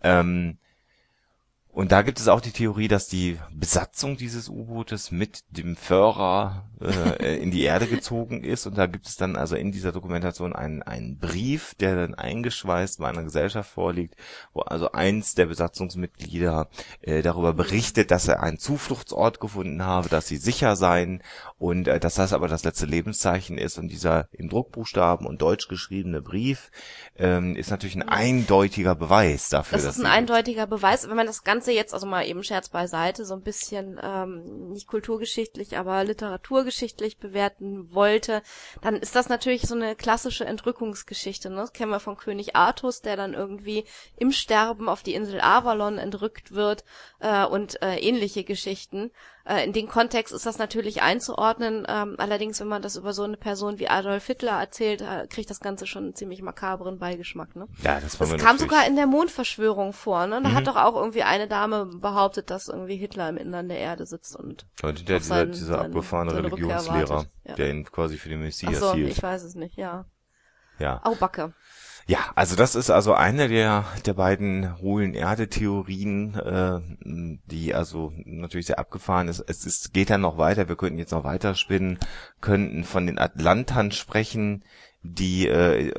ähm, 0.01 0.57
und 1.79 1.93
da 1.93 2.01
gibt 2.01 2.19
es 2.19 2.27
auch 2.27 2.41
die 2.41 2.51
Theorie, 2.51 2.89
dass 2.89 3.07
die 3.07 3.39
Besatzung 3.53 4.17
dieses 4.17 4.49
U-Bootes 4.49 5.11
mit 5.11 5.45
dem 5.49 5.77
Föhrer 5.77 6.65
äh, 6.81 7.41
in 7.41 7.51
die 7.51 7.63
Erde 7.63 7.87
gezogen 7.87 8.43
ist. 8.43 8.65
Und 8.65 8.77
da 8.77 8.85
gibt 8.85 9.07
es 9.07 9.15
dann 9.15 9.37
also 9.37 9.55
in 9.55 9.71
dieser 9.71 9.93
Dokumentation 9.93 10.51
einen, 10.51 10.83
einen 10.83 11.19
Brief, 11.19 11.75
der 11.75 11.95
dann 11.95 12.15
eingeschweißt 12.15 12.99
bei 12.99 13.07
einer 13.07 13.23
Gesellschaft 13.23 13.71
vorliegt, 13.71 14.15
wo 14.51 14.59
also 14.59 14.91
eins 14.91 15.35
der 15.35 15.45
Besatzungsmitglieder 15.45 16.67
äh, 17.01 17.21
darüber 17.21 17.53
berichtet, 17.53 18.11
dass 18.11 18.27
er 18.27 18.43
einen 18.43 18.59
Zufluchtsort 18.59 19.39
gefunden 19.39 19.85
habe, 19.85 20.09
dass 20.09 20.27
sie 20.27 20.35
sicher 20.35 20.75
seien 20.75 21.23
und 21.57 21.87
äh, 21.87 21.97
dass 21.97 22.15
das 22.15 22.33
aber 22.33 22.49
das 22.49 22.65
letzte 22.65 22.87
Lebenszeichen 22.87 23.57
ist. 23.57 23.77
Und 23.77 23.87
dieser 23.87 24.27
in 24.33 24.49
Druckbuchstaben 24.49 25.25
und 25.25 25.41
Deutsch 25.41 25.69
geschriebene 25.69 26.21
Brief 26.21 26.71
ähm, 27.17 27.55
ist 27.55 27.71
natürlich 27.71 27.95
ein 27.95 28.09
eindeutiger 28.09 28.95
Beweis 28.95 29.47
dafür. 29.47 29.77
Das 29.77 29.85
ist 29.85 29.99
ein 30.01 30.11
eindeutiger 30.11 30.67
Beweis, 30.67 31.07
wenn 31.07 31.15
man 31.15 31.25
das 31.25 31.45
Ganze 31.45 31.68
jetzt, 31.71 31.93
also 31.93 32.07
mal 32.07 32.25
eben 32.25 32.43
Scherz 32.43 32.69
beiseite, 32.69 33.25
so 33.25 33.33
ein 33.33 33.41
bisschen 33.41 33.99
ähm, 34.01 34.69
nicht 34.69 34.87
kulturgeschichtlich, 34.87 35.77
aber 35.77 36.03
literaturgeschichtlich 36.03 37.17
bewerten 37.17 37.93
wollte, 37.93 38.41
dann 38.81 38.95
ist 38.95 39.15
das 39.15 39.29
natürlich 39.29 39.63
so 39.63 39.75
eine 39.75 39.95
klassische 39.95 40.45
Entrückungsgeschichte. 40.45 41.49
Ne? 41.49 41.57
Das 41.57 41.73
kennen 41.73 41.91
wir 41.91 41.99
von 41.99 42.17
König 42.17 42.55
Artus, 42.55 43.01
der 43.01 43.15
dann 43.15 43.33
irgendwie 43.33 43.85
im 44.17 44.31
Sterben 44.31 44.89
auf 44.89 45.03
die 45.03 45.13
Insel 45.13 45.41
Avalon 45.41 45.97
entrückt 45.97 46.53
wird 46.53 46.83
äh, 47.19 47.45
und 47.45 47.81
äh, 47.81 47.97
ähnliche 47.97 48.43
Geschichten. 48.43 49.11
Äh, 49.49 49.63
in 49.65 49.73
den 49.73 49.87
Kontext 49.87 50.31
ist 50.31 50.45
das 50.45 50.59
natürlich 50.59 51.01
einzuordnen. 51.01 51.85
Ähm, 51.89 52.15
allerdings, 52.19 52.59
wenn 52.59 52.67
man 52.67 52.83
das 52.83 52.95
über 52.95 53.13
so 53.13 53.23
eine 53.23 53.35
Person 53.35 53.79
wie 53.79 53.87
Adolf 53.89 54.27
Hitler 54.27 54.59
erzählt, 54.59 55.01
äh, 55.01 55.25
kriegt 55.27 55.49
das 55.49 55.59
Ganze 55.59 55.87
schon 55.87 56.03
einen 56.03 56.15
ziemlich 56.15 56.43
makabren 56.43 56.99
Beigeschmack. 56.99 57.55
Ne? 57.55 57.67
Ja, 57.81 57.99
das, 57.99 58.19
wollen 58.19 58.31
Das 58.33 58.41
kam 58.41 58.59
sogar 58.59 58.85
in 58.85 58.95
der 58.95 59.07
Mondverschwörung 59.07 59.91
vor, 59.93 60.27
ne? 60.27 60.39
Da 60.43 60.49
Mhm. 60.49 60.53
hat 60.55 60.67
doch 60.67 60.75
auch 60.75 60.95
irgendwie 60.95 61.23
eine 61.23 61.47
Dame 61.47 61.87
behauptet, 61.87 62.51
dass 62.51 62.67
irgendwie 62.67 62.95
Hitler 62.97 63.27
im 63.29 63.37
Innern 63.37 63.67
der 63.69 63.79
Erde 63.79 64.05
sitzt 64.05 64.35
und 64.35 64.67
Und 64.83 64.89
auf 64.99 65.03
dieser, 65.05 65.19
seinen- 65.21 65.51
dieser 65.51 65.65
seinen- 65.77 65.85
abgefahrene 65.87 66.31
seine 66.31 66.51
Rückkehr 66.51 66.67
Religionslehrer. 66.67 67.25
Ja. 67.45 67.55
der 67.55 67.69
ihn 67.71 67.83
quasi 67.85 68.17
für 68.17 68.29
den 68.29 68.39
Ach 68.41 68.43
Messias 68.45 68.79
so, 68.79 68.93
hielt. 68.93 69.09
ich 69.11 69.23
weiß 69.23 69.41
es 69.43 69.55
nicht, 69.55 69.75
ja. 69.77 70.05
Ja. 70.77 71.01
Au 71.03 71.15
Backe. 71.15 71.53
Ja, 72.09 72.31
also 72.33 72.55
das 72.55 72.73
ist 72.73 72.89
also 72.89 73.13
eine 73.13 73.49
der, 73.49 73.85
der 74.03 74.15
beiden 74.15 74.79
hohlen 74.81 75.13
Erde-Theorien, 75.13 76.33
äh, 76.33 76.79
die 77.45 77.75
also 77.75 78.11
natürlich 78.25 78.65
sehr 78.65 78.79
abgefahren 78.79 79.27
ist. 79.27 79.41
Es 79.41 79.63
ist, 79.63 79.93
geht 79.93 80.09
dann 80.09 80.21
noch 80.21 80.39
weiter, 80.39 80.67
wir 80.67 80.75
könnten 80.75 80.97
jetzt 80.97 81.11
noch 81.11 81.23
weiter 81.23 81.53
spinnen, 81.53 81.99
könnten 82.41 82.83
von 82.83 83.05
den 83.05 83.19
Atlantern 83.19 83.91
sprechen, 83.91 84.63
die 85.03 85.47
äh, 85.49 85.91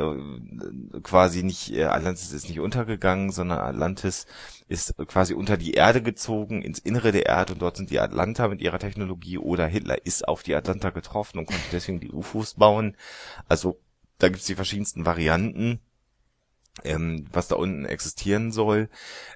quasi 1.04 1.44
nicht, 1.44 1.72
äh, 1.76 1.84
Atlantis 1.84 2.32
ist 2.32 2.48
nicht 2.48 2.58
untergegangen, 2.58 3.30
sondern 3.30 3.60
Atlantis 3.60 4.26
ist 4.66 4.96
quasi 5.06 5.34
unter 5.34 5.56
die 5.56 5.74
Erde 5.74 6.02
gezogen, 6.02 6.62
ins 6.62 6.80
Innere 6.80 7.12
der 7.12 7.26
Erde 7.26 7.52
und 7.52 7.62
dort 7.62 7.76
sind 7.76 7.90
die 7.90 8.00
Atlanter 8.00 8.48
mit 8.48 8.60
ihrer 8.60 8.80
Technologie 8.80 9.38
oder 9.38 9.68
Hitler 9.68 10.04
ist 10.04 10.26
auf 10.26 10.42
die 10.42 10.56
Atlanter 10.56 10.90
getroffen 10.90 11.38
und 11.38 11.46
konnte 11.46 11.62
deswegen 11.70 12.00
die 12.00 12.10
UFOs 12.10 12.54
bauen. 12.54 12.96
Also 13.48 13.78
da 14.18 14.28
gibt's 14.28 14.46
die 14.46 14.56
verschiedensten 14.56 15.06
Varianten, 15.06 15.78
ähm, 16.84 17.26
was 17.32 17.48
da 17.48 17.56
unten 17.56 17.84
existieren 17.84 18.52
soll. 18.52 18.88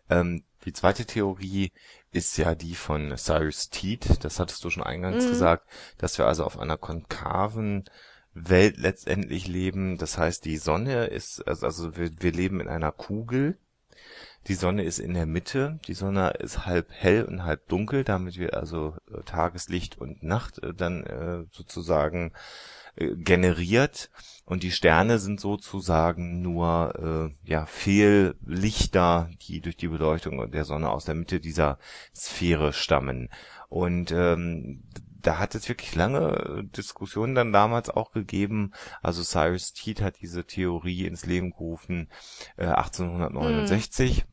Ähm, 0.09 0.45
die 0.65 0.73
zweite 0.73 1.05
Theorie 1.05 1.73
ist 2.11 2.37
ja 2.39 2.55
die 2.55 2.75
von 2.75 3.17
Cyrus 3.17 3.71
Teed, 3.71 4.25
das 4.25 4.39
hattest 4.39 4.65
du 4.65 4.71
schon 4.71 4.83
eingangs 4.83 5.27
Mhm. 5.27 5.31
gesagt, 5.31 5.69
dass 5.99 6.17
wir 6.17 6.27
also 6.27 6.45
auf 6.45 6.59
einer 6.59 6.77
konkaven 6.79 7.85
Welt 8.33 8.77
letztendlich 8.79 9.47
leben. 9.47 9.99
Das 9.99 10.19
heißt, 10.19 10.45
die 10.45 10.57
Sonne 10.57 11.07
ist, 11.07 11.47
also, 11.47 11.67
also 11.67 11.97
wir, 11.97 12.11
wir 12.21 12.33
leben 12.33 12.61
in 12.61 12.69
einer 12.69 12.93
Kugel. 12.93 13.59
Die 14.49 14.55
Sonne 14.55 14.85
ist 14.85 14.99
in 14.99 15.15
der 15.15 15.27
Mitte. 15.27 15.79
Die 15.87 15.95
Sonne 15.95 16.31
ist 16.39 16.67
halb 16.67 16.89
hell 16.91 17.25
und 17.25 17.45
halb 17.45 17.67
dunkel, 17.69 18.05
damit 18.05 18.39
wir 18.39 18.55
also 18.55 18.97
äh, 19.11 19.23
Tageslicht 19.23 19.99
und 19.99 20.23
Nacht 20.23 20.63
äh, 20.63 20.75
dann 20.75 21.05
äh, 21.05 21.45
sozusagen 21.51 22.33
generiert. 22.97 24.11
Und 24.47 24.63
die 24.63 24.71
Sterne 24.71 25.19
sind 25.19 25.41
sozusagen 25.41 26.43
nur 26.43 27.33
äh, 27.45 27.51
ja 27.51 27.65
Fehllichter, 27.65 29.31
die 29.49 29.61
durch 29.61 29.77
die 29.77 29.89
Beleuchtung 29.89 30.51
der 30.51 30.65
Sonne 30.65 30.91
aus 30.91 31.07
der 31.07 31.15
Mitte 31.15 31.41
dieser 31.41 31.79
Sphäre 32.15 32.75
stammen. 32.75 33.31
Und 33.71 34.13
ähm, 34.13 34.83
da 35.23 35.39
hat 35.39 35.55
es 35.55 35.69
wirklich 35.69 35.95
lange 35.95 36.19
äh, 36.19 36.63
Diskussionen 36.77 37.35
dann 37.35 37.53
damals 37.53 37.89
auch 37.89 38.13
gegeben. 38.13 38.73
Also 39.03 39.23
Cyrus 39.23 39.73
Teed 39.73 40.03
hat 40.03 40.21
diese 40.21 40.45
Theorie 40.45 41.07
ins 41.07 41.25
Leben 41.25 41.51
gerufen 41.51 42.09
äh, 42.57 42.67
1869. 42.67 44.27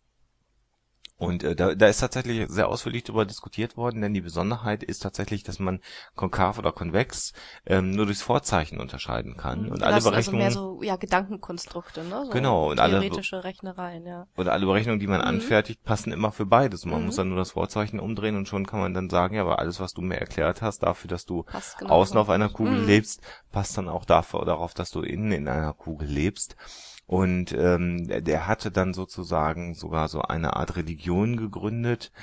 Und 1.22 1.44
äh, 1.44 1.56
da, 1.56 1.76
da 1.76 1.86
ist 1.88 2.00
tatsächlich 2.00 2.50
sehr 2.50 2.68
ausführlich 2.68 3.04
darüber 3.04 3.26
diskutiert 3.26 3.78
worden, 3.78 4.02
denn 4.02 4.14
die 4.16 4.22
Besonderheit 4.22 4.82
ist 4.84 5.04
tatsächlich, 5.04 5.44
dass 5.44 5.60
man 5.60 5.80
konkav 6.16 6.58
oder 6.58 6.72
konvex 6.72 7.34
ähm, 7.68 7.92
nur 7.92 8.06
durchs 8.08 8.24
Vorzeichen 8.24 8.80
unterscheiden 8.80 9.38
kann. 9.38 9.70
Und 9.70 9.84
alle 9.84 9.96
das 9.96 10.04
sind 10.04 10.14
Berechnungen, 10.14 10.46
also 10.46 10.60
mehr 10.72 10.80
so 10.80 10.84
ja 10.84 10.96
Gedankenkonstrukte, 10.96 12.04
ne? 12.04 12.24
So 12.26 12.32
Genau, 12.32 12.72
und 12.72 12.80
alle- 12.80 13.00
theoretische 13.00 13.44
Rechnereien, 13.44 14.08
ja. 14.08 14.26
oder 14.36 14.52
alle 14.54 14.66
Berechnungen, 14.66 15.00
die 15.00 15.06
man 15.06 15.22
anfertigt, 15.22 15.84
passen 15.84 16.12
immer 16.12 16.32
für 16.32 16.48
beides. 16.48 16.86
Und 16.86 16.92
man 16.92 17.02
Mhm. 17.02 17.06
muss 17.06 17.16
dann 17.18 17.30
nur 17.30 17.38
das 17.38 17.52
Vorzeichen 17.52 18.00
umdrehen 18.00 18.36
und 18.36 18.48
schon 18.48 18.66
kann 18.66 18.80
man 18.80 18.96
dann 18.96 19.10
sagen, 19.12 19.36
ja, 19.36 19.42
aber 19.44 19.60
alles, 19.60 19.80
was 19.80 19.94
du 19.94 20.02
mir 20.02 20.20
erklärt 20.20 20.64
hast, 20.64 20.80
dafür, 20.80 21.08
dass 21.08 21.26
du 21.26 21.46
genau 21.78 21.94
außen 21.94 22.18
auf 22.18 22.30
einer 22.30 22.50
Kugel 22.50 22.80
Mhm. 22.80 22.86
lebst, 22.88 23.22
passt 23.52 23.78
dann 23.78 23.90
auch 23.90 24.06
dafür, 24.06 24.44
darauf, 24.46 24.74
dass 24.74 24.90
du 24.90 25.02
innen 25.02 25.32
in 25.32 25.48
einer 25.48 25.74
Kugel 25.74 26.08
lebst. 26.08 26.56
Und 27.12 27.51
ähm, 27.51 28.07
der- 28.07 28.47
hatte 28.47 28.72
dann 28.72 28.93
sozusagen 28.93 29.76
sogar 29.76 30.07
so 30.07 30.22
eine 30.22 30.55
Art 30.55 30.78
Religion 30.78 31.36
gegründet, 31.36 32.14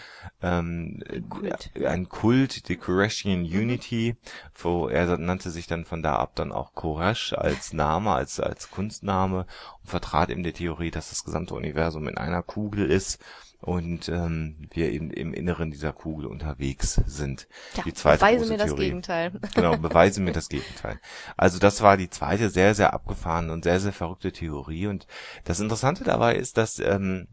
ähm, 0.43 1.03
Kult. 1.28 1.70
äh, 1.74 1.86
ein 1.86 2.09
Kult, 2.09 2.68
die 2.70 2.76
Koreshian 2.76 3.43
Unity, 3.43 4.16
wo 4.55 4.89
er 4.89 5.18
nannte 5.18 5.51
sich 5.51 5.66
dann 5.66 5.84
von 5.84 6.03
da 6.03 6.16
ab 6.16 6.32
dann 6.36 6.53
auch 6.53 6.72
Koresh 6.72 7.34
als 7.34 7.72
Name, 7.74 8.12
als 8.12 8.41
als 8.41 8.70
Kunstname 8.70 9.47
und 9.82 9.91
vertrat 9.91 10.30
eben 10.30 10.43
die 10.43 10.53
Theorie, 10.55 10.91
dass 10.91 11.11
das 11.11 11.22
gesamte 11.22 11.55
Universum 11.55 12.09
in 12.09 12.16
einer 12.16 12.43
Kugel 12.43 12.91
ist 12.91 13.22
und 13.61 14.09
ähm, 14.09 14.69
wir 14.73 14.93
eben 14.93 15.11
im 15.11 15.35
Inneren 15.35 15.71
dieser 15.71 15.93
Kugel 15.93 16.27
unterwegs 16.27 17.01
sind. 17.07 17.49
Ja, 17.75 17.83
die 17.83 17.93
zweite 17.93 18.19
beweise 18.19 18.39
große 18.39 18.53
mir 18.53 18.59
das 18.59 18.67
Theorie. 18.67 18.85
Gegenteil. 18.85 19.33
Genau, 19.55 19.77
beweise 19.77 20.21
mir 20.21 20.33
das 20.33 20.49
Gegenteil. 20.49 21.01
Also 21.37 21.59
das 21.59 21.83
war 21.83 21.97
die 21.97 22.11
zweite 22.11 22.51
sehr, 22.51 22.75
sehr 22.75 22.93
abgefahrene 22.93 23.53
und 23.53 23.65
sehr, 23.65 23.81
sehr 23.81 23.93
verrückte 23.93 24.33
Theorie. 24.33 24.87
Und 24.87 25.07
das 25.45 25.61
Interessante 25.61 26.05
dabei 26.05 26.37
ist, 26.37 26.57
dass 26.57 26.79
ähm, 26.79 27.27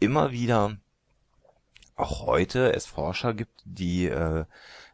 immer 0.00 0.32
wieder 0.32 0.78
auch 1.94 2.26
heute 2.26 2.72
es 2.74 2.86
Forscher 2.86 3.34
gibt, 3.34 3.62
die 3.64 4.06
äh, 4.06 4.44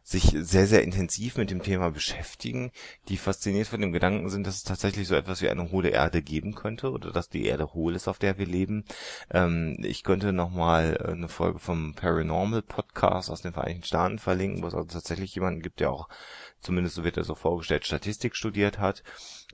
sich 0.03 0.35
sehr, 0.35 0.67
sehr 0.67 0.83
intensiv 0.83 1.37
mit 1.37 1.49
dem 1.49 1.63
Thema 1.63 1.89
beschäftigen, 1.89 2.71
die 3.07 3.15
fasziniert 3.15 3.67
von 3.67 3.79
dem 3.79 3.93
Gedanken 3.93 4.29
sind, 4.29 4.45
dass 4.45 4.57
es 4.57 4.63
tatsächlich 4.63 5.07
so 5.07 5.15
etwas 5.15 5.41
wie 5.41 5.49
eine 5.49 5.71
hohle 5.71 5.89
Erde 5.89 6.21
geben 6.21 6.55
könnte 6.55 6.91
oder 6.91 7.11
dass 7.11 7.29
die 7.29 7.45
Erde 7.45 7.73
hohl 7.73 7.95
ist, 7.95 8.09
auf 8.09 8.19
der 8.19 8.37
wir 8.37 8.45
leben. 8.45 8.83
Ähm, 9.31 9.77
ich 9.81 10.03
könnte 10.03 10.33
nochmal 10.33 10.97
eine 10.97 11.29
Folge 11.29 11.59
vom 11.59 11.95
Paranormal 11.95 12.61
Podcast 12.61 13.31
aus 13.31 13.41
den 13.41 13.53
Vereinigten 13.53 13.85
Staaten 13.85 14.19
verlinken, 14.19 14.61
wo 14.61 14.67
es 14.67 14.73
also 14.73 14.87
tatsächlich 14.87 15.33
jemanden 15.35 15.61
gibt, 15.61 15.79
der 15.79 15.91
auch, 15.91 16.09
zumindest 16.59 16.95
so 16.95 17.03
wird 17.05 17.17
er 17.17 17.23
so 17.23 17.35
vorgestellt, 17.35 17.85
Statistik 17.85 18.35
studiert 18.35 18.79
hat 18.79 19.03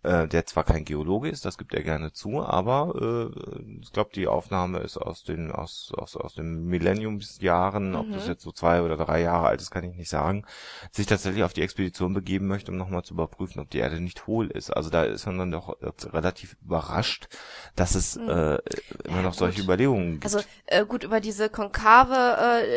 äh, 0.04 0.28
der 0.28 0.46
zwar 0.46 0.64
kein 0.64 0.86
Geologe 0.86 1.30
ist, 1.30 1.46
das 1.46 1.58
gibt 1.58 1.74
er 1.74 1.84
gerne 1.84 2.12
zu, 2.14 2.42
aber 2.44 3.32
äh, 3.32 3.80
ich 3.82 3.92
glaube, 3.92 4.12
die 4.14 4.28
Aufnahme 4.28 4.80
ist 4.80 4.98
aus 4.98 5.24
den 5.24 5.52
aus 5.52 5.92
aus 5.96 6.16
aus 6.16 6.34
den 6.36 6.66
Millenniumsjahren, 6.66 7.96
ob 7.96 8.12
das 8.12 8.26
Mhm. 8.26 8.28
jetzt 8.28 8.44
so 8.44 8.52
zwei 8.52 8.82
oder 8.82 8.98
drei 8.98 9.22
Jahre 9.22 9.48
alt 9.48 9.62
ist, 9.62 9.72
kann 9.72 9.84
ich 9.84 9.96
nicht 9.96 10.10
sagen, 10.10 10.46
sich 10.92 11.06
tatsächlich 11.08 11.44
auf 11.44 11.54
die 11.54 11.62
Expedition 11.62 12.14
begeben 12.14 12.48
möchte, 12.48 12.72
um 12.72 12.78
nochmal 12.78 13.04
zu 13.04 13.14
überprüfen, 13.14 13.60
ob 13.62 13.70
die 13.70 13.80
Erde 13.80 14.00
nicht 14.00 14.28
hohl 14.28 14.48
ist. 14.52 14.70
Also 14.72 14.90
da 14.90 15.04
ist 15.04 15.26
man 15.26 15.38
dann 15.38 15.52
doch 15.52 15.78
relativ 16.14 16.56
überrascht, 16.64 17.28
dass 17.76 17.96
es 17.96 18.18
äh, 18.28 18.58
immer 19.04 19.22
Mhm. 19.22 19.26
Ja, 19.26 19.30
noch 19.30 19.34
solche 19.34 19.62
gut. 19.62 19.62
Überlegungen 19.62 20.20
gibt. 20.20 20.36
Also 20.36 20.42
äh, 20.66 20.86
gut, 20.86 21.04
über 21.04 21.22
diese 21.22 21.50
konkave 21.50 22.16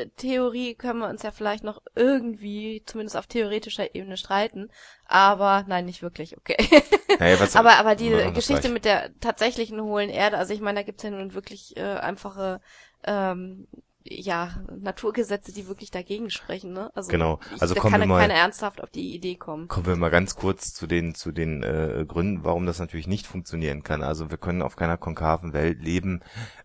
äh, 0.05 0.09
Theorie 0.17 0.75
können 0.75 1.01
wir 1.01 1.09
uns 1.09 1.23
ja 1.23 1.31
vielleicht 1.33 1.65
noch 1.65 1.83
irgendwie, 1.97 2.83
zumindest 2.87 3.17
auf 3.17 3.27
theoretischer 3.27 3.95
Ebene, 3.95 4.17
streiten. 4.17 4.71
Aber 5.13 5.67
nein, 5.69 5.85
nicht 5.85 6.01
wirklich, 6.01 6.39
okay. 6.39 6.57
naja, 7.21 7.39
was, 7.39 7.55
aber 7.57 7.77
aber 7.77 7.97
die 7.97 8.11
Geschichte 8.33 8.71
mit 8.71 8.87
der 8.87 9.11
tatsächlichen 9.21 9.79
hohlen 9.83 10.09
Erde, 10.09 10.39
also 10.39 10.55
ich 10.55 10.63
meine, 10.63 10.81
da 10.81 10.85
gibt's 10.85 11.03
ja 11.03 11.11
nun 11.11 11.35
wirklich 11.35 11.77
äh, 11.77 11.83
einfache 11.83 12.63
ähm, 13.05 13.69
ja, 14.05 14.51
Naturgesetze, 14.81 15.53
die 15.53 15.69
wirklich 15.69 15.91
dagegen 15.91 16.31
sprechen, 16.31 16.73
ne? 16.73 16.91
Also, 16.95 17.11
Genau. 17.11 17.39
ich, 17.55 17.63
Also 17.63 17.75
da 17.75 17.81
kommen 17.81 17.93
kann 17.93 18.01
wir 18.03 18.07
mal- 18.07 18.21
keiner 18.21 18.35
ernsthaft 18.35 18.83
auf 18.83 18.91
die 18.91 19.15
Idee 19.15 19.37
kommen. 19.37 19.69
Kommen 19.69 19.87
wir 19.87 19.97
mal 19.97 20.11
ganz 20.11 20.35
kurz 20.37 20.75
zu 20.75 20.87
den 20.87 21.15
zu 21.15 21.33
den 21.33 21.63
äh, 21.63 22.05
Gründen, 22.07 22.45
warum 22.45 22.67
das 22.67 22.79
natürlich 22.79 23.07
nicht 23.07 23.27
funktionieren 23.27 23.83
kann. 23.83 24.03
Also 24.03 24.31
wir 24.31 24.39
können 24.39 24.63
auf 24.63 24.77
keiner 24.77 24.97
konkaven 24.97 25.53
Welt 25.53 25.83
leben, 25.83 26.21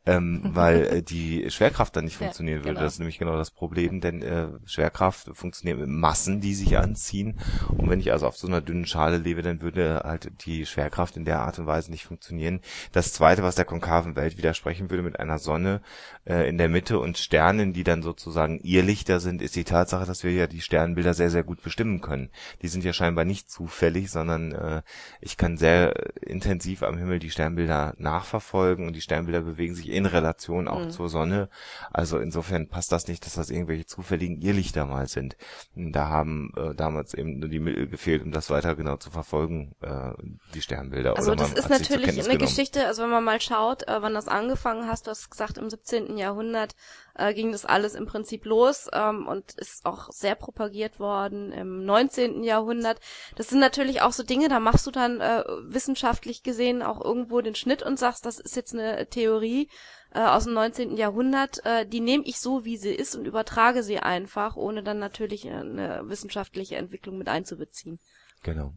ähm, 0.06 0.42
weil 0.54 0.88
äh, 0.88 1.02
die 1.04 1.50
Schwerkraft 1.52 1.96
dann 1.96 2.06
nicht 2.06 2.14
Ja, 2.16 2.20
funktionieren 2.28 2.60
würde. 2.60 2.70
genau. 2.70 2.82
Das 2.82 2.94
ist 2.94 3.00
nämlich 3.00 3.20
genau 3.20 3.36
das 3.38 3.52
Problem, 3.52 4.02
denn 4.02 4.22
äh, 4.22 4.48
Schwerkraft 4.66 5.30
funktioniert 5.34 5.80
mit 5.80 5.90
Massen, 5.90 6.42
die 6.42 6.54
sich 6.56 6.78
anziehen. 6.78 7.40
Und 7.78 7.90
wenn 7.90 8.00
ich 8.00 8.12
also 8.12 8.28
auf 8.28 8.38
so 8.38 8.48
einer 8.48 8.62
dünnen 8.62 8.86
Schale 8.86 9.18
lebe, 9.18 9.42
dann 9.42 9.62
würde 9.62 10.02
halt 10.04 10.46
die 10.46 10.66
Schwerkraft 10.66 11.18
in 11.18 11.26
der 11.26 11.40
Art 11.42 11.60
und 11.60 11.66
Weise 11.68 11.92
nicht 11.92 12.06
funktionieren. 12.06 12.62
Das 12.92 13.14
Zweite, 13.14 13.44
was 13.44 13.56
der 13.56 13.66
konkaven 13.66 14.16
Welt 14.16 14.38
widersprechen 14.38 14.90
würde, 14.90 15.04
mit 15.04 15.20
einer 15.20 15.40
Sonne 15.40 15.82
äh, 16.26 16.48
in 16.50 16.58
der 16.58 16.70
Mitte 16.70 17.00
und 17.00 17.18
Sternen, 17.28 17.74
die 17.74 17.84
dann 17.84 18.04
sozusagen 18.04 18.60
Irrlichter 18.64 19.20
sind, 19.20 19.42
ist 19.42 19.58
die 19.58 19.66
Tatsache, 19.66 20.06
dass 20.06 20.24
wir 20.24 20.32
ja 20.32 20.48
die 20.48 20.62
Sternbilder 20.62 21.14
sehr, 21.14 21.30
sehr 21.30 21.44
gut 21.44 21.62
bestimmen 21.62 22.00
können. 22.00 22.30
Die 22.62 22.70
sind 22.70 22.86
ja 22.86 22.94
scheinbar 22.94 23.26
nicht 23.26 23.52
zufällig, 23.52 24.10
sondern 24.10 24.54
äh, 24.54 24.82
ich 25.20 25.36
kann 25.36 25.58
sehr 25.58 25.94
intensiv 26.22 26.84
am 26.84 26.98
Himmel 26.98 27.20
die 27.20 27.30
Sternbilder 27.30 27.94
nachverfolgen 27.98 28.88
und 28.88 28.94
die 28.96 29.02
Sternbilder 29.02 29.42
bewegen 29.42 29.76
sich 29.76 29.90
in 29.90 30.06
Relation 30.06 30.70
auch 30.70 30.86
Mhm. 30.86 30.90
zur 30.92 31.10
Sonne. 31.10 31.50
Also 31.92 32.18
insofern 32.18 32.70
passt 32.70 32.94
das 32.94 33.10
nicht, 33.10 33.26
dass 33.26 33.34
das 33.34 33.50
irgendwelche 33.50 33.86
zufälligen 33.86 34.42
Irrlichter 34.42 34.86
mal 34.86 35.08
sind. 35.10 35.36
Da 35.76 36.08
haben 36.08 36.54
äh, 36.56 36.74
damals 36.76 37.14
eben 37.14 37.40
nur 37.40 37.50
die 37.50 37.60
Mittel 37.60 37.88
gefehlt, 37.90 38.24
um 38.24 38.32
das 38.32 38.50
weiter 38.50 38.74
genau 38.78 38.96
zu 38.96 39.12
verfolgen, 39.12 39.76
äh, 39.82 40.12
die 40.54 40.62
Sternbilder. 40.62 41.18
Also 41.18 41.34
Oder 41.34 41.42
das 41.42 41.52
ist 41.54 41.70
natürlich 41.70 42.08
eine 42.08 42.22
genommen. 42.22 42.38
Geschichte, 42.40 42.86
also 42.88 43.04
wenn 43.04 43.10
man 43.10 43.26
mal 43.26 43.42
schaut, 43.42 43.86
äh, 43.90 44.02
wann 44.02 44.14
das 44.14 44.30
angefangen 44.30 44.88
hast, 44.88 45.08
du 45.08 45.12
hast 45.12 45.30
gesagt, 45.30 45.58
im 45.58 45.70
17. 45.70 46.16
Jahrhundert 46.18 46.74
äh, 47.18 47.34
ging 47.34 47.52
das 47.52 47.66
alles 47.66 47.96
im 47.96 48.06
Prinzip 48.06 48.46
los 48.46 48.90
ähm, 48.94 49.28
und 49.28 49.54
ist 49.54 49.86
auch 49.86 50.12
sehr 50.12 50.36
propagiert 50.36 51.00
worden 51.00 51.52
im 51.52 51.86
19. 51.86 52.44
Jahrhundert. 52.44 53.00
Das 53.36 53.50
sind 53.50 53.60
natürlich 53.60 54.02
auch 54.02 54.14
so 54.14 54.24
Dinge, 54.24 54.50
da 54.50 54.60
machst 54.60 54.86
du 54.88 54.92
dann 54.92 55.22
äh, 55.22 55.44
wissenschaftlich 55.64 56.44
gesehen 56.44 56.82
auch 56.82 57.04
irgendwo 57.04 57.42
den 57.42 57.56
Schnitt 57.56 57.84
und 57.84 58.00
sagst, 58.00 58.26
das 58.26 58.40
ist 58.40 58.56
jetzt 58.56 58.74
eine 58.74 59.08
Theorie 59.10 59.70
äh, 60.14 60.22
aus 60.22 60.46
dem 60.46 60.54
19. 60.54 60.98
Jahrhundert, 60.98 61.66
äh, 61.66 61.86
die 61.86 62.00
nehme 62.00 62.24
ich 62.26 62.40
so, 62.40 62.66
wie 62.66 62.78
sie 62.78 62.94
ist 62.94 63.16
und 63.16 63.26
übertrage 63.26 63.84
sie 63.84 64.00
einfach, 64.00 64.56
ohne 64.56 64.84
dann 64.84 65.00
natürlich 65.00 65.50
eine 65.50 66.02
wissenschaftliche 66.06 66.76
Entwicklung 66.76 67.18
mit 67.18 67.28
einzubeziehen. 67.28 68.00
Genau. 68.44 68.74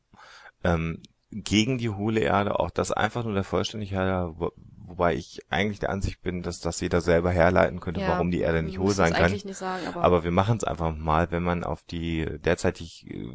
Ähm, 0.65 1.03
gegen 1.31 1.79
die 1.79 1.91
hohle 1.91 2.21
Erde, 2.21 2.59
auch 2.59 2.71
das 2.71 2.91
einfach 2.91 3.25
nur 3.25 3.35
der 3.35 3.45
Vollständigkeit, 3.45 4.35
wobei 4.91 5.15
ich 5.15 5.41
eigentlich 5.49 5.79
der 5.79 5.91
Ansicht 5.91 6.21
bin, 6.23 6.43
dass 6.43 6.61
das 6.61 6.81
jeder 6.81 7.01
selber 7.01 7.31
herleiten 7.31 7.81
könnte, 7.81 8.01
Ja, 8.01 8.09
warum 8.09 8.31
die 8.31 8.41
Erde 8.41 8.63
nicht 8.63 8.79
hohl 8.79 8.93
sein 8.93 9.13
kann. 9.13 9.31
nicht 9.33 9.55
sagen, 9.55 9.87
aber, 9.87 10.03
Aber 10.03 10.25
wir 10.25 10.33
machen 10.33 10.57
es 10.59 10.65
einfach 10.65 10.95
mal, 10.95 11.31
wenn 11.31 11.43
man 11.43 11.65
auf 11.65 11.83
die 11.85 12.27
derzeitig 12.45 13.07
äh, 13.09 13.29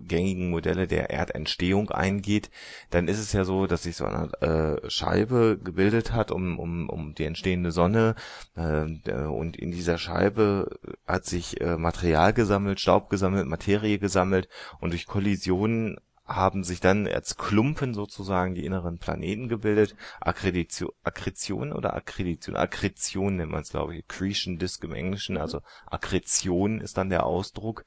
gängigen 0.00 0.50
Modelle 0.50 0.86
der 0.86 1.10
Erdentstehung 1.10 1.90
eingeht, 1.90 2.50
dann 2.90 3.08
ist 3.08 3.18
es 3.18 3.32
ja 3.32 3.44
so, 3.44 3.66
dass 3.66 3.82
sich 3.82 3.96
so 3.96 4.04
eine 4.04 4.30
äh, 4.40 4.90
Scheibe 4.90 5.58
gebildet 5.62 6.12
hat 6.12 6.30
um, 6.30 6.58
um, 6.58 6.88
um 6.88 7.14
die 7.14 7.24
entstehende 7.24 7.72
Sonne 7.72 8.14
äh, 8.56 8.84
äh, 9.06 9.24
und 9.24 9.56
in 9.56 9.70
dieser 9.70 9.98
Scheibe 9.98 10.78
hat 11.06 11.24
sich 11.24 11.60
äh, 11.60 11.76
Material 11.76 12.32
gesammelt, 12.32 12.80
Staub 12.80 13.08
gesammelt, 13.10 13.46
Materie 13.46 13.98
gesammelt 13.98 14.48
und 14.80 14.90
durch 14.92 15.06
Kollisionen 15.06 15.96
haben 16.28 16.62
sich 16.62 16.80
dann 16.80 17.06
als 17.06 17.36
Klumpen 17.36 17.94
sozusagen 17.94 18.54
die 18.54 18.66
inneren 18.66 18.98
Planeten 18.98 19.48
gebildet. 19.48 19.96
Akkredition, 20.20 20.90
Akkretion 21.02 21.72
oder 21.72 21.94
Akkredition? 21.94 22.54
Akkretion 22.54 23.36
nennt 23.36 23.50
man 23.50 23.62
es, 23.62 23.70
glaube 23.70 23.96
ich. 23.96 24.04
Accretion 24.04 24.58
Disk 24.58 24.84
im 24.84 24.92
Englischen, 24.92 25.38
also 25.38 25.62
Akkretion 25.86 26.80
ist 26.80 26.98
dann 26.98 27.08
der 27.08 27.24
Ausdruck. 27.24 27.84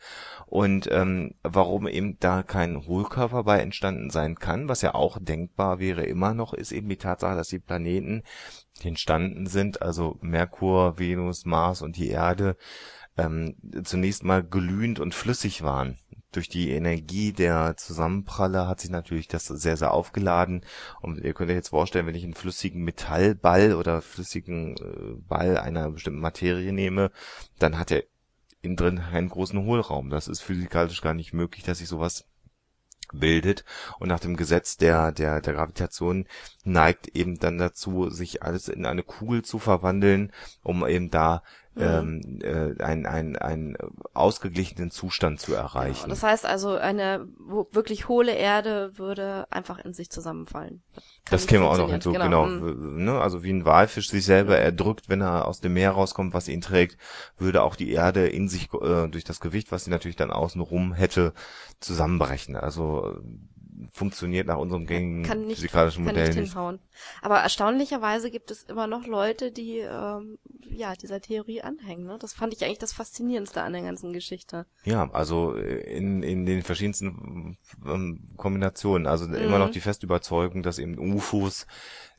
Und 0.48 0.90
ähm, 0.92 1.36
warum 1.44 1.88
eben 1.88 2.18
da 2.20 2.42
kein 2.42 2.88
Hohlkörper 2.88 3.44
bei 3.44 3.60
entstanden 3.60 4.10
sein 4.10 4.36
kann, 4.36 4.68
was 4.68 4.82
ja 4.82 4.96
auch 4.96 5.20
denkbar 5.22 5.80
wäre 5.80 6.04
immer 6.04 6.34
noch, 6.34 6.54
ist 6.54 6.72
eben 6.72 6.90
die 6.90 6.98
Tatsache, 6.98 7.36
dass 7.36 7.50
die 7.50 7.60
Planeten, 7.60 8.24
die 8.82 8.88
entstanden 8.88 9.46
sind, 9.46 9.84
also 9.84 10.18
Merkur, 10.22 10.98
Venus, 10.98 11.46
Mars 11.46 11.84
und 11.84 11.96
die 11.96 12.10
Erde, 12.10 12.58
ähm, 13.18 13.56
zunächst 13.84 14.24
mal 14.24 14.44
glühend 14.44 15.00
und 15.00 15.14
flüssig 15.14 15.62
waren. 15.62 15.98
Durch 16.32 16.48
die 16.48 16.72
Energie 16.72 17.34
der 17.34 17.76
Zusammenpralle 17.78 18.68
hat 18.68 18.80
sich 18.80 18.90
natürlich 18.90 19.28
das 19.28 19.48
sehr, 19.48 19.76
sehr 19.76 19.94
aufgeladen. 19.94 20.64
Und 21.02 21.20
ihr 21.20 21.34
könnt 21.34 21.50
euch 21.50 21.58
jetzt 21.58 21.70
vorstellen, 21.70 22.08
wenn 22.08 22.16
ich 22.16 22.24
einen 22.24 22.34
flüssigen 22.34 22.84
Metallball 22.84 23.76
oder 23.76 24.02
flüssigen 24.02 24.78
äh, 24.78 25.22
Ball 25.28 25.58
einer 25.58 25.92
bestimmten 25.92 26.22
Materie 26.22 26.72
nehme, 26.72 27.12
dann 27.60 27.78
hat 27.78 27.92
er 27.92 28.04
innen 28.62 28.76
drin 28.76 29.00
einen 29.00 29.30
großen 29.30 29.64
Hohlraum. 29.66 30.10
Das 30.10 30.28
ist 30.28 30.42
physikalisch 30.42 31.02
gar 31.02 31.14
nicht 31.14 31.34
möglich, 31.34 31.64
dass 31.64 31.80
sich 31.80 31.88
sowas 31.88 32.26
bildet. 33.12 33.66
Und 34.00 34.08
nach 34.08 34.20
dem 34.20 34.38
Gesetz 34.38 34.78
der, 34.78 35.12
der, 35.12 35.42
der 35.42 35.54
Gravitation 35.54 36.28
neigt 36.64 37.10
eben 37.10 37.40
dann 37.40 37.58
dazu, 37.58 38.10
sich 38.10 38.44
alles 38.44 38.70
in 38.70 38.86
eine 38.86 39.04
Kugel 39.04 39.44
zu 39.44 39.60
verwandeln, 39.60 40.32
um 40.64 40.86
eben 40.88 41.10
da 41.10 41.44
ähm, 41.78 42.40
äh, 42.44 42.82
einen, 42.84 43.06
einen, 43.06 43.36
einen 43.38 43.78
ausgeglichenen 44.14 44.92
Zustand 44.92 45.40
zu 45.40 45.52
Genau. 45.52 45.64
erreichen. 45.64 46.10
Das 46.10 46.22
heißt 46.22 46.46
also, 46.46 46.72
eine 46.76 47.28
wirklich 47.72 48.10
hohle 48.10 48.34
Erde 48.34 48.98
würde 48.98 49.48
einfach 49.52 49.80
in 49.80 49.94
sich 49.94 50.10
zusammenfallen. 50.10 50.84
kann 50.94 51.04
Das 51.30 51.48
käme 51.48 51.66
auch 51.66 51.78
noch 51.78 51.90
hinzu, 51.90 52.12
funktionieren. 52.12 52.60
genau. 52.60 52.74
mm. 52.74 53.04
Ne? 53.06 53.20
Also 53.22 53.44
wie 53.44 53.52
ein 53.54 53.64
Walfisch 53.66 54.10
sich 54.10 54.26
selber 54.26 54.58
erdrückt, 54.58 55.08
wenn 55.08 55.22
er 55.22 55.48
aus 55.48 55.62
dem 55.62 55.74
Meer 55.74 55.92
rauskommt, 55.92 56.34
was 56.34 56.50
ihn 56.50 56.62
trägt, 56.62 56.98
würde 57.38 57.64
auch 57.64 57.76
die 57.78 57.92
Erde 57.92 58.28
in 58.28 58.50
sich 58.50 58.70
äh, 58.74 59.08
durch 59.08 59.24
das 59.24 59.40
Gewicht, 59.40 59.72
was 59.72 59.86
sie 59.86 59.92
natürlich 59.92 60.18
dann 60.18 60.32
außenrum 60.32 60.94
hätte, 60.94 61.34
zusammenbrechen. 61.80 62.56
Also 62.58 63.16
äh, 63.18 63.88
funktioniert 63.94 64.46
nach 64.48 64.58
unserem 64.58 64.86
gängigen 64.86 65.24
kann 65.24 65.48
nicht, 65.48 65.56
physikalischen 65.56 66.06
kann 66.06 66.14
Modell 66.14 66.28
nicht 66.30 66.38
nicht. 66.38 66.50
hinhauen. 66.52 66.80
Aber 67.22 67.38
erstaunlicherweise 67.40 68.30
gibt 68.30 68.52
es 68.52 68.64
immer 68.64 68.86
noch 68.88 69.08
Leute, 69.08 69.52
die 69.52 69.80
ähm, 69.80 70.38
ja 70.70 70.94
dieser 70.96 71.22
Theorie 71.22 71.62
anhängen. 71.62 72.06
Ne? 72.06 72.18
Das 72.20 72.34
fand 72.34 72.54
ich 72.54 72.64
eigentlich 72.64 72.80
das 72.80 72.94
Faszinierendste 72.94 73.62
an 73.62 73.74
der 73.74 73.82
ganzen 73.82 74.14
Geschichte. 74.14 74.66
Ja, 74.84 75.10
also 75.12 75.56
äh, 75.56 75.82
in, 75.96 76.24
in 76.24 76.46
den 76.46 76.62
verschiedensten 76.62 77.58
ähm, 77.86 78.30
Kombinationen. 78.38 79.08
Also 79.08 79.26
immer 79.26 79.58
Mhm. 79.58 79.60
noch 79.66 79.72
die 79.72 79.82
feste 79.82 80.06
Überzeugung, 80.06 80.64
dass 80.64 80.80
eben 80.80 80.98
UFOs 80.98 81.68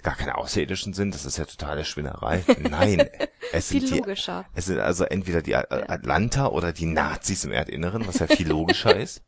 gar 0.03 0.17
keine 0.17 0.37
Außerirdischen 0.37 0.95
sind. 0.95 1.15
Das 1.15 1.25
ist 1.25 1.39
ja 1.39 1.45
totale 1.45 1.85
Schwinnerei. 1.85 2.43
Nein, 2.59 3.09
es 3.53 3.69
sind 3.69 3.83
Viel 3.83 3.91
die, 3.91 3.99
logischer. 3.99 4.45
es 4.55 4.67
sind 4.67 4.81
also 4.81 5.05
entweder 5.05 5.43
die 5.43 5.55
Atlanta 5.55 6.49
oder 6.49 6.73
die 6.73 6.87
Nazis 6.87 7.45
im 7.45 7.53
Erdinneren, 7.53 8.07
was 8.09 8.19
ja 8.19 8.27
viel 8.27 8.49
logischer 8.49 8.97
ist. 8.97 9.23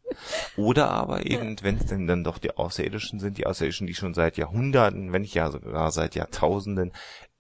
Oder 0.57 0.91
aber 0.91 1.27
eben, 1.27 1.57
wenn 1.63 1.77
es 1.77 1.87
denn 1.87 2.09
dann 2.09 2.25
doch 2.25 2.39
die 2.39 2.57
Außerirdischen 2.57 3.21
sind, 3.21 3.39
die 3.39 3.47
Außerirdischen, 3.47 3.87
die 3.87 3.95
schon 3.95 4.15
seit 4.15 4.37
Jahrhunderten, 4.37 5.13
wenn 5.13 5.23
nicht 5.23 5.35
ja 5.35 5.49
sogar 5.51 5.93
seit 5.93 6.17
Jahrtausenden 6.17 6.91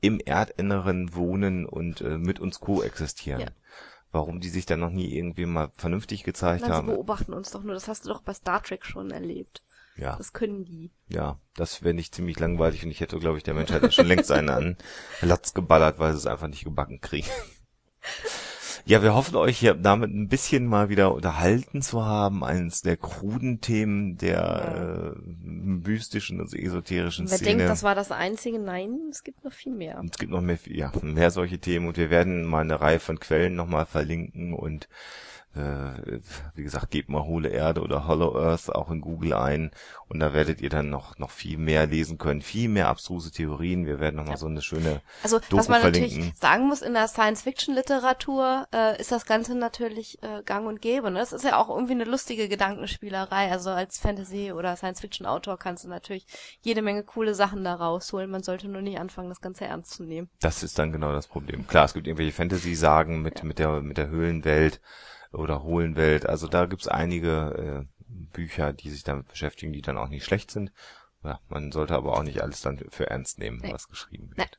im 0.04 0.20
Erdinneren 0.20 1.14
wohnen 1.14 1.66
und 1.66 2.00
äh, 2.00 2.18
mit 2.18 2.40
uns 2.40 2.60
koexistieren. 2.60 3.40
Ja. 3.40 3.48
Warum 4.12 4.40
die 4.40 4.48
sich 4.48 4.64
dann 4.66 4.80
noch 4.80 4.90
nie 4.90 5.12
irgendwie 5.12 5.44
mal 5.46 5.70
vernünftig 5.76 6.22
gezeigt 6.22 6.62
Nein, 6.62 6.70
sie 6.70 6.76
haben. 6.76 6.86
beobachten 6.86 7.32
uns 7.32 7.50
doch 7.50 7.62
nur. 7.64 7.74
Das 7.74 7.88
hast 7.88 8.04
du 8.04 8.10
doch 8.10 8.22
bei 8.22 8.32
Star 8.34 8.62
Trek 8.62 8.84
schon 8.86 9.10
erlebt. 9.10 9.62
Ja, 9.96 10.16
Das 10.16 10.32
können 10.32 10.64
die. 10.64 10.90
ja, 11.08 11.38
das 11.54 11.82
wäre 11.82 11.94
nicht 11.94 12.14
ziemlich 12.14 12.38
langweilig 12.40 12.84
und 12.84 12.90
ich 12.90 13.00
hätte, 13.00 13.16
glaube 13.18 13.38
ich, 13.38 13.44
der 13.44 13.54
Menschheit 13.54 13.94
schon 13.94 14.06
längst 14.06 14.32
einen 14.32 14.48
an 14.50 14.76
Latz 15.20 15.54
geballert, 15.54 16.00
weil 16.00 16.12
sie 16.12 16.18
es 16.18 16.26
einfach 16.26 16.48
nicht 16.48 16.64
gebacken 16.64 17.00
kriegen. 17.00 17.28
Ja, 18.86 19.02
wir 19.02 19.14
hoffen 19.14 19.36
euch 19.36 19.58
hier 19.58 19.72
damit 19.74 20.10
ein 20.10 20.28
bisschen 20.28 20.66
mal 20.66 20.90
wieder 20.90 21.14
unterhalten 21.14 21.80
zu 21.80 22.04
haben. 22.04 22.44
Eines 22.44 22.82
der 22.82 22.98
kruden 22.98 23.62
Themen 23.62 24.18
der 24.18 25.14
äh, 25.16 25.28
mystischen 25.42 26.38
und 26.38 26.52
esoterischen 26.52 27.30
Wer 27.30 27.38
Szene. 27.38 27.56
denkt, 27.56 27.70
das 27.70 27.82
war 27.82 27.94
das 27.94 28.12
Einzige? 28.12 28.58
Nein, 28.58 28.98
es 29.10 29.24
gibt 29.24 29.42
noch 29.42 29.52
viel 29.52 29.72
mehr. 29.72 30.02
Es 30.04 30.18
gibt 30.18 30.32
noch 30.32 30.42
mehr, 30.42 30.58
ja, 30.66 30.92
mehr 31.00 31.30
solche 31.30 31.58
Themen 31.58 31.88
und 31.88 31.96
wir 31.96 32.10
werden 32.10 32.44
mal 32.44 32.60
eine 32.60 32.78
Reihe 32.78 33.00
von 33.00 33.18
Quellen 33.18 33.54
nochmal 33.54 33.86
verlinken 33.86 34.52
und 34.52 34.88
äh, 35.56 36.20
wie 36.54 36.62
gesagt, 36.62 36.90
gebt 36.90 37.08
mal 37.08 37.24
Hohle 37.24 37.48
Erde 37.48 37.80
oder 37.82 38.06
Hollow 38.06 38.36
Earth 38.36 38.68
auch 38.74 38.90
in 38.90 39.00
Google 39.00 39.34
ein 39.34 39.70
und 40.08 40.20
da 40.20 40.32
werdet 40.32 40.60
ihr 40.60 40.70
dann 40.70 40.90
noch 40.90 41.18
noch 41.18 41.30
viel 41.30 41.58
mehr 41.58 41.86
lesen 41.86 42.18
können, 42.18 42.42
viel 42.42 42.68
mehr 42.68 42.88
abstruse 42.88 43.30
Theorien. 43.30 43.86
Wir 43.86 44.00
werden 44.00 44.16
nochmal 44.16 44.36
so 44.36 44.46
eine 44.46 44.62
schöne 44.62 45.00
Also 45.22 45.38
Doku 45.38 45.56
was 45.56 45.68
man 45.68 45.80
verlinken. 45.80 46.18
natürlich 46.18 46.38
sagen 46.38 46.66
muss, 46.66 46.82
in 46.82 46.94
der 46.94 47.08
Science-Fiction-Literatur 47.08 48.66
äh, 48.72 49.00
ist 49.00 49.12
das 49.12 49.26
Ganze 49.26 49.54
natürlich 49.54 50.22
äh, 50.22 50.42
gang 50.44 50.66
und 50.66 50.80
gäbe. 50.80 51.10
Ne? 51.10 51.18
Das 51.18 51.32
ist 51.32 51.44
ja 51.44 51.56
auch 51.58 51.68
irgendwie 51.68 51.92
eine 51.92 52.04
lustige 52.04 52.48
Gedankenspielerei. 52.48 53.50
Also 53.50 53.70
als 53.70 53.98
Fantasy- 53.98 54.52
oder 54.52 54.76
Science-Fiction-Autor 54.76 55.58
kannst 55.58 55.84
du 55.84 55.88
natürlich 55.88 56.26
jede 56.62 56.82
Menge 56.82 57.02
coole 57.04 57.34
Sachen 57.34 57.64
da 57.64 57.74
rausholen. 57.74 58.30
Man 58.30 58.42
sollte 58.42 58.68
nur 58.68 58.82
nicht 58.82 58.98
anfangen, 58.98 59.28
das 59.28 59.40
Ganze 59.40 59.64
ernst 59.66 59.92
zu 59.92 60.02
nehmen. 60.04 60.28
Das 60.40 60.62
ist 60.62 60.78
dann 60.78 60.92
genau 60.92 61.12
das 61.12 61.26
Problem. 61.26 61.66
Klar, 61.66 61.84
es 61.84 61.94
gibt 61.94 62.06
irgendwelche 62.06 62.32
Fantasy-Sagen 62.32 63.22
mit, 63.22 63.42
mit 63.44 63.58
der, 63.58 63.80
mit 63.80 63.98
der 63.98 64.08
Höhlenwelt 64.08 64.80
oder 65.34 65.62
Hohlenwelt. 65.62 66.26
Also 66.26 66.48
da 66.48 66.66
gibt's 66.66 66.88
einige 66.88 67.86
äh, 67.86 68.04
Bücher, 68.32 68.72
die 68.72 68.90
sich 68.90 69.02
damit 69.04 69.28
beschäftigen, 69.28 69.72
die 69.72 69.82
dann 69.82 69.98
auch 69.98 70.08
nicht 70.08 70.24
schlecht 70.24 70.50
sind. 70.50 70.72
Ja, 71.22 71.40
man 71.48 71.72
sollte 71.72 71.94
aber 71.94 72.16
auch 72.16 72.22
nicht 72.22 72.42
alles 72.42 72.60
dann 72.60 72.78
für 72.90 73.08
ernst 73.10 73.38
nehmen, 73.38 73.60
Nee. 73.62 73.72
was 73.72 73.88
geschrieben 73.88 74.30
Nee. 74.32 74.38
wird. 74.42 74.58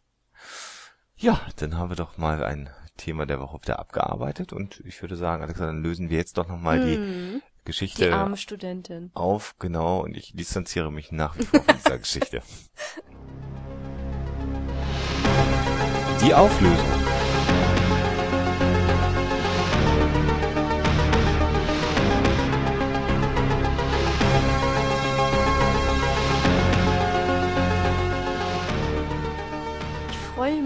Ja, 1.18 1.40
dann 1.58 1.78
haben 1.78 1.90
wir 1.90 1.96
doch 1.96 2.18
mal 2.18 2.44
ein 2.44 2.70
Thema 2.98 3.26
der 3.26 3.40
Woche 3.40 3.62
wieder 3.62 3.80
abgearbeitet 3.80 4.52
und 4.54 4.82
ich 4.86 5.02
würde 5.02 5.16
sagen, 5.16 5.44
Alexa, 5.44 5.66
dann 5.66 5.84
lösen 5.84 6.10
wir 6.10 6.18
jetzt 6.18 6.38
doch 6.38 6.48
nochmal 6.48 6.80
die 6.82 6.96
Hm, 6.96 7.42
Geschichte 7.66 8.08
die 8.08 8.12
arme 8.12 8.38
Studentin. 8.38 9.12
auf, 9.14 9.56
genau, 9.60 10.00
und 10.02 10.16
ich 10.16 10.34
distanziere 10.36 10.92
mich 10.92 11.12
nach 11.12 11.38
wie 11.38 11.44
vor 11.44 11.62
von 11.62 11.76
dieser 11.76 11.98
Geschichte. 12.00 12.42
Die 16.22 16.34
Auflösung. 16.34 17.15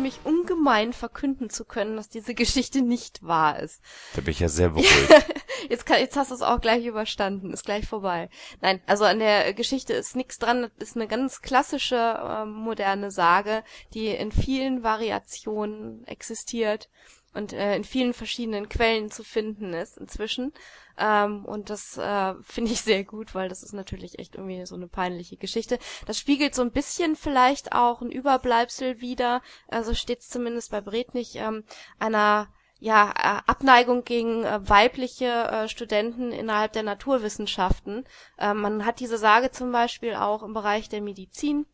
Mich 0.09 0.19
ungemein 0.23 0.91
verkünden 0.91 1.49
zu 1.49 1.65
können, 1.65 1.95
dass 1.95 2.09
diese 2.09 2.33
Geschichte 2.33 2.81
nicht 2.81 3.21
wahr 3.21 3.59
ist. 3.59 3.81
Da 4.15 4.21
bin 4.21 4.31
ich 4.31 4.39
ja 4.39 4.49
sehr 4.49 4.69
beruhigt. 4.69 5.25
Jetzt, 5.69 5.85
kann, 5.85 5.99
jetzt 5.99 6.15
hast 6.15 6.31
du 6.31 6.35
es 6.35 6.41
auch 6.41 6.61
gleich 6.61 6.85
überstanden, 6.85 7.51
ist 7.53 7.65
gleich 7.65 7.85
vorbei. 7.85 8.29
Nein, 8.61 8.81
also 8.87 9.05
an 9.05 9.19
der 9.19 9.53
Geschichte 9.53 9.93
ist 9.93 10.15
nichts 10.15 10.39
dran, 10.39 10.71
das 10.79 10.89
ist 10.89 10.95
eine 10.95 11.07
ganz 11.07 11.41
klassische 11.41 12.19
ähm, 12.23 12.53
moderne 12.53 13.11
Sage, 13.11 13.63
die 13.93 14.07
in 14.07 14.31
vielen 14.31 14.83
Variationen 14.83 16.07
existiert 16.07 16.89
und 17.33 17.53
äh, 17.53 17.75
in 17.75 17.83
vielen 17.83 18.13
verschiedenen 18.13 18.69
Quellen 18.69 19.11
zu 19.11 19.23
finden 19.23 19.73
ist 19.73 19.97
inzwischen. 19.97 20.53
Ähm, 20.99 21.45
und 21.45 21.69
das 21.69 21.97
äh, 21.97 22.35
finde 22.41 22.71
ich 22.71 22.81
sehr 22.81 23.03
gut, 23.03 23.33
weil 23.33 23.49
das 23.49 23.63
ist 23.63 23.73
natürlich 23.73 24.19
echt 24.19 24.35
irgendwie 24.35 24.65
so 24.65 24.75
eine 24.75 24.87
peinliche 24.87 25.37
Geschichte. 25.37 25.79
Das 26.05 26.19
spiegelt 26.19 26.53
so 26.53 26.61
ein 26.61 26.71
bisschen 26.71 27.15
vielleicht 27.15 27.73
auch 27.73 28.01
ein 28.01 28.11
Überbleibsel 28.11 29.01
wider, 29.01 29.41
also 29.67 29.93
steht 29.93 30.21
zumindest 30.21 30.71
bei 30.71 30.81
Bretnich, 30.81 31.35
ähm, 31.35 31.63
einer 31.97 32.49
ja, 32.81 33.09
äh, 33.09 33.41
Abneigung 33.45 34.05
gegen 34.05 34.45
äh, 34.45 34.67
weibliche 34.67 35.25
äh, 35.25 35.67
Studenten 35.67 36.31
innerhalb 36.31 36.71
der 36.73 36.83
Naturwissenschaften. 36.83 38.05
Man 38.37 38.85
hat 38.85 39.01
diese 39.01 39.17
Sage 39.17 39.51
zum 39.51 39.71
Beispiel 39.73 40.15
auch 40.15 40.43
im 40.43 40.53
Bereich 40.53 40.87
der 40.87 41.01
Medizin 41.01 41.65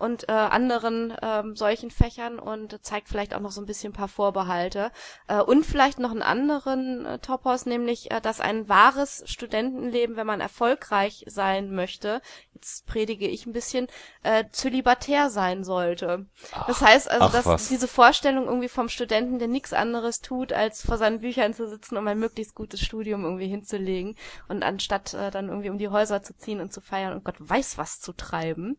und 0.00 0.28
äh, 0.28 0.32
anderen 0.32 1.14
ähm, 1.20 1.54
solchen 1.54 1.90
Fächern 1.90 2.38
und 2.38 2.82
zeigt 2.84 3.08
vielleicht 3.08 3.34
auch 3.34 3.40
noch 3.40 3.52
so 3.52 3.60
ein 3.60 3.66
bisschen 3.66 3.90
ein 3.90 3.96
paar 3.96 4.08
Vorbehalte. 4.08 4.90
Äh, 5.28 5.40
und 5.42 5.64
vielleicht 5.64 5.98
noch 5.98 6.10
einen 6.10 6.22
anderen 6.22 7.04
äh, 7.04 7.18
Topos, 7.18 7.66
nämlich, 7.66 8.10
äh, 8.10 8.20
dass 8.22 8.40
ein 8.40 8.68
wahres 8.68 9.22
Studentenleben, 9.26 10.16
wenn 10.16 10.26
man 10.26 10.40
erfolgreich 10.40 11.24
sein 11.28 11.74
möchte, 11.74 12.22
jetzt 12.54 12.86
predige 12.86 13.28
ich 13.28 13.44
ein 13.44 13.52
bisschen, 13.52 13.88
äh, 14.22 14.44
zölibatär 14.52 15.28
sein 15.28 15.64
sollte. 15.64 16.26
das 16.66 16.80
heißt 16.80 17.10
also, 17.10 17.26
ach 17.26 17.32
dass 17.32 17.46
was. 17.46 17.68
diese 17.68 17.88
Vorstellung 17.88 18.46
irgendwie 18.46 18.68
vom 18.68 18.88
Studenten, 18.88 19.38
der 19.38 19.48
nichts 19.48 19.74
anderes 19.74 20.22
tut, 20.22 20.52
als 20.52 20.84
vor 20.84 20.96
seinen 20.96 21.20
Büchern 21.20 21.52
zu 21.52 21.68
sitzen, 21.68 21.98
um 21.98 22.06
ein 22.06 22.18
möglichst 22.18 22.54
gutes 22.54 22.80
Studium 22.80 23.24
irgendwie 23.24 23.48
hinzulegen 23.48 24.16
und 24.48 24.62
anstatt 24.62 25.12
äh, 25.12 25.30
dann 25.30 25.48
irgendwie 25.48 25.70
um 25.70 25.78
die 25.78 25.88
Häuser 25.88 26.22
zu 26.22 26.34
ziehen 26.36 26.60
und 26.60 26.72
zu 26.72 26.80
feiern 26.80 27.12
und 27.12 27.24
Gott 27.24 27.36
weiß 27.38 27.76
was 27.76 28.00
zu 28.00 28.14
treiben, 28.14 28.78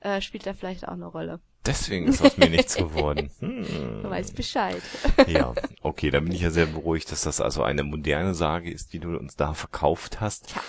äh, 0.00 0.20
spielt 0.20 0.46
da 0.46 0.54
vielleicht 0.54 0.86
auch 0.86 0.92
eine 0.92 1.06
Rolle. 1.06 1.40
Deswegen 1.66 2.08
ist 2.08 2.22
aus 2.22 2.38
mir 2.38 2.48
nichts 2.48 2.74
geworden. 2.76 3.30
Hm. 3.40 4.02
Du 4.02 4.10
weißt 4.10 4.34
Bescheid. 4.34 4.82
Ja, 5.26 5.54
okay, 5.82 6.10
dann 6.10 6.24
bin 6.24 6.32
ich 6.32 6.40
ja 6.40 6.50
sehr 6.50 6.66
beruhigt, 6.66 7.12
dass 7.12 7.22
das 7.22 7.40
also 7.40 7.62
eine 7.62 7.84
moderne 7.84 8.34
Sage 8.34 8.70
ist, 8.70 8.92
die 8.92 8.98
du 8.98 9.16
uns 9.16 9.36
da 9.36 9.54
verkauft 9.54 10.20
hast. 10.20 10.48
Tja. 10.48 10.62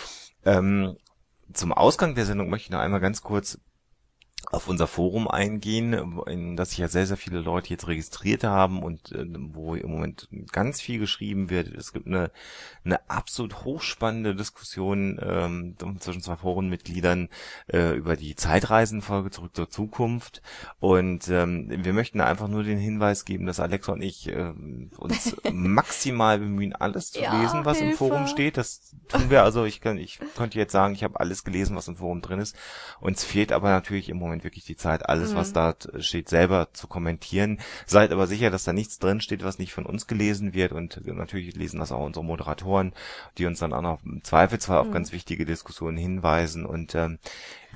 Ähm, 0.46 0.98
zum 1.54 1.74
Ausgang 1.74 2.16
der 2.16 2.26
Sendung 2.26 2.50
möchte 2.50 2.68
ich 2.68 2.72
noch 2.72 2.80
einmal 2.80 3.00
ganz 3.00 3.22
kurz 3.22 3.60
auf 4.50 4.68
unser 4.68 4.88
Forum 4.88 5.28
eingehen, 5.28 6.22
in 6.28 6.58
das 6.58 6.72
sich 6.72 6.80
ja 6.80 6.88
sehr, 6.88 7.06
sehr 7.06 7.18
viele 7.18 7.40
Leute 7.40 7.70
jetzt 7.70 7.88
registriert 7.88 8.44
haben 8.44 8.84
und 8.84 9.12
äh, 9.12 9.26
wo 9.54 9.76
im 9.76 9.92
Moment 9.92 10.28
ganz 10.52 10.82
viel 10.82 11.00
geschrieben 11.00 11.50
wird. 11.50 11.68
Es 11.68 11.94
gibt 11.94 12.08
eine, 12.08 12.32
eine 12.84 13.10
absolut 13.10 13.64
hochspannende 13.64 14.36
Diskussion 14.36 15.20
ähm, 15.24 15.76
zwischen 16.00 16.22
zwei 16.22 16.36
Forenmitgliedern 16.36 17.30
äh, 17.72 17.96
über 17.96 18.16
die 18.16 18.36
Zeitreisenfolge 18.36 19.30
zurück 19.30 19.56
zur 19.56 19.70
Zukunft. 19.70 20.42
Und 20.80 21.30
ähm, 21.30 21.68
wir 21.70 21.94
möchten 21.94 22.20
einfach 22.20 22.48
nur 22.48 22.64
den 22.64 22.80
Hinweis 22.80 23.26
geben, 23.26 23.46
dass 23.46 23.60
Alexa 23.60 23.94
und 23.94 24.02
ich 24.02 24.28
äh, 24.28 24.54
uns 24.98 25.38
maximal 25.52 26.40
bemühen, 26.40 26.76
alles 26.76 27.12
zu 27.12 27.22
Ja, 27.22 27.42
lesen, 27.42 27.64
was 27.64 27.80
im 27.80 27.88
Hilfe. 27.88 27.98
Forum 28.00 28.28
steht. 28.28 28.58
Das 28.58 28.96
tun 29.08 29.30
wir 29.30 29.44
also. 29.44 29.66
Ich 29.66 29.82
kann, 29.82 29.98
ich 29.98 30.20
könnte 30.36 30.58
jetzt 30.58 30.72
sagen, 30.72 30.94
ich 30.94 31.04
habe 31.04 31.20
alles 31.20 31.44
gelesen, 31.44 31.76
was 31.76 31.88
im 31.88 31.96
Forum 31.96 32.22
drin 32.22 32.40
ist. 32.40 32.56
Uns 33.00 33.24
fehlt 33.24 33.52
aber 33.52 33.70
natürlich 33.70 34.10
im 34.10 34.18
Moment 34.18 34.31
wirklich 34.44 34.66
die 34.66 34.76
Zeit, 34.76 35.08
alles, 35.08 35.36
was 35.36 35.54
da 35.54 35.76
steht, 36.00 36.30
selber 36.30 36.70
zu 36.74 36.88
kommentieren. 36.88 37.60
Seid 37.86 38.12
aber 38.12 38.28
sicher, 38.28 38.50
dass 38.50 38.64
da 38.64 38.74
nichts 38.74 39.00
drin 39.00 39.22
steht, 39.22 39.44
was 39.44 39.60
nicht 39.60 39.74
von 39.74 39.86
uns 39.86 40.08
gelesen 40.08 40.54
wird. 40.54 40.72
Und 40.72 41.06
natürlich 41.06 41.56
lesen 41.56 41.80
das 41.80 41.92
auch 41.92 42.04
unsere 42.04 42.26
Moderatoren, 42.26 42.94
die 43.38 43.46
uns 43.46 43.60
dann 43.60 43.74
auch 43.74 43.82
noch 43.82 44.04
im 44.04 44.24
Zweifelsfall 44.24 44.80
auf 44.80 44.92
ganz 44.92 45.12
wichtige 45.12 45.46
Diskussionen 45.46 45.98
hinweisen. 45.98 46.66
Und 46.66 46.96
ähm, 46.96 47.20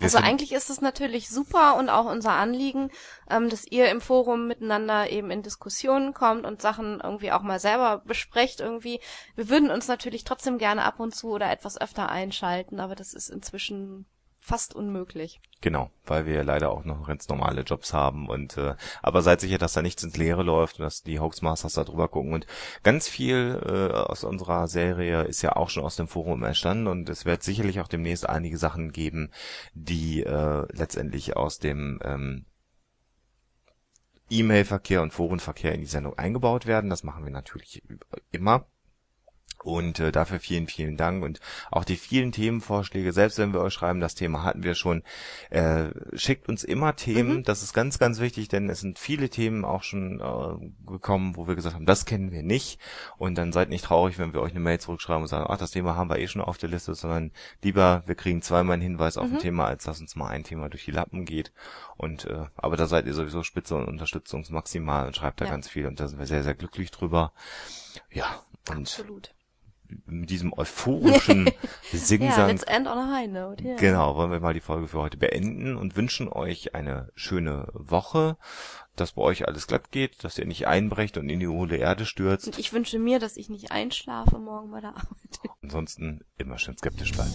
Also 0.01 0.17
eigentlich 0.17 0.51
ist 0.51 0.69
es 0.69 0.81
natürlich 0.81 1.29
super 1.29 1.77
und 1.77 1.89
auch 1.89 2.05
unser 2.05 2.31
Anliegen, 2.31 2.89
ähm, 3.29 3.49
dass 3.49 3.65
ihr 3.65 3.89
im 3.89 4.01
Forum 4.01 4.47
miteinander 4.47 5.09
eben 5.09 5.31
in 5.31 5.43
Diskussionen 5.43 6.13
kommt 6.13 6.45
und 6.45 6.61
Sachen 6.61 6.99
irgendwie 7.01 7.31
auch 7.31 7.41
mal 7.41 7.59
selber 7.59 8.01
besprecht 8.05 8.59
irgendwie. 8.59 8.99
Wir 9.35 9.49
würden 9.49 9.71
uns 9.71 9.87
natürlich 9.87 10.23
trotzdem 10.23 10.57
gerne 10.57 10.83
ab 10.83 10.99
und 10.99 11.15
zu 11.15 11.29
oder 11.29 11.51
etwas 11.51 11.79
öfter 11.79 12.09
einschalten, 12.09 12.79
aber 12.79 12.95
das 12.95 13.13
ist 13.13 13.29
inzwischen 13.29 14.05
fast 14.45 14.75
unmöglich. 14.75 15.41
Genau, 15.61 15.89
weil 16.05 16.27
wir 16.27 16.43
leider 16.43 16.69
auch 16.69 16.85
noch 16.85 17.07
ganz 17.07 17.27
normale 17.29 17.61
Jobs 17.61 17.93
haben 17.93 18.29
und 18.29 18.57
äh, 18.57 18.75
aber 19.01 19.23
seid 19.23 19.41
sicher, 19.41 19.57
dass 19.57 19.73
da 19.73 19.81
nichts 19.81 20.03
ins 20.03 20.17
Leere 20.17 20.43
läuft 20.43 20.77
und 20.77 20.83
dass 20.83 21.01
die 21.01 21.19
Hoaxmasters 21.19 21.73
da 21.73 21.83
drüber 21.83 22.07
gucken 22.07 22.33
und 22.33 22.45
ganz 22.83 23.07
viel 23.07 23.59
äh, 23.65 23.93
aus 23.95 24.23
unserer 24.23 24.67
Serie 24.67 25.23
ist 25.23 25.41
ja 25.41 25.55
auch 25.55 25.69
schon 25.69 25.83
aus 25.83 25.95
dem 25.95 26.07
Forum 26.07 26.43
entstanden 26.43 26.85
und 26.85 27.09
es 27.09 27.25
wird 27.25 27.41
sicherlich 27.41 27.79
auch 27.79 27.87
demnächst 27.87 28.29
einige 28.29 28.59
Sachen 28.59 28.91
geben, 28.91 29.31
die 29.73 30.21
äh, 30.21 30.65
letztendlich 30.71 31.35
aus 31.35 31.57
dem 31.57 31.99
ähm, 32.03 32.45
E-Mail-Verkehr 34.29 35.01
und 35.01 35.11
Forenverkehr 35.11 35.73
in 35.73 35.81
die 35.81 35.87
Sendung 35.87 36.17
eingebaut 36.19 36.67
werden. 36.67 36.91
Das 36.91 37.03
machen 37.03 37.23
wir 37.23 37.31
natürlich 37.31 37.81
immer. 38.31 38.67
Und 39.65 39.99
äh, 39.99 40.11
dafür 40.11 40.39
vielen, 40.39 40.67
vielen 40.67 40.95
Dank 40.95 41.23
und 41.23 41.39
auch 41.71 41.85
die 41.85 41.95
vielen 41.95 42.31
Themenvorschläge, 42.31 43.11
selbst 43.11 43.39
wenn 43.39 43.51
wir 43.51 43.61
euch 43.61 43.73
schreiben, 43.73 43.99
das 43.99 44.13
Thema 44.13 44.43
hatten 44.43 44.61
wir 44.61 44.75
schon, 44.75 45.01
äh, 45.49 45.85
schickt 46.13 46.47
uns 46.47 46.63
immer 46.63 46.95
Themen, 46.95 47.37
mhm. 47.37 47.43
das 47.43 47.63
ist 47.63 47.73
ganz, 47.73 47.97
ganz 47.97 48.19
wichtig, 48.19 48.47
denn 48.47 48.69
es 48.69 48.81
sind 48.81 48.99
viele 48.99 49.27
Themen 49.27 49.65
auch 49.65 49.81
schon 49.81 50.21
äh, 50.21 50.91
gekommen, 50.91 51.35
wo 51.35 51.47
wir 51.47 51.55
gesagt 51.55 51.73
haben, 51.73 51.87
das 51.87 52.05
kennen 52.05 52.31
wir 52.31 52.43
nicht 52.43 52.79
und 53.17 53.39
dann 53.39 53.51
seid 53.51 53.69
nicht 53.69 53.85
traurig, 53.85 54.19
wenn 54.19 54.33
wir 54.33 54.41
euch 54.41 54.51
eine 54.51 54.59
Mail 54.59 54.79
zurückschreiben 54.79 55.23
und 55.23 55.29
sagen, 55.29 55.47
ach, 55.49 55.57
das 55.57 55.71
Thema 55.71 55.95
haben 55.95 56.11
wir 56.11 56.19
eh 56.19 56.27
schon 56.27 56.43
auf 56.43 56.59
der 56.59 56.69
Liste, 56.69 56.93
sondern 56.93 57.31
lieber, 57.63 58.03
wir 58.05 58.13
kriegen 58.13 58.43
zweimal 58.43 58.75
einen 58.75 58.83
Hinweis 58.83 59.17
auf 59.17 59.29
mhm. 59.29 59.33
ein 59.33 59.39
Thema, 59.39 59.65
als 59.65 59.85
dass 59.85 59.99
uns 59.99 60.15
mal 60.15 60.27
ein 60.27 60.43
Thema 60.43 60.69
durch 60.69 60.85
die 60.85 60.91
Lappen 60.91 61.25
geht 61.25 61.51
und 61.97 62.25
äh, 62.25 62.45
aber 62.55 62.77
da 62.77 62.85
seid 62.85 63.07
ihr 63.07 63.15
sowieso 63.15 63.41
spitze 63.41 63.75
und 63.75 63.87
unterstützt 63.87 64.31
uns 64.35 64.51
maximal 64.51 65.07
und 65.07 65.15
schreibt 65.15 65.41
da 65.41 65.45
ja. 65.45 65.51
ganz 65.51 65.67
viel 65.67 65.87
und 65.87 65.99
da 65.99 66.07
sind 66.07 66.19
wir 66.19 66.27
sehr, 66.27 66.43
sehr 66.43 66.53
glücklich 66.53 66.91
drüber. 66.91 67.33
Ja, 68.11 68.43
und 68.69 68.81
Absolut 68.81 69.33
mit 70.05 70.29
diesem 70.29 70.53
euphorischen 70.53 71.49
Singsang. 71.91 72.37
ja, 72.37 72.47
let's 72.47 72.63
end 72.63 72.87
on 72.87 72.97
a 72.97 73.11
high 73.11 73.27
note. 73.27 73.63
Yeah. 73.63 73.75
Genau, 73.77 74.15
wollen 74.15 74.31
wir 74.31 74.39
mal 74.39 74.53
die 74.53 74.59
Folge 74.61 74.87
für 74.87 74.99
heute 74.99 75.17
beenden 75.17 75.75
und 75.75 75.95
wünschen 75.95 76.27
euch 76.27 76.75
eine 76.75 77.11
schöne 77.15 77.67
Woche, 77.73 78.37
dass 78.95 79.13
bei 79.13 79.21
euch 79.21 79.47
alles 79.47 79.67
glatt 79.67 79.91
geht, 79.91 80.23
dass 80.23 80.37
ihr 80.37 80.45
nicht 80.45 80.67
einbrecht 80.67 81.17
und 81.17 81.29
in 81.29 81.39
die 81.39 81.47
hohle 81.47 81.77
Erde 81.77 82.05
stürzt. 82.05 82.47
Und 82.47 82.59
ich 82.59 82.73
wünsche 82.73 82.99
mir, 82.99 83.19
dass 83.19 83.37
ich 83.37 83.49
nicht 83.49 83.71
einschlafe 83.71 84.37
morgen 84.37 84.71
bei 84.71 84.81
der 84.81 84.91
Arbeit. 84.91 85.39
Ansonsten 85.63 86.21
immer 86.37 86.57
schön 86.57 86.77
skeptisch 86.77 87.11
bleiben. 87.11 87.33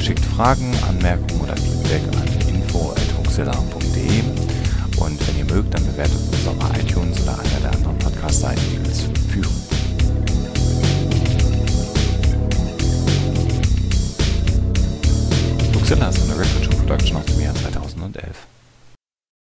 Schickt 0.00 0.24
Fragen, 0.24 0.72
Anmerkungen 0.88 1.42
oder 1.42 1.56
Feedback 1.56 2.02
an 2.16 2.27
info.huxilla.de 3.38 4.22
und 5.00 5.28
wenn 5.28 5.38
ihr 5.38 5.54
mögt, 5.54 5.72
dann 5.72 5.84
bewertet 5.86 6.18
uns 6.32 6.46
auch 6.46 6.54
bei 6.54 6.80
iTunes 6.80 7.22
oder 7.22 7.38
einer 7.38 7.60
der 7.60 7.72
anderen 7.72 7.98
Podcast-Seiten, 7.98 8.60
die 8.72 8.78
uns 8.78 9.02
führen. 9.30 9.54
Huxilla 15.74 16.08
ist 16.08 16.22
eine 16.22 16.32
Record 16.32 16.64
Show 16.64 16.78
Production 16.80 17.16
aus 17.16 17.26
dem 17.26 17.40
Jahr 17.40 17.54
2000. 17.54 18.57